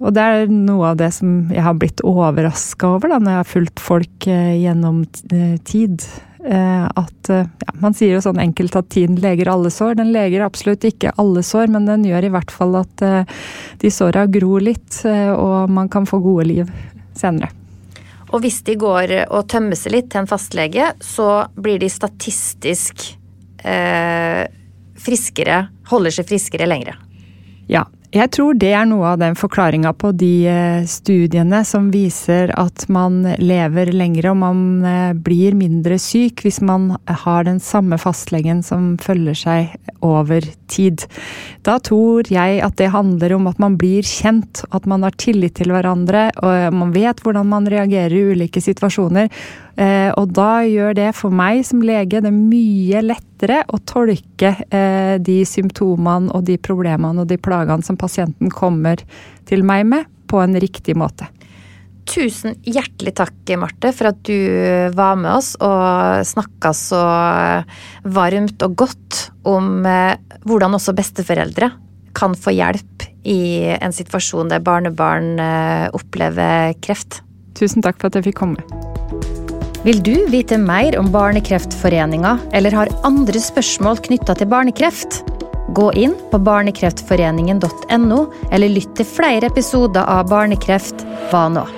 og 0.00 0.14
det 0.16 0.22
er 0.24 0.46
noe 0.48 0.92
av 0.94 0.94
det 0.96 1.10
som 1.12 1.50
jeg 1.52 1.60
har 1.66 1.74
blitt 1.76 2.00
overraska 2.06 2.94
over 2.94 3.10
da, 3.12 3.18
når 3.20 3.34
jeg 3.34 3.40
har 3.42 3.50
fulgt 3.50 3.82
folk 3.82 4.24
gjennom 4.24 5.02
tid. 5.68 6.06
at 6.40 7.28
ja, 7.28 7.74
Man 7.82 7.92
sier 7.92 8.14
jo 8.14 8.22
sånn 8.24 8.40
enkelt 8.40 8.78
at 8.80 8.88
tiden 8.94 9.18
leger 9.20 9.50
alle 9.52 9.68
sår. 9.74 9.98
Den 10.00 10.14
leger 10.16 10.46
absolutt 10.46 10.86
ikke 10.88 11.12
alle 11.20 11.42
sår, 11.44 11.68
men 11.74 11.90
den 11.90 12.06
gjør 12.08 12.24
i 12.24 12.32
hvert 12.32 12.54
fall 12.54 12.78
at 12.80 13.04
de 13.82 13.92
såra 13.92 14.24
gror 14.32 14.64
litt, 14.64 15.02
og 15.04 15.68
man 15.68 15.92
kan 15.92 16.08
få 16.08 16.22
gode 16.24 16.48
liv 16.54 16.72
senere. 17.12 17.52
Og 18.34 18.42
hvis 18.42 18.62
de 18.66 18.74
går 18.80 19.12
og 19.28 19.46
tømmer 19.50 19.78
seg 19.78 19.94
litt 19.94 20.10
til 20.10 20.24
en 20.24 20.30
fastlege, 20.30 20.90
så 20.98 21.46
blir 21.54 21.78
de 21.78 21.90
statistisk 21.92 23.04
eh, 23.62 24.42
friskere, 25.04 25.60
holder 25.90 26.16
seg 26.16 26.26
friskere 26.32 26.66
lengre. 26.66 26.96
Ja. 27.70 27.84
Jeg 28.14 28.30
tror 28.30 28.54
det 28.54 28.68
er 28.70 28.84
noe 28.86 29.08
av 29.10 29.16
den 29.18 29.34
forklaringa 29.34 29.90
på 29.98 30.12
de 30.14 30.46
eh, 30.46 30.84
studiene 30.86 31.64
som 31.66 31.88
viser 31.90 32.52
at 32.54 32.84
man 32.86 33.24
lever 33.42 33.90
lengre 33.90 34.30
og 34.30 34.38
man 34.38 34.60
eh, 34.86 35.16
blir 35.18 35.56
mindre 35.58 35.98
syk 35.98 36.44
hvis 36.44 36.60
man 36.62 36.92
har 37.24 37.48
den 37.48 37.58
samme 37.58 37.98
fastlegen 37.98 38.62
som 38.62 38.92
følger 39.02 39.40
seg 39.40 39.74
over 39.98 40.46
tid. 40.70 41.08
Da 41.66 41.80
tror 41.82 42.30
jeg 42.30 42.62
at 42.62 42.78
det 42.78 42.92
handler 42.94 43.34
om 43.34 43.50
at 43.50 43.58
man 43.58 43.74
blir 43.80 44.06
kjent, 44.06 44.62
at 44.70 44.86
man 44.86 45.02
har 45.02 45.18
tillit 45.18 45.58
til 45.58 45.74
hverandre 45.74 46.28
og 46.38 46.78
man 46.78 46.94
vet 46.94 47.18
hvordan 47.18 47.50
man 47.50 47.66
reagerer 47.66 48.14
i 48.14 48.26
ulike 48.30 48.62
situasjoner. 48.62 49.26
Eh, 49.74 50.10
og 50.14 50.30
da 50.36 50.62
gjør 50.62 50.94
det 50.94 51.10
for 51.18 51.34
meg 51.34 51.64
som 51.66 51.82
lege 51.82 52.20
det 52.22 52.30
mye 52.34 53.02
lettere 53.02 53.62
å 53.66 53.80
tolke 53.82 54.54
eh, 54.70 55.16
de 55.18 55.40
symptomene 55.48 56.30
og 56.34 56.44
de 56.46 56.58
problemene 56.62 57.24
og 57.24 57.30
de 57.30 57.40
plagene 57.42 57.82
som 57.86 57.98
pasienten 57.98 58.52
kommer 58.54 59.02
til 59.48 59.66
meg 59.66 59.86
med, 59.90 60.06
på 60.30 60.38
en 60.40 60.54
riktig 60.62 60.94
måte. 60.98 61.26
Tusen 62.08 62.54
hjertelig 62.68 63.14
takk, 63.16 63.34
Marte, 63.58 63.90
for 63.96 64.10
at 64.10 64.20
du 64.28 64.36
var 64.94 65.16
med 65.18 65.32
oss 65.32 65.54
og 65.56 66.22
snakka 66.28 66.74
så 66.76 67.02
varmt 68.04 68.62
og 68.66 68.76
godt 68.84 69.20
om 69.48 69.86
eh, 69.88 70.14
hvordan 70.46 70.78
også 70.78 70.94
besteforeldre 70.96 71.72
kan 72.14 72.36
få 72.38 72.54
hjelp 72.54 73.08
i 73.26 73.72
en 73.74 73.94
situasjon 73.96 74.52
der 74.52 74.62
barnebarn 74.62 75.40
opplever 75.96 76.76
kreft. 76.84 77.24
Tusen 77.58 77.82
takk 77.82 77.98
for 77.98 78.12
at 78.12 78.20
jeg 78.20 78.28
fikk 78.28 78.42
komme. 78.44 78.84
Vil 79.84 80.02
du 80.02 80.14
vite 80.32 80.56
mer 80.58 80.98
om 80.98 81.10
Barnekreftforeninga 81.12 82.38
eller 82.56 82.72
har 82.72 82.92
andre 83.04 83.40
spørsmål 83.40 83.98
knytta 84.06 84.32
til 84.38 84.48
barnekreft? 84.48 85.18
Gå 85.76 85.90
inn 86.00 86.14
på 86.30 86.40
barnekreftforeningen.no, 86.40 88.20
eller 88.48 88.72
lytt 88.72 88.96
til 88.96 89.04
flere 89.04 89.52
episoder 89.52 90.08
av 90.08 90.30
Barnekreft 90.32 91.04
hva 91.28 91.44
nå? 91.52 91.68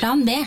Plan 0.00 0.24
B. 0.24 0.40